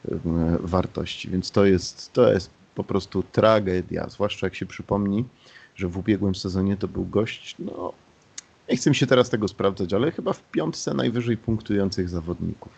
[0.09, 0.19] e,
[0.61, 5.25] wartości, więc to jest, to jest po prostu tragedia, zwłaszcza jak się przypomni,
[5.77, 7.93] że w ubiegłym sezonie to był gość, no
[8.69, 12.73] nie chcę mi się teraz tego sprawdzać, ale chyba w piątce najwyżej punktujących zawodników.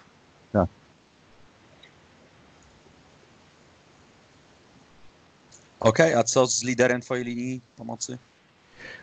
[5.81, 8.19] Okej, a co z liderem twojej linii pomocy?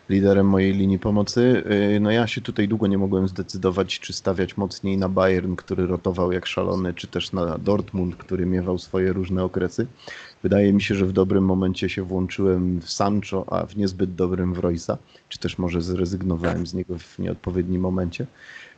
[0.08, 1.62] liderem mojej linii pomocy.
[1.92, 5.86] Yy, No ja się tutaj długo nie mogłem zdecydować, czy stawiać mocniej na Bayern, który
[5.86, 9.86] rotował jak szalony, czy też na Dortmund, który miewał swoje różne okresy.
[10.42, 14.54] Wydaje mi się, że w dobrym momencie się włączyłem w Sancho, a w niezbyt dobrym
[14.54, 14.98] w Roysa,
[15.28, 18.26] czy też może zrezygnowałem z niego w nieodpowiednim momencie.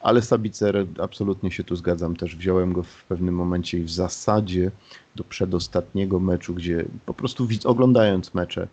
[0.00, 4.70] Ale Sabicer, absolutnie się tu zgadzam, też wziąłem go w pewnym momencie i w zasadzie
[5.16, 8.68] do przedostatniego meczu, gdzie po prostu oglądając mecze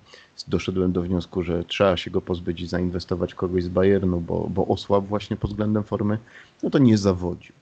[0.48, 4.50] doszedłem do wniosku, że trzeba się go pozbyć być i zainwestować kogoś z Bayernu, bo,
[4.50, 6.18] bo osłabł właśnie pod względem formy,
[6.64, 7.54] no to nie zawodził.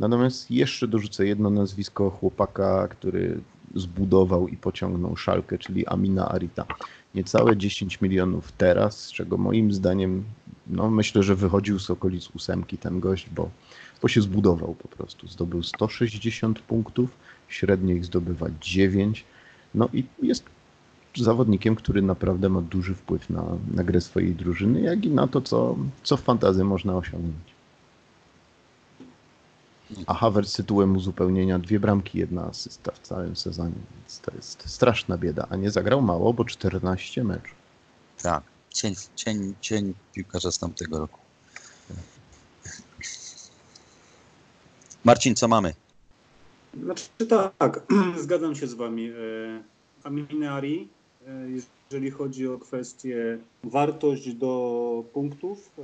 [0.00, 3.40] Natomiast jeszcze dorzucę jedno nazwisko chłopaka, który
[3.74, 6.66] zbudował i pociągnął szalkę, czyli Amina Arita.
[7.14, 10.24] Niecałe 10 milionów teraz, z czego moim zdaniem,
[10.66, 13.50] no myślę, że wychodził z okolic ósemki ten gość, bo,
[14.02, 15.28] bo się zbudował po prostu.
[15.28, 17.10] Zdobył 160 punktów,
[17.48, 19.24] średnio ich zdobywa 9.
[19.74, 20.44] No i jest
[21.16, 23.44] zawodnikiem, który naprawdę ma duży wpływ na,
[23.74, 27.49] na grę swojej drużyny, jak i na to, co, co w fantazji można osiągnąć.
[30.06, 35.18] A Havertz tytułem uzupełnienia dwie bramki, jedna asysta w całym sezonie, więc to jest straszna
[35.18, 35.46] bieda.
[35.50, 37.54] A nie zagrał mało, bo 14 meczów.
[38.22, 41.18] Tak, cień, cień, cień piłkarza z tamtego roku.
[45.04, 45.74] Marcin, co mamy?
[46.84, 47.04] Znaczy
[47.58, 47.82] tak,
[48.24, 49.08] zgadzam się z wami.
[49.08, 49.14] E,
[50.04, 50.88] Aminari,
[51.26, 55.82] e, jeżeli chodzi o kwestię wartość do punktów, e,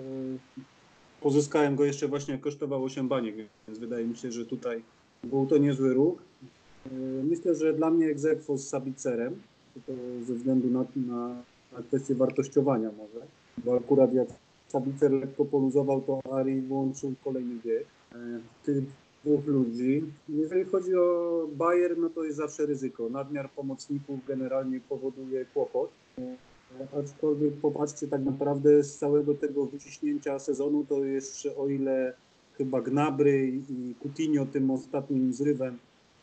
[1.21, 3.37] pozyskałem go jeszcze właśnie kosztował 8 baniek,
[3.69, 4.83] więc wydaje mi się, że tutaj
[5.25, 6.19] był to niezły ruch.
[7.25, 9.41] Myślę, że dla mnie egzekwo z Sabicerem,
[9.87, 9.93] to
[10.27, 11.29] ze względu na, na,
[11.73, 13.27] na kwestię wartościowania może,
[13.65, 14.29] bo akurat jak
[14.69, 17.87] Sabicer lekko poluzował, to Ari włączył kolejny bieg.
[18.65, 18.85] Tych
[19.25, 20.05] dwóch ludzi.
[20.29, 23.09] Jeżeli chodzi o Bayer, no to jest zawsze ryzyko.
[23.09, 25.91] Nadmiar pomocników generalnie powoduje kłopot.
[27.01, 32.15] Aczkolwiek popatrzcie tak naprawdę z całego tego wyciśnięcia sezonu, to jeszcze o ile
[32.59, 35.79] chyba Gnabry i Coutinho tym ostatnim zrywem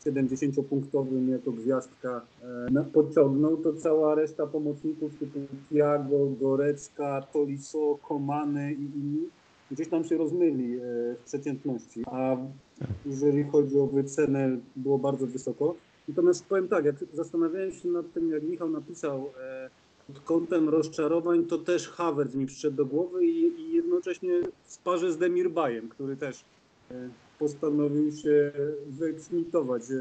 [0.06, 2.22] 70-punktowym jako gwiazdka
[2.76, 5.40] e, podciągnął, to cała reszta pomocników typu
[5.70, 9.30] Thiago, Gorecka, Tolisso, Komany i inni
[9.72, 10.80] gdzieś tam się rozmyli e,
[11.16, 12.38] w przeciętności, a
[13.06, 15.76] jeżeli chodzi o wycenę było bardzo wysoko.
[16.08, 19.70] Natomiast powiem tak, jak zastanawiałem się nad tym, jak Michał napisał e,
[20.14, 25.12] pod kątem rozczarowań, to też Havertz mi przyszedł do głowy i, i jednocześnie w parze
[25.12, 26.46] z Demirbajem, który też
[26.92, 27.10] e,
[27.40, 28.52] postanowił się
[28.88, 29.96] wyeksmitować e,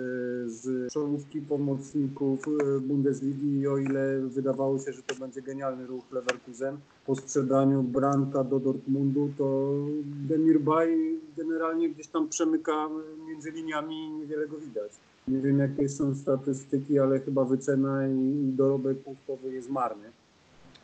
[0.46, 6.12] z czołówki pomocników e, Bundesligi i o ile wydawało się, że to będzie genialny ruch
[6.12, 6.76] Leverkusen
[7.06, 9.74] po sprzedaniu Branka do Dortmundu, to
[10.04, 12.88] Demirbay generalnie gdzieś tam przemyka
[13.28, 14.92] między liniami i niewiele go widać.
[15.28, 20.04] Nie wiem jakie są statystyki, ale chyba wycena i dorobek punktowy jest marny.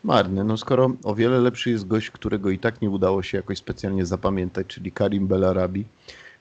[0.04, 3.58] Marny, no skoro o wiele lepszy jest gość, którego i tak nie udało się jakoś
[3.58, 5.84] specjalnie zapamiętać, czyli Karim Belarabi,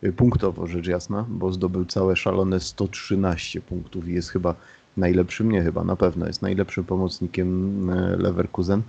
[0.04, 4.56] Y, punktowo rzecz jasna, bo zdobył całe szalone 113 punktów i jest chyba
[4.98, 8.82] najlepszym, nie chyba, na pewno jest najlepszym pomocnikiem y, Leverkusen.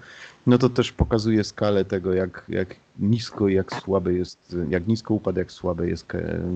[0.47, 5.39] No to też pokazuje skalę tego, jak, jak nisko jak słaby jest, jak nisko upadł,
[5.39, 6.07] jak słaby jest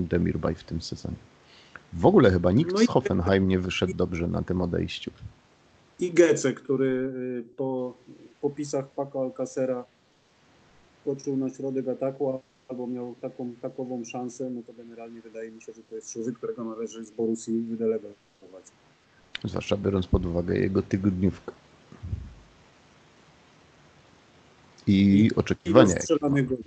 [0.09, 1.15] Demirbay w tym sezonie.
[1.97, 5.11] W ogóle chyba nikt No z i- Hoffenheim nie wyszedł dobrze na tym odejściu.
[5.99, 7.93] I Gece, który y, po
[8.41, 9.85] popisach Paco Alcacera
[11.01, 15.73] skoczył na środek ataku albo miał taką, takową szansę, no to generalnie wydaje mi się,
[15.73, 18.15] że to jest człowiek, którego należy z Borussii wydelegować.
[19.43, 21.51] Zwłaszcza biorąc pod uwagę jego tygodniówkę.
[24.87, 25.95] I oczekiwania.
[25.97, 26.63] I strzelanych goli.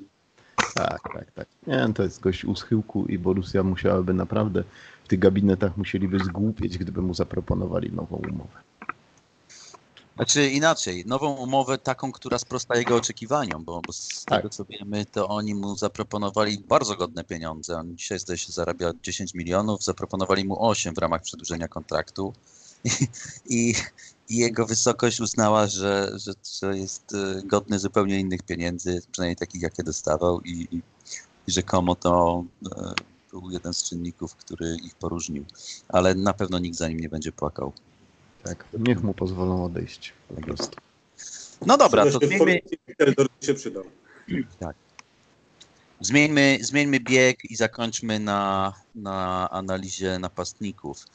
[0.74, 1.48] Tak, tak, tak.
[1.66, 4.64] Nie, to jest gość u schyłku i Borussia musiałaby naprawdę,
[5.06, 8.58] w tych gabinetach musieliby zgłupieć, gdyby mu zaproponowali nową umowę.
[10.16, 14.38] Znaczy inaczej, nową umowę taką, która sprosta jego oczekiwaniom, bo, bo z Tak.
[14.38, 17.76] tego co wiemy, to oni mu zaproponowali bardzo godne pieniądze.
[17.76, 22.32] On dzisiaj zdaje się zarabia 10 milionów, zaproponowali mu 8 w ramach przedłużenia kontraktu
[22.84, 22.90] i,
[23.56, 23.74] i,
[24.28, 29.62] i jego wysokość uznała, że, że, że jest e, godny zupełnie innych pieniędzy, przynajmniej takich
[29.62, 30.82] jakie dostawał i, i,
[31.46, 32.44] i rzekomo to
[32.76, 32.94] e,
[33.40, 35.44] był jeden z czynników, który ich poróżnił.
[35.88, 37.72] Ale na pewno nikt za nim nie będzie płakał.
[38.42, 40.76] Tak, niech mu pozwolą odejść po prostu.
[41.66, 42.60] No dobra, to zmieńmy,
[43.40, 43.84] się przydał.
[46.00, 51.06] Zmieńmy, zmieńmy bieg i zakończmy na, na analizie napastników.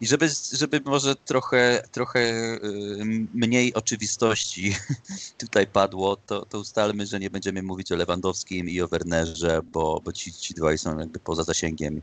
[0.00, 4.76] I żeby, żeby może trochę, trochę y, mniej oczywistości
[5.38, 10.00] tutaj padło, to, to ustalmy, że nie będziemy mówić o Lewandowskim i o Wernerze, bo,
[10.04, 12.02] bo ci, ci dwaj są jakby poza zasięgiem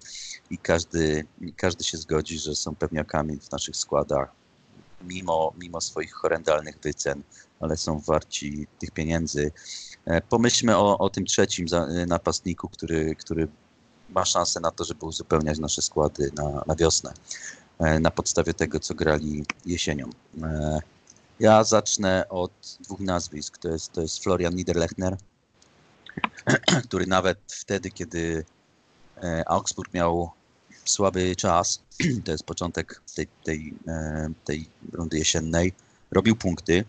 [0.49, 1.25] i każdy,
[1.55, 4.31] każdy się zgodzi, że są pewniakami w naszych składach,
[5.03, 7.23] mimo, mimo swoich horrendalnych wycen,
[7.59, 9.51] ale są warci tych pieniędzy.
[10.05, 13.47] E, Pomyślmy o, o tym trzecim e, napastniku, który, który
[14.09, 17.13] ma szansę na to, żeby uzupełniać nasze składy na, na wiosnę,
[17.79, 20.09] na podstawie tego, co grali jesienią.
[20.43, 20.79] E,
[21.39, 23.57] Ja zacznę od dwóch nazwisk.
[23.57, 25.17] To jest, to jest Florian Niederlechner,
[26.87, 28.45] który nawet wtedy, kiedy
[29.23, 30.31] e, Augsburg miał
[30.85, 31.81] słaby czas,
[32.25, 35.73] to jest początek tej, tej, e, tej rundy jesiennej,
[36.11, 36.85] robił punkty,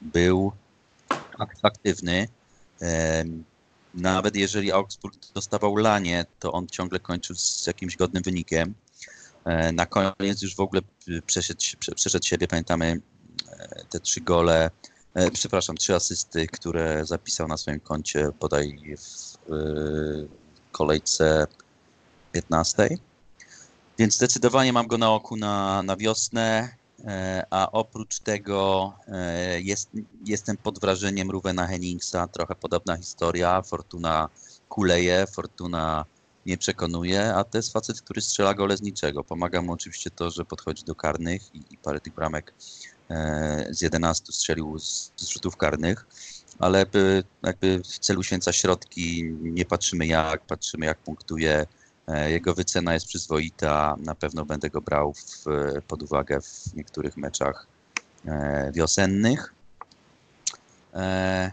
[0.00, 0.52] był
[1.62, 2.28] aktywny.
[3.94, 8.74] Nawet jeżeli Augsburg dostawał lanie, to on ciągle kończył z jakimś godnym wynikiem.
[9.44, 10.82] E, na koniec już w ogóle
[11.26, 11.60] przeszedł,
[11.96, 13.00] przeszedł siebie, pamiętamy
[13.48, 14.70] e, te trzy gole,
[15.14, 19.38] e, przepraszam, trzy asysty, które zapisał na swoim koncie bodaj w
[20.72, 21.46] kolejce
[22.32, 22.88] 15.
[23.98, 26.68] Więc zdecydowanie mam go na oku na, na wiosnę,
[27.50, 28.92] a oprócz tego
[29.58, 29.90] jest,
[30.24, 34.28] jestem pod wrażeniem Ruvena Henningsa, trochę podobna historia, Fortuna
[34.68, 36.04] kuleje, Fortuna
[36.46, 39.24] nie przekonuje, a to jest facet, który strzela gole z niczego.
[39.24, 42.54] Pomaga mu oczywiście to, że podchodzi do karnych i, i parę tych bramek
[43.10, 46.06] e, z 11 strzelił z, z rzutów karnych,
[46.58, 51.66] ale by, jakby w celu święca środki nie patrzymy jak, patrzymy jak punktuje.
[52.08, 55.44] E, jego wycena jest przyzwoita, na pewno będę go brał w,
[55.88, 57.66] pod uwagę w niektórych meczach
[58.26, 59.54] e, wiosennych.
[60.94, 61.52] E,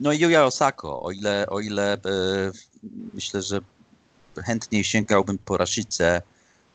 [0.00, 1.98] no i Yuya Osako, o ile, o ile e,
[3.14, 3.60] myślę, że
[4.42, 6.22] chętniej sięgałbym po Rashicę,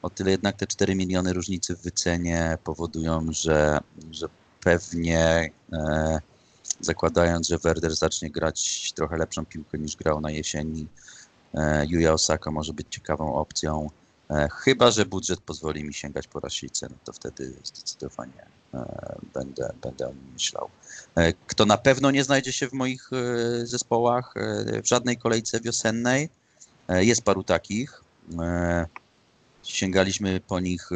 [0.01, 3.79] o tyle jednak te 4 miliony różnicy w wycenie powodują, że,
[4.11, 4.27] że
[4.63, 6.19] pewnie e,
[6.79, 10.87] zakładając, że Werder zacznie grać trochę lepszą piłkę niż grał na jesieni,
[11.53, 13.89] e, Yuya Osaka może być ciekawą opcją.
[14.29, 19.73] E, chyba, że budżet pozwoli mi sięgać po Rashicę, no to wtedy zdecydowanie e, będę,
[19.81, 20.69] będę o nim myślał.
[21.15, 24.33] E, kto na pewno nie znajdzie się w moich e, zespołach
[24.83, 26.38] w żadnej kolejce wiosennej, E,
[26.89, 28.03] jest paru takich.
[28.39, 28.85] E,
[29.63, 30.95] sięgaliśmy po nich e,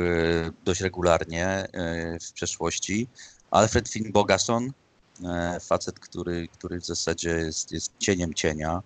[0.65, 1.67] dość regularnie
[2.21, 3.07] w przeszłości.
[3.51, 4.71] Alfred Finn Bogason,
[5.61, 8.81] facet, który, który w zasadzie jest, jest cieniem cienia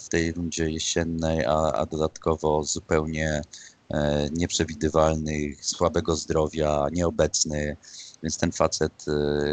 [0.00, 3.42] w tej rundzie jesiennej, a, a dodatkowo zupełnie
[4.32, 7.76] nieprzewidywalny, słabego zdrowia, nieobecny,
[8.22, 9.04] więc ten facet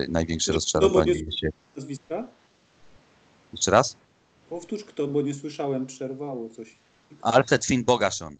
[0.10, 1.50] największe rozczarowanie się.
[1.76, 2.28] Nazwiska?
[3.54, 3.98] Jeszcze raz?
[4.49, 6.76] Powtórz kto, bo nie słyszałem, przerwało coś.
[7.22, 8.38] Alfred Finn Bogaszon.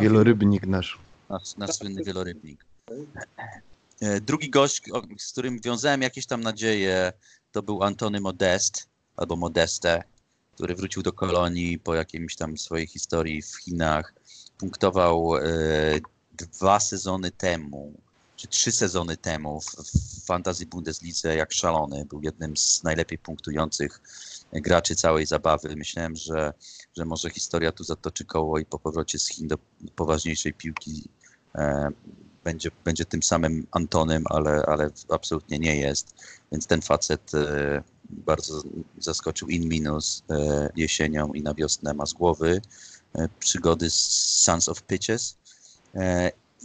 [0.00, 0.98] Wielorybnik nasz.
[1.28, 2.64] Nasz, nasz słynny wielorybnik.
[4.00, 4.82] E, drugi gość,
[5.18, 7.12] z którym wiązałem jakieś tam nadzieje,
[7.52, 10.02] to był Antony Modest, albo Modeste,
[10.54, 14.14] który wrócił do kolonii po jakimś tam swojej historii w Chinach.
[14.58, 15.40] Punktował e,
[16.32, 17.92] dwa sezony temu,
[18.36, 22.04] czy trzy sezony temu w, w Fantasy Bundeslidze jak szalony.
[22.04, 24.00] Był jednym z najlepiej punktujących
[24.54, 25.76] graczy całej zabawy.
[25.76, 26.52] Myślałem, że,
[26.96, 29.58] że może historia tu zatoczy koło i po powrocie z Chin do
[29.96, 31.08] poważniejszej piłki
[31.54, 31.88] e,
[32.44, 36.14] będzie, będzie tym samym Antonem, ale, ale absolutnie nie jest.
[36.52, 38.62] Więc ten facet e, bardzo
[38.98, 42.62] zaskoczył in minus e, jesienią i na wiosnę ma z głowy.
[43.14, 44.00] E, przygody z
[44.42, 45.36] Sons of Pitches.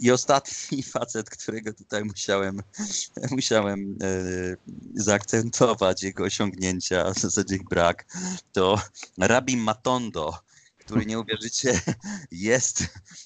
[0.00, 2.62] E, i ostatni facet, którego tutaj musiałem,
[3.30, 4.56] musiałem e,
[4.94, 8.06] zaakcentować jego osiągnięcia, w zasadzie ich brak,
[8.52, 8.80] to
[9.18, 10.38] Rabbi Matondo,
[10.78, 11.80] który nie uwierzycie,
[12.30, 12.84] jest,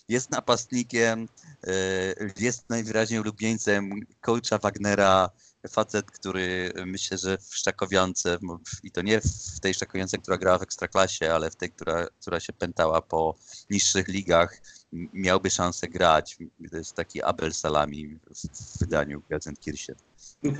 [0.08, 1.28] jest napastnikiem,
[1.66, 1.72] e,
[2.40, 5.30] jest najwyraźniej ulubieńcem coacha Wagnera,
[5.70, 8.38] facet, który myślę, że w Szczakowiance,
[8.82, 12.40] i to nie w tej Szczakowiance, która grała w Ekstraklasie, ale w tej, która, która
[12.40, 13.34] się pętała po
[13.70, 14.60] niższych ligach,
[15.12, 16.38] miałby szansę grać.
[16.70, 19.96] To jest taki Abel Salami w wydaniu Gazenkirchen.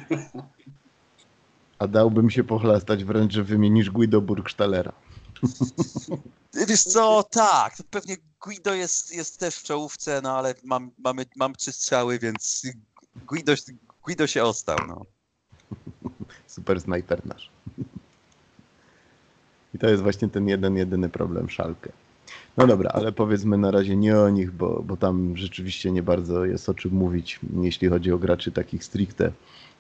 [1.79, 4.93] A dałbym się pochlastać wręcz, że wymienisz Guido Burgstallera.
[6.69, 11.55] Wiesz co, tak, pewnie Guido jest, jest też w czołówce, no ale mam, mamy, mam
[11.55, 12.63] trzy strzały, więc
[13.17, 13.55] Guido,
[14.05, 15.03] Guido się ostał, no.
[16.47, 17.51] Super snajper nasz.
[19.75, 21.93] I to jest właśnie ten jeden, jedyny problem Szalkę.
[22.57, 26.45] No dobra, ale powiedzmy na razie nie o nich, bo, bo tam rzeczywiście nie bardzo
[26.45, 29.33] jest o czym mówić, jeśli chodzi o graczy takich stricte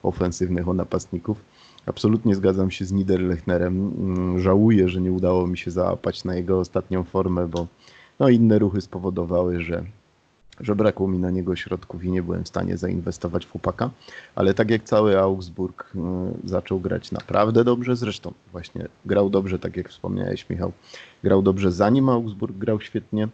[0.03, 1.41] ofensywnych, o napastników.
[1.87, 3.93] Absolutnie zgadzam się z Niederlechnerem.
[3.99, 7.67] Mm, żałuję, że nie udało mi się załapać na jego ostatnią formę, bo
[8.19, 9.85] no, inne ruchy spowodowały, że
[10.61, 13.91] że brakło mi na niego środków i nie byłem w stanie zainwestować w chłopaka,
[14.35, 15.99] ale tak jak cały Augsburg y,
[16.49, 20.73] zaczął grać naprawdę dobrze, zresztą właśnie grał dobrze, tak jak wspomniałeś Michał,
[21.25, 23.29] grał dobrze zanim Augsburg grał świetnie,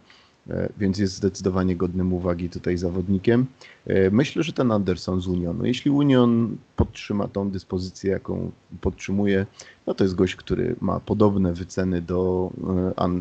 [0.47, 3.45] y, więc jest zdecydowanie godnym uwagi tutaj zawodnikiem.
[3.89, 8.51] Y, myślę, że ten Anderson z Unionu, jeśli Union podtrzyma tą dyspozycję, jaką
[8.81, 9.45] podtrzymuje,
[9.87, 12.51] no to jest gość, który ma podobne wyceny do,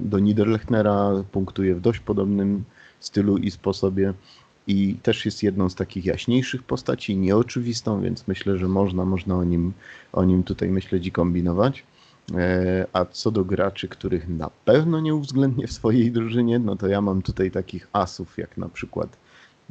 [0.02, 2.64] do Niederlechnera, punktuje w dość podobnym
[3.01, 4.14] stylu i sposobie.
[4.66, 9.44] I też jest jedną z takich jaśniejszych postaci, nieoczywistą, więc myślę, że można, można o,
[9.44, 9.72] nim,
[10.12, 11.84] o nim tutaj myśleć i kombinować.
[12.36, 16.86] E, a co do graczy, których na pewno nie uwzględnię w swojej drużynie, no to
[16.86, 19.16] ja mam tutaj takich asów, jak na przykład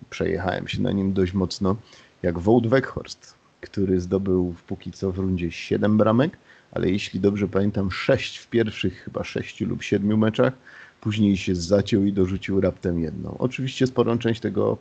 [0.09, 1.75] przejechałem się na nim dość mocno,
[2.23, 6.37] jak Wout Weghorst, który zdobył póki co w rundzie 7 bramek,
[6.71, 10.53] ale jeśli dobrze pamiętam, sześć w pierwszych chyba sześciu lub siedmiu meczach,
[11.01, 13.35] później się zaciął i dorzucił raptem jedną.
[13.39, 14.77] Oczywiście sporą część tego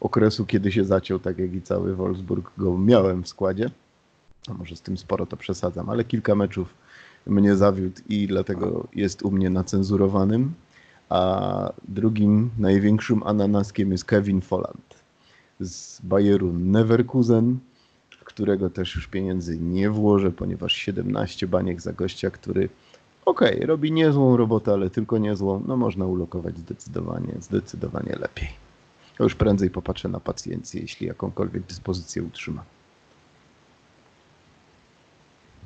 [0.00, 3.70] okresu, kiedy się zaciął, tak jak i cały Wolfsburg, go miałem w składzie.
[4.48, 6.74] A może z tym sporo to przesadzam, ale kilka meczów
[7.26, 10.54] mnie zawiódł i dlatego jest u mnie na cenzurowanym.
[11.08, 14.94] A drugim największym ananaskiem jest Kevin Folland
[15.60, 17.58] z Bayeru Neverkusen,
[18.24, 22.68] którego też już pieniędzy nie włożę, ponieważ 17 baniek za gościa, który
[23.24, 28.48] okej, okay, robi niezłą robotę, ale tylko niezłą, no można ulokować zdecydowanie, zdecydowanie lepiej.
[29.18, 32.64] Ja już prędzej popatrzę na pacjencję, jeśli jakąkolwiek dyspozycję utrzyma.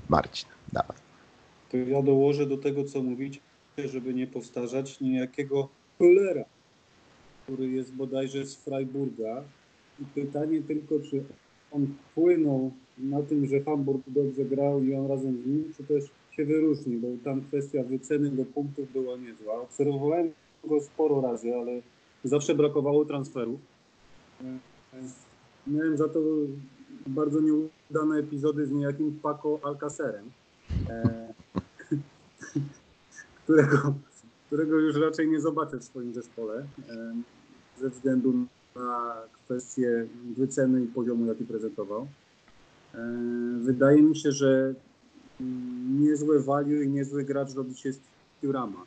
[0.08, 1.09] Marcin, dawaj.
[1.70, 3.40] To ja dołożę do tego, co mówicie,
[3.78, 5.68] żeby nie powtarzać niejakiego
[5.98, 6.44] cholera,
[7.44, 9.44] który jest bodajże z Freiburga.
[10.00, 11.24] I pytanie tylko, czy
[11.72, 16.04] on wpłynął na tym, że Hamburg dobrze grał i on razem z nim, czy też
[16.30, 19.54] się wyróżni, bo tam kwestia wyceny do punktów była niezła.
[19.54, 20.32] Obserwowałem
[20.64, 21.82] go sporo razy, ale
[22.24, 23.60] zawsze brakowało transferów.
[25.66, 26.20] Miałem za to
[27.06, 30.30] bardzo nieudane epizody z niejakim Paco Alcacerem,
[30.90, 31.29] e,
[33.44, 33.94] którego,
[34.46, 36.66] którego już raczej nie zobaczę w swoim zespole
[37.80, 38.32] ze względu
[38.76, 39.14] na
[39.44, 40.06] kwestię
[40.36, 42.06] wyceny i poziomu, jaki prezentował.
[43.60, 44.74] Wydaje mi się, że
[46.00, 48.00] niezłe value i niezły gracz robi się z
[48.40, 48.86] Tiurama,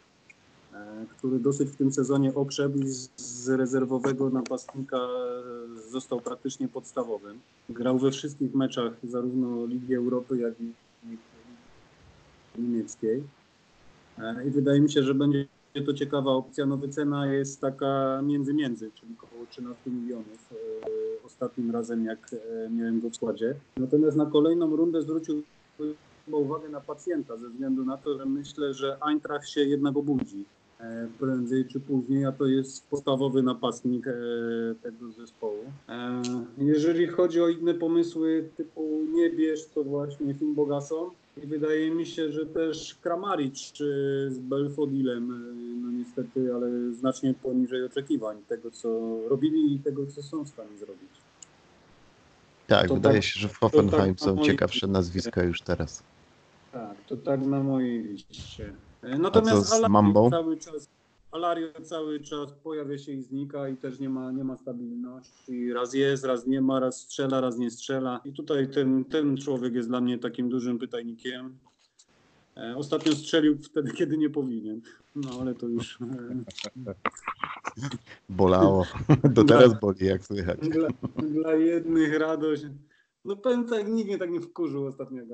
[0.73, 2.87] e, który dosyć w tym sezonie okrzepł i
[3.17, 7.39] z rezerwowego napastnika e, został praktycznie podstawowym.
[7.69, 10.73] Grał we wszystkich meczach zarówno Ligi Europy, jak i
[12.57, 13.23] niemieckiej.
[14.47, 15.45] I wydaje mi się, że będzie
[15.85, 16.65] to ciekawa opcja.
[16.65, 22.69] No wycena jest taka między między, czyli około 13 milionów e, ostatnim razem jak e,
[22.69, 23.55] miałem go w składzie.
[23.77, 25.43] Natomiast na kolejną rundę zwrócił
[26.31, 30.45] uwagę na pacjenta ze względu na to, że myślę, że Eintracht się jednak obudzi
[30.79, 34.05] e, prędzej czy później, a to jest podstawowy napastnik
[34.83, 35.63] tego zespołu.
[36.57, 42.05] Jeżeli chodzi o inne pomysły typu nie bierz, to właśnie Film Bogason, i wydaje mi
[42.05, 43.77] się, że też Kramaric
[44.27, 45.27] z Belfodilem,
[45.81, 50.77] no niestety, ale znacznie poniżej oczekiwań tego, co robili i tego, co są w stanie
[50.77, 51.09] zrobić.
[52.67, 56.03] Tak, to wydaje tak, się, że w Hoffenheim tak są ciekawsze nazwiska już teraz.
[56.71, 58.73] Tak, to tak na mojej liście.
[59.03, 60.89] Natomiast A co z cały czas
[61.33, 65.73] Alario cały czas pojawia się i znika i też nie ma, nie ma stabilności.
[65.73, 68.21] Raz jest, raz nie ma, raz strzela, raz nie strzela.
[68.25, 71.57] I tutaj ten, ten człowiek jest dla mnie takim dużym pytajnikiem.
[72.57, 74.81] E, ostatnio strzelił wtedy, kiedy nie powinien.
[75.15, 75.99] No ale to już.
[76.01, 76.05] E,
[78.29, 78.85] Bolało.
[79.23, 80.59] Do teraz boli, jak słychać.
[80.69, 82.63] Dla, dla jednych radość.
[83.25, 85.29] No powiem tak, nikt mnie tak nie wkurzył ostatnio jak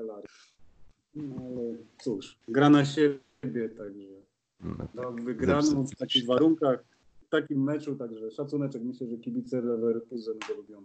[1.14, 4.19] No ale cóż, gra na siebie, także.
[4.62, 6.84] No, no, wygraną w takich warunkach,
[7.26, 8.82] w takim meczu, także szacuneczek.
[8.82, 10.82] Myślę, że kibice Leverkusen go lubią.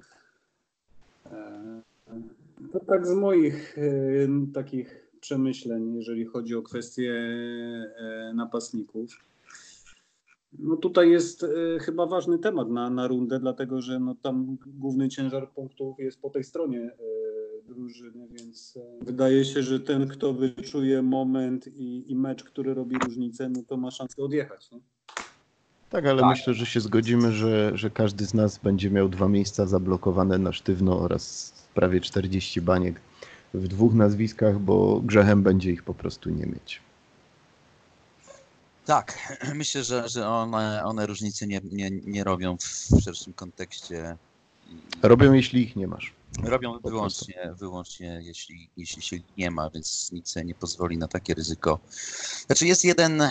[1.25, 1.81] E,
[2.71, 3.81] to tak z moich e,
[4.53, 9.25] takich przemyśleń, jeżeli chodzi o kwestie e, napastników.
[10.59, 11.45] No tutaj jest
[11.81, 16.29] chyba ważny temat na, na rundę, dlatego że no tam główny ciężar punktów jest po
[16.29, 16.91] tej stronie
[17.67, 22.95] drużyny, więc e, wydaje się, że ten, kto wyczuje moment i, i mecz, który robi
[22.97, 24.71] różnicę, no to ma szansę odjechać.
[24.71, 24.79] Nie?
[25.89, 26.29] Tak, ale tak.
[26.29, 30.53] myślę, że się zgodzimy, że, że każdy z nas będzie miał dwa miejsca zablokowane na
[30.53, 33.01] sztywno oraz prawie 40 baniek
[33.53, 36.81] w dwóch nazwiskach, bo grzechem będzie ich po prostu nie mieć.
[38.85, 44.17] Tak, myślę, że, że one, one różnicy nie, nie, nie robią w szerszym kontekście.
[45.01, 46.13] Robią, jeśli ich nie masz.
[46.43, 51.79] Robią wyłącznie, wyłącznie jeśli, jeśli się nie ma, więc nic nie pozwoli na takie ryzyko.
[52.45, 53.23] Znaczy jest jeden,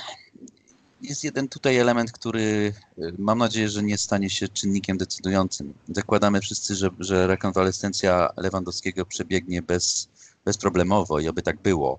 [1.03, 5.75] jest jeden tutaj element, który y, mam nadzieję, że nie stanie się czynnikiem decydującym.
[5.89, 10.09] Zakładamy wszyscy, że, że rekonwalescencja Lewandowskiego przebiegnie bez,
[10.45, 11.99] bezproblemowo i oby tak było.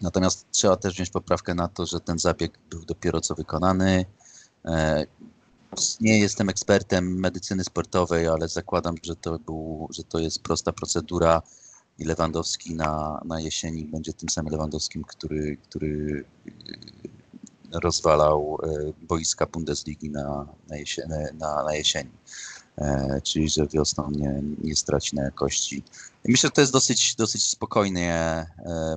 [0.00, 4.04] Natomiast trzeba też wziąć poprawkę na to, że ten zabieg był dopiero co wykonany.
[6.00, 11.42] Nie jestem ekspertem medycyny sportowej, ale zakładam, że to, był, że to jest prosta procedura
[11.98, 16.24] i Lewandowski na, na jesieni będzie tym samym Lewandowskim, który, który
[17.72, 21.08] e, rozwalał e, boiska Bundesligi na, na, jesieni,
[21.38, 22.10] na, na jesieni.
[22.78, 25.82] E, czyli że wiosną nie, nie straci na jakości.
[26.28, 28.46] myślę, że to jest dosyć, dosyć spokojnie,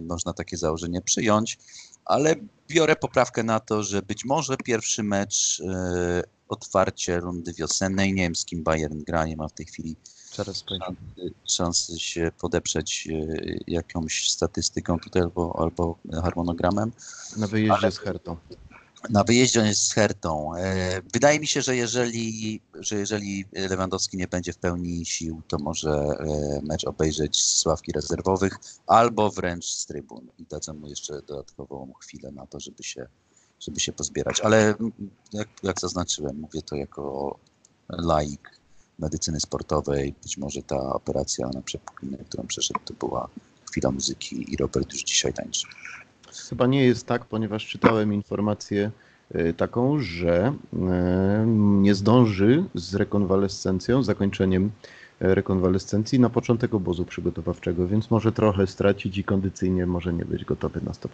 [0.01, 1.57] można takie założenie przyjąć,
[2.05, 2.35] ale
[2.67, 5.61] biorę poprawkę na to, że być może pierwszy mecz
[6.51, 8.13] otwarcie rundy wiosennej.
[8.13, 9.95] Nie wiem, z kim Bayern gra, nie ma w tej chwili
[10.35, 13.13] Zaraz szansy, szansy się podeprzeć e,
[13.67, 16.91] jakąś statystyką tutaj albo, albo harmonogramem.
[17.37, 18.37] Na wyjeździe Ale- z Hertą.
[19.09, 20.55] Na wyjeździe z Hertą.
[20.55, 25.57] E, Wydaje mi się, że jeżeli, że jeżeli Lewandowski nie będzie w pełni sił, to
[25.59, 28.57] może e, mecz obejrzeć z ławki rezerwowych
[28.87, 33.07] albo wręcz z trybun i dadzą mu jeszcze dodatkową chwilę na to, żeby się,
[33.61, 34.41] żeby się pozbierać.
[34.41, 34.75] Ale
[35.33, 37.37] jak, jak zaznaczyłem, mówię to jako
[37.89, 38.61] laik
[38.99, 40.13] medycyny sportowej.
[40.23, 43.29] Być może ta operacja na przepuklinę, którą przeszedł, to była
[43.71, 45.67] chwila muzyki i Robert już dzisiaj tańczy.
[46.49, 48.91] Chyba nie jest tak, ponieważ czytałem informację
[49.35, 50.77] y, taką, że y,
[51.81, 54.71] nie zdąży z rekonwalescencją, zakończeniem
[55.19, 60.45] e, rekonwalescencji na początek obozu przygotowawczego, więc może trochę stracić i kondycyjnie może nie być
[60.45, 61.07] gotowy na 100%.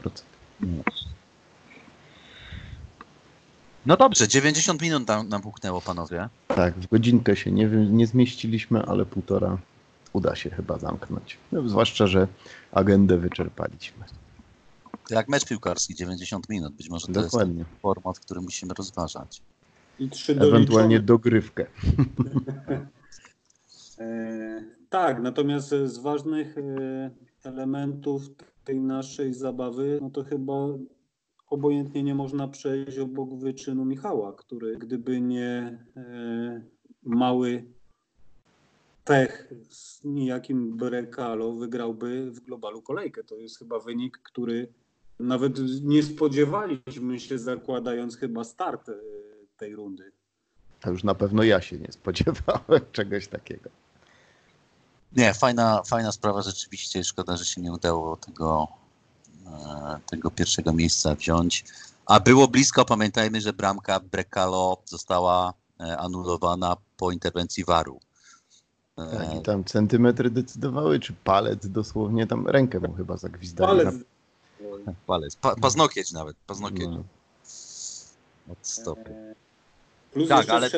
[3.88, 6.30] No dobrze, 90 minut nam, nam puknęło, panowie.
[6.47, 9.57] Tak, w godzinkę się nie, nie zmieściliśmy, ale półtora
[10.14, 11.38] uda się chyba zamknąć.
[11.51, 12.27] No, zwłaszcza, że
[12.72, 14.05] agendę wyczerpaliśmy.
[15.09, 16.73] To jak mecz piłkarski, 90 minut.
[16.73, 17.59] Być może to Dokładnie.
[17.59, 19.41] jest format, który musimy rozważać.
[19.99, 20.99] I trzy Ewentualnie doliczone.
[20.99, 21.65] dogrywkę.
[23.99, 27.11] E, tak, natomiast z ważnych e,
[27.43, 28.23] elementów
[28.64, 30.53] tej naszej zabawy, no to chyba
[31.48, 36.61] obojętnie nie można przejść obok wyczynu Michała, który gdyby nie e,
[37.03, 37.65] mały
[39.06, 43.24] pech z nijakim Brekalo wygrałby w globalu kolejkę.
[43.24, 44.68] To jest chyba wynik, który
[45.19, 48.94] nawet nie spodziewaliśmy się zakładając chyba start e,
[49.57, 50.11] tej rundy.
[50.82, 53.69] A już na pewno ja się nie spodziewałem czegoś takiego.
[55.15, 57.03] Nie, fajna, fajna sprawa rzeczywiście.
[57.03, 58.68] Szkoda, że się nie udało tego,
[60.10, 61.65] tego pierwszego miejsca wziąć.
[62.06, 67.99] A było blisko, pamiętajmy, że bramka Brekalo została e, anulowana po interwencji waru.
[68.98, 73.68] E, Tak, I tam centymetry decydowały, czy palec dosłownie, tam rękę mu chyba zagwizdali.
[73.68, 73.95] Palec.
[74.86, 77.03] Na- palec, pa, paznokieć nawet, paznokieć no.
[78.52, 79.10] od stopy.
[79.10, 79.36] E,
[80.14, 80.69] Plus Tak, ale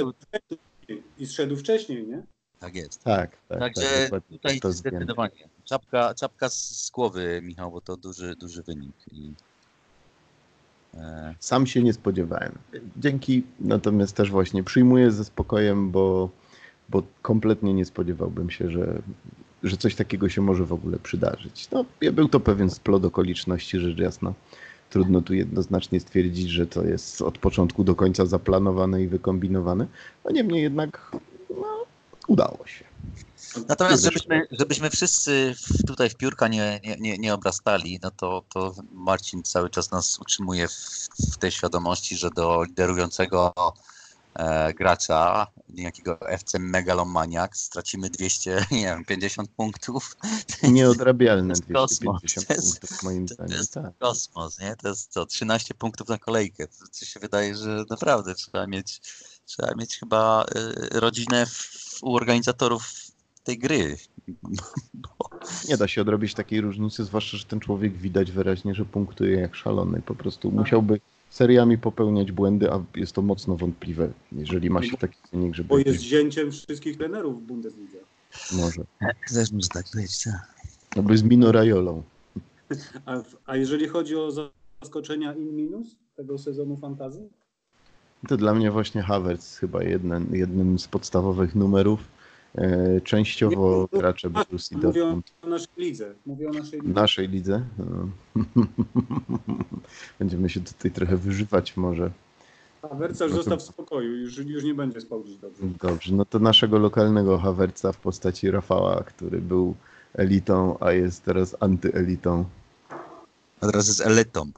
[1.18, 2.24] i zszedł wcześniej, nie?
[2.60, 3.03] Tak jest.
[3.03, 5.49] Tak, tak, Także tak, tutaj to zdecydowanie.
[5.65, 8.95] Czapka, czapka z głowy, Michał, bo to duży, duży wynik.
[9.11, 9.34] I,
[10.94, 12.52] e, Sam się nie spodziewałem.
[12.98, 16.30] Dzięki, natomiast też właśnie przyjmuję ze spokojem, bo,
[16.90, 19.02] bo kompletnie nie spodziewałbym się, że,
[19.64, 21.72] że coś takiego się może w ogóle przydarzyć.
[21.72, 24.34] No, był to pewien splot okoliczności, rzecz jasna.
[24.90, 29.88] Trudno tu jednoznacznie stwierdzić, że to jest od początku do końca zaplanowane i wykombinowane.
[30.26, 31.11] No niemniej jednak
[32.30, 32.86] udało się.
[33.68, 35.56] Natomiast żebyśmy, żebyśmy wszyscy
[35.88, 40.68] tutaj w piórka nie, nie, nie, obrastali, no to, to Marcin cały czas nas utrzymuje
[40.68, 40.74] w,
[41.34, 43.54] w tej świadomości, że do liderującego
[44.34, 50.18] e, gracza, niejakiego FC Megalomaniak, stracimy 200, nie wiem, 50 punktów.
[50.64, 52.22] Nieodrabialne To jest kosmos.
[52.22, 53.58] 250 To jest- punktów moim to zdaniem.
[53.58, 53.98] jest Tak.
[54.00, 54.76] Kosmos, nie?
[54.76, 56.68] To jest co, 13 punktów na kolejkę.
[56.68, 59.02] To, to się wydaje, że naprawdę trzeba mieć,
[59.50, 60.46] trzeba mieć chyba
[60.94, 61.46] y, rodzinę
[62.02, 62.92] u organizatorów
[63.44, 63.98] tej gry.
[64.94, 65.30] Bo,
[65.70, 69.56] Nie da się odrobić takiej różnicy, zwłaszcza, że ten człowiek widać wyraźnie, że punktuje jak
[69.56, 70.02] szalony.
[70.02, 71.00] Po prostu musiałby
[71.30, 75.78] seriami popełniać błędy, a jest to mocno wątpliwe, jeżeli ma się taki wynik, żeby Bo
[75.78, 77.98] jest zięciem wszystkich trenerów w Bundeslidze.
[78.52, 78.84] może.
[79.34, 80.54] Też może tak być, tak.
[80.96, 82.04] Albo z Mino Rajolą.
[83.06, 84.32] A, a jeżeli chodzi o
[84.82, 87.30] zaskoczenia i minus tego sezonu fantazji?
[88.28, 92.00] To dla mnie właśnie Havertz chyba jeden, jednym z podstawowych numerów.
[92.56, 96.14] E, częściowo Nie, gracze Borussii Mówię Dortmund o naszej lidze.
[96.26, 96.94] Mówię o naszej lidze.
[96.94, 97.66] naszej lidze.
[97.78, 98.10] No.
[100.20, 102.12] Będziemy się tutaj trochę wyżywać może.
[102.82, 105.64] A Wercarz zostaw w spokoju, już, już nie będzie spał dziś dobrze.
[105.82, 109.76] Dobrze, no to naszego lokalnego Hawerca w postaci Rafała, który był
[110.14, 112.46] elitą, a jest teraz antyelitą.
[113.62, 114.52] A teraz jest elitą.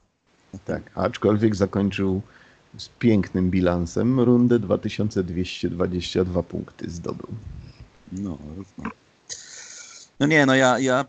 [0.65, 2.21] Tak, aczkolwiek zakończył
[2.77, 7.27] z pięknym bilansem rundę 2222 punkty zdobył.
[8.11, 8.91] No, równo.
[10.19, 11.05] No nie, no ja, ja,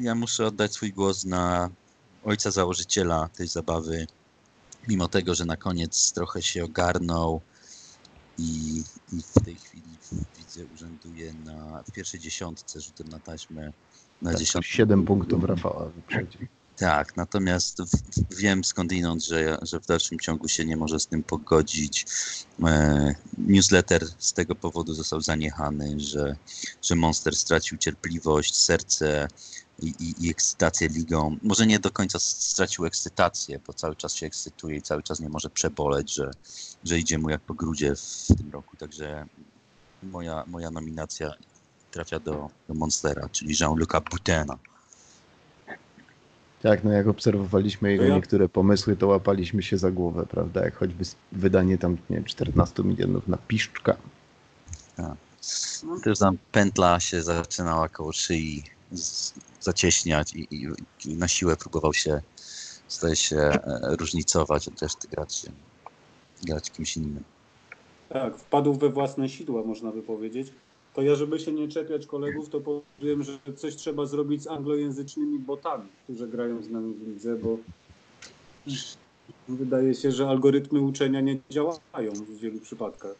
[0.00, 1.70] ja muszę oddać swój głos na
[2.24, 4.06] ojca założyciela tej zabawy.
[4.88, 7.40] Mimo tego, że na koniec trochę się ogarnął
[8.38, 8.82] i,
[9.12, 9.84] i w tej chwili
[10.38, 13.72] widzę urzęduje na, w pierwszej dziesiątce rzutem na taśmę.
[14.22, 14.70] Na Tak, dziesiątkę.
[14.70, 16.46] 7 punktów Rafała wyprzedził.
[16.76, 17.78] Tak, natomiast
[18.30, 22.06] wiem skądinąd, że, że w dalszym ciągu się nie może z tym pogodzić.
[22.64, 26.36] E, newsletter z tego powodu został zaniechany, że,
[26.82, 29.28] że Monster stracił cierpliwość, serce
[29.82, 31.36] i, i, i ekscytację ligą.
[31.42, 35.28] Może nie do końca stracił ekscytację, bo cały czas się ekscytuje i cały czas nie
[35.28, 36.30] może przeboleć, że,
[36.84, 38.76] że idzie mu jak po grudzie w tym roku.
[38.76, 39.26] Także
[40.02, 41.32] moja, moja nominacja
[41.90, 44.58] trafia do, do Monstera, czyli Jean-Luc'a Boutena.
[46.64, 50.64] Tak, no jak obserwowaliśmy jego ja- niektóre pomysły, to łapaliśmy się za głowę, prawda?
[50.64, 53.96] Jak choćby wydanie tam nie, wiem, 14 milionów na piszczka.
[56.04, 58.62] Też tam pętla się zaczynała koło szyi
[58.92, 60.68] z, zacieśniać i, i,
[61.04, 62.20] i na siłę próbował się,
[62.88, 63.60] staje się e,
[63.96, 65.52] różnicować od reszty graczy,
[66.42, 67.24] grać kimś innym.
[68.08, 70.52] Tak, wpadł we własne sidła, można by powiedzieć.
[70.94, 75.38] To ja, żeby się nie czepiać kolegów, to powiem, że coś trzeba zrobić z anglojęzycznymi
[75.38, 77.58] botami, którzy grają z nami w lidze, bo
[79.48, 83.14] wydaje się, że algorytmy uczenia nie działają w wielu przypadkach.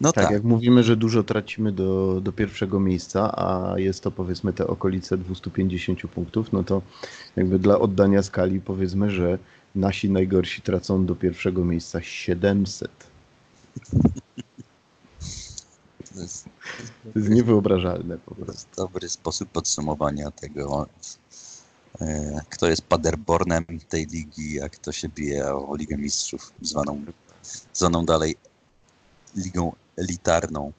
[0.00, 4.10] No Tak, tak, jak mówimy, że dużo tracimy do, do pierwszego miejsca, a jest to
[4.10, 6.82] powiedzmy te okolice 250 punktów, no to
[7.36, 9.38] jakby dla oddania skali powiedzmy, że
[9.74, 12.90] nasi najgorsi tracą do pierwszego miejsca 700.
[16.14, 16.44] to jest
[17.12, 18.76] To jest niewyobrażalne po prostu.
[18.76, 20.86] dobry sposób podsumowania tego,
[22.00, 27.04] e, kto jest Paderbornem tej ligi, a kto się bije o Ligę Mistrzów, zwaną,
[27.72, 28.36] zwaną dalej
[29.36, 30.72] ligą elitarną.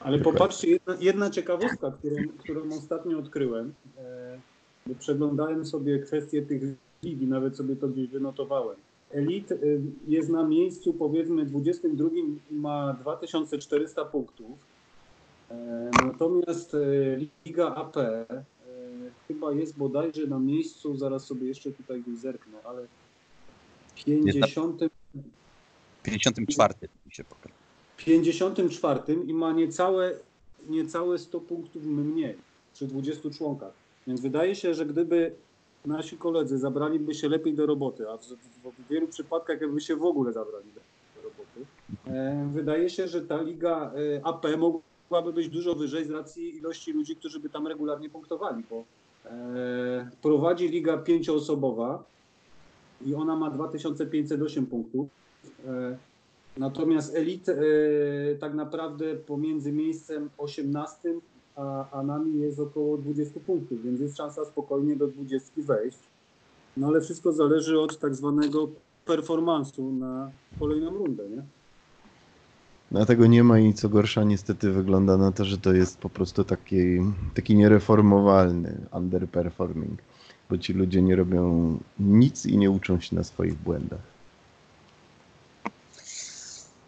[0.00, 3.74] Ale popatrzcie, jedna, jedna ciekawostka, którą, którą ostatnio odkryłem.
[3.98, 4.38] E,
[4.86, 6.62] bo przeglądałem sobie kwestie tych
[7.02, 8.76] lig i nawet sobie to gdzieś wynotowałem.
[9.10, 12.08] Elit y, jest na miejscu powiedzmy 22
[12.50, 14.58] i ma 2400 punktów.
[15.50, 16.78] E, natomiast e,
[17.46, 18.26] Liga AP e,
[19.28, 22.86] chyba jest bodajże na miejscu, zaraz sobie jeszcze tutaj zerknę, ale
[24.04, 24.80] 50.
[26.02, 26.74] 54
[27.06, 27.54] mi się pokaże.
[27.96, 30.18] 54 i ma niecałe,
[30.68, 32.36] niecałe 100 punktów mniej
[32.74, 33.72] przy 20 członkach.
[34.06, 35.34] Więc wydaje się, że gdyby
[35.86, 40.04] nasi koledzy zabraliby się lepiej do roboty, a w, w, wielu przypadkach jakby się w
[40.04, 40.80] ogóle zabrali do,
[41.16, 41.66] do roboty,
[42.06, 46.92] e, wydaje się, że ta liga e, AP mogłaby być dużo wyżej z racji ilości
[46.92, 48.84] ludzi, którzy by tam regularnie punktowali, bo
[49.24, 52.04] e, prowadzi liga pięcioosobowa
[53.06, 55.06] i ona ma 2508 punktów.
[55.66, 55.96] E,
[56.56, 57.54] Natomiast elit e,
[58.40, 61.14] tak naprawdę pomiędzy miejscem 18
[61.56, 65.98] a, a nami jest około 20 punktów, więc jest szansa spokojnie do 20 wejść.
[66.76, 68.68] No ale wszystko zależy od tak zwanego
[69.04, 71.42] performansu na kolejną rundę, nie?
[72.90, 76.44] Dlatego nie ma i co gorsza niestety wygląda na to, że to jest po prostu
[76.44, 76.98] taki,
[77.34, 80.00] taki niereformowalny underperforming,
[80.50, 84.16] bo ci ludzie nie robią nic i nie uczą się na swoich błędach.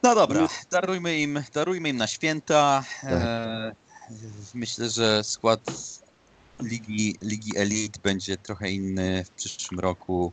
[0.03, 2.85] No dobra, darujmy im, darujmy im na święta.
[3.05, 3.88] E,
[4.55, 5.61] myślę, że skład
[6.61, 10.33] Ligi, Ligi Elite będzie trochę inny w przyszłym roku.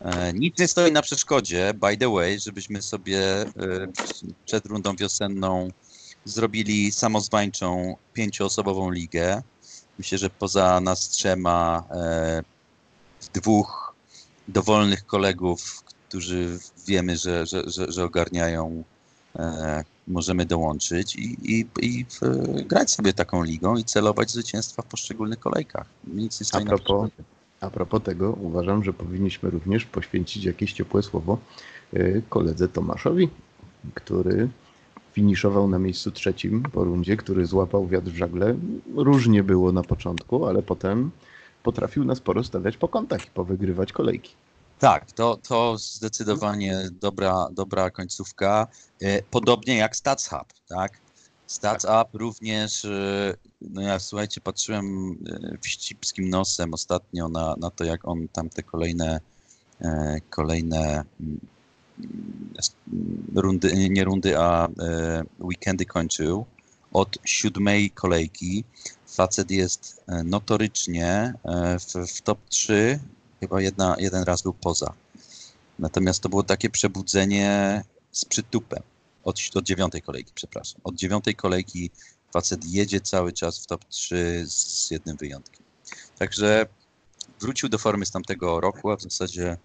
[0.00, 3.48] E, nic nie stoi na przeszkodzie, by the way, żebyśmy sobie e,
[4.44, 5.68] przed rundą wiosenną
[6.24, 9.42] zrobili samozwańczą pięcioosobową ligę.
[9.98, 12.42] Myślę, że poza nas trzema, e,
[13.34, 13.94] dwóch
[14.48, 18.84] dowolnych kolegów, którzy wiemy, że, że, że, że ogarniają
[20.08, 22.20] możemy dołączyć i, i, i w,
[22.66, 25.86] grać sobie taką ligą i celować zwycięstwa w poszczególnych kolejkach.
[26.06, 27.28] Nic nie A stoi na propos, przeszkodzie.
[27.60, 31.38] a propos tego, uważam, że powinniśmy również poświęcić jakieś ciepłe słowo
[31.94, 33.28] y, koledze Tomaszowi,
[33.94, 34.48] który
[35.12, 38.54] finiszował na miejscu trzecim po rundzie, który złapał wiatr w żagle.
[38.94, 41.10] Różnie było na początku, ale potem
[41.62, 44.34] potrafił nas porozstawiać po kątach i powygrywać kolejki.
[44.78, 48.66] Tak, to, to zdecydowanie dobra, dobra końcówka.
[49.02, 51.00] E, Podobnie jak Stats Hub, tak?
[51.46, 55.16] Stats Up również, e, no ja słuchajcie, patrzyłem
[55.54, 59.20] e, wścibskim nosem ostatnio na, na to, jak on tam te kolejne,
[60.30, 61.40] kolejne mm,
[62.92, 64.68] mm, rundy, nie rundy, a
[65.40, 66.46] weekendy kończył.
[66.92, 68.64] Od siódmej kolejki
[69.06, 71.34] facet jest notorycznie
[71.80, 73.00] w, w top 3
[73.40, 74.92] chyba jedna, jeden raz był poza.
[75.78, 77.82] Natomiast to było takie przebudzenie
[78.12, 78.82] z przytupem.
[79.24, 80.80] Od, od dziewiątej kolejki, przepraszam.
[80.84, 81.90] Od dziewiątej kolejki
[82.32, 85.66] facet jedzie cały czas w top 3 z jednym wyjątkiem.
[86.18, 86.66] Także
[87.40, 89.56] wrócił do formy z tamtego roku, a w zasadzie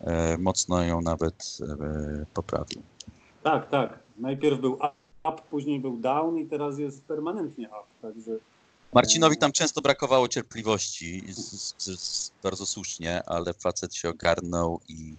[0.00, 2.82] e, mocno ją nawet e, poprawił.
[3.42, 3.98] Tak, tak.
[4.18, 4.72] Najpierw był
[5.24, 8.32] up, później był down i teraz jest permanentnie up, także
[8.92, 15.14] Marcinowi tam często brakowało cierpliwości, z, z, z, bardzo słusznie, ale facet się ogarnął i,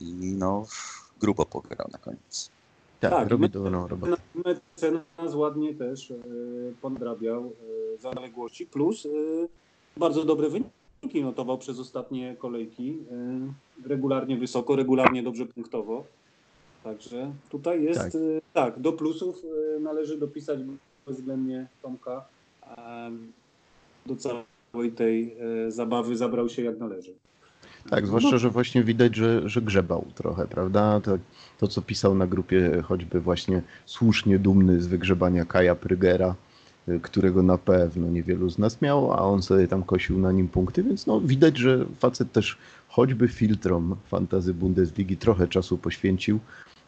[0.00, 0.66] i no
[1.20, 2.50] grubo pograł na koniec.
[3.00, 4.16] Tak, Tak, robi dobrą robotę.
[4.34, 6.14] Mecenas ładnie też e,
[6.82, 7.52] podrabiał
[7.96, 9.08] e, zaległości, plus e,
[9.96, 12.98] bardzo dobre wyniki notował przez ostatnie kolejki.
[13.86, 16.04] Regularnie wysoko, regularnie dobrze punktowo.
[16.84, 18.12] Także tutaj jest Tak.
[18.52, 19.44] tak, do plusów
[19.76, 20.58] y, należy dopisać
[21.06, 22.24] bezwzględnie Tomka.
[24.06, 25.36] Do całej tej
[25.66, 27.14] y, zabawy zabrał się jak należy.
[27.90, 31.00] Tak, zwłaszcza, że właśnie widać, że, że grzebał trochę, prawda?
[31.00, 31.18] To,
[31.58, 36.34] to, co pisał na grupie, choćby właśnie słusznie dumny z wygrzebania Kaja Prygera,
[36.88, 40.48] y, którego na pewno niewielu z nas miał, a on sobie tam kosił na nim
[40.48, 42.58] punkty, więc no widać, że facet też
[42.88, 46.38] choćby filtrom fantazy Bundesligi trochę czasu poświęcił,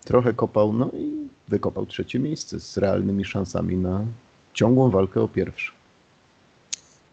[0.05, 1.13] trochę kopał, no i
[1.49, 4.05] wykopał trzecie miejsce z realnymi szansami na
[4.55, 5.73] ciągłą walkę o pierwsze.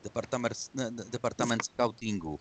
[0.03, 0.71] Departament,
[1.11, 2.39] departament scoutingu.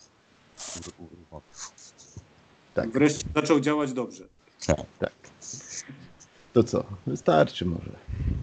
[2.75, 2.91] Tak.
[2.91, 4.25] Wreszcie zaczął działać dobrze.
[4.99, 5.13] Tak.
[6.53, 6.85] To co?
[7.07, 7.91] Wystarczy może.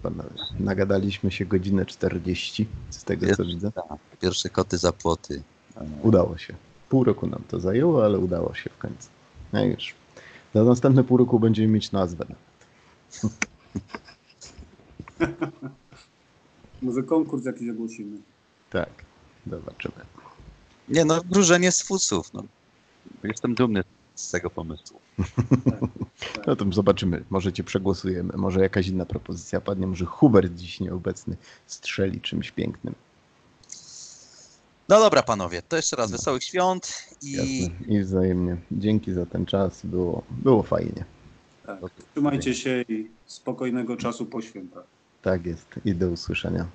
[0.02, 0.30] Panowie.
[0.60, 3.72] Nagadaliśmy się godzinę 40 z tego co widzę.
[3.72, 3.84] Tak,
[4.20, 5.42] pierwsze koty za płoty.
[6.02, 6.54] Udało się.
[6.88, 9.08] Pół roku nam to zajęło, ale udało się w końcu.
[9.52, 9.94] No już.
[10.54, 12.26] Za następne pół roku będziemy mieć nazwę.
[16.84, 18.18] Może konkurs jakiś ogłosimy.
[18.70, 18.90] Tak,
[19.46, 19.94] zobaczymy.
[20.88, 22.34] Nie no, wróżenie z fusów.
[22.34, 22.44] No.
[23.22, 23.84] Jestem dumny
[24.14, 25.00] z tego pomysłu.
[26.46, 27.24] No to zobaczymy.
[27.30, 28.32] Może cię przegłosujemy.
[28.36, 29.86] Może jakaś inna propozycja padnie.
[29.86, 31.36] Może Hubert dziś nieobecny
[31.66, 32.94] strzeli czymś pięknym.
[34.88, 37.96] No dobra panowie, to jeszcze raz wesołych świąt i Jasne.
[37.96, 38.56] I wzajemnie.
[38.72, 39.86] Dzięki za ten czas.
[39.86, 41.04] Było, było fajnie.
[41.66, 41.80] Tak.
[42.12, 44.93] Trzymajcie się i spokojnego czasu po świętach.
[45.24, 45.66] Tak jest.
[45.84, 46.66] I do usłyszenia.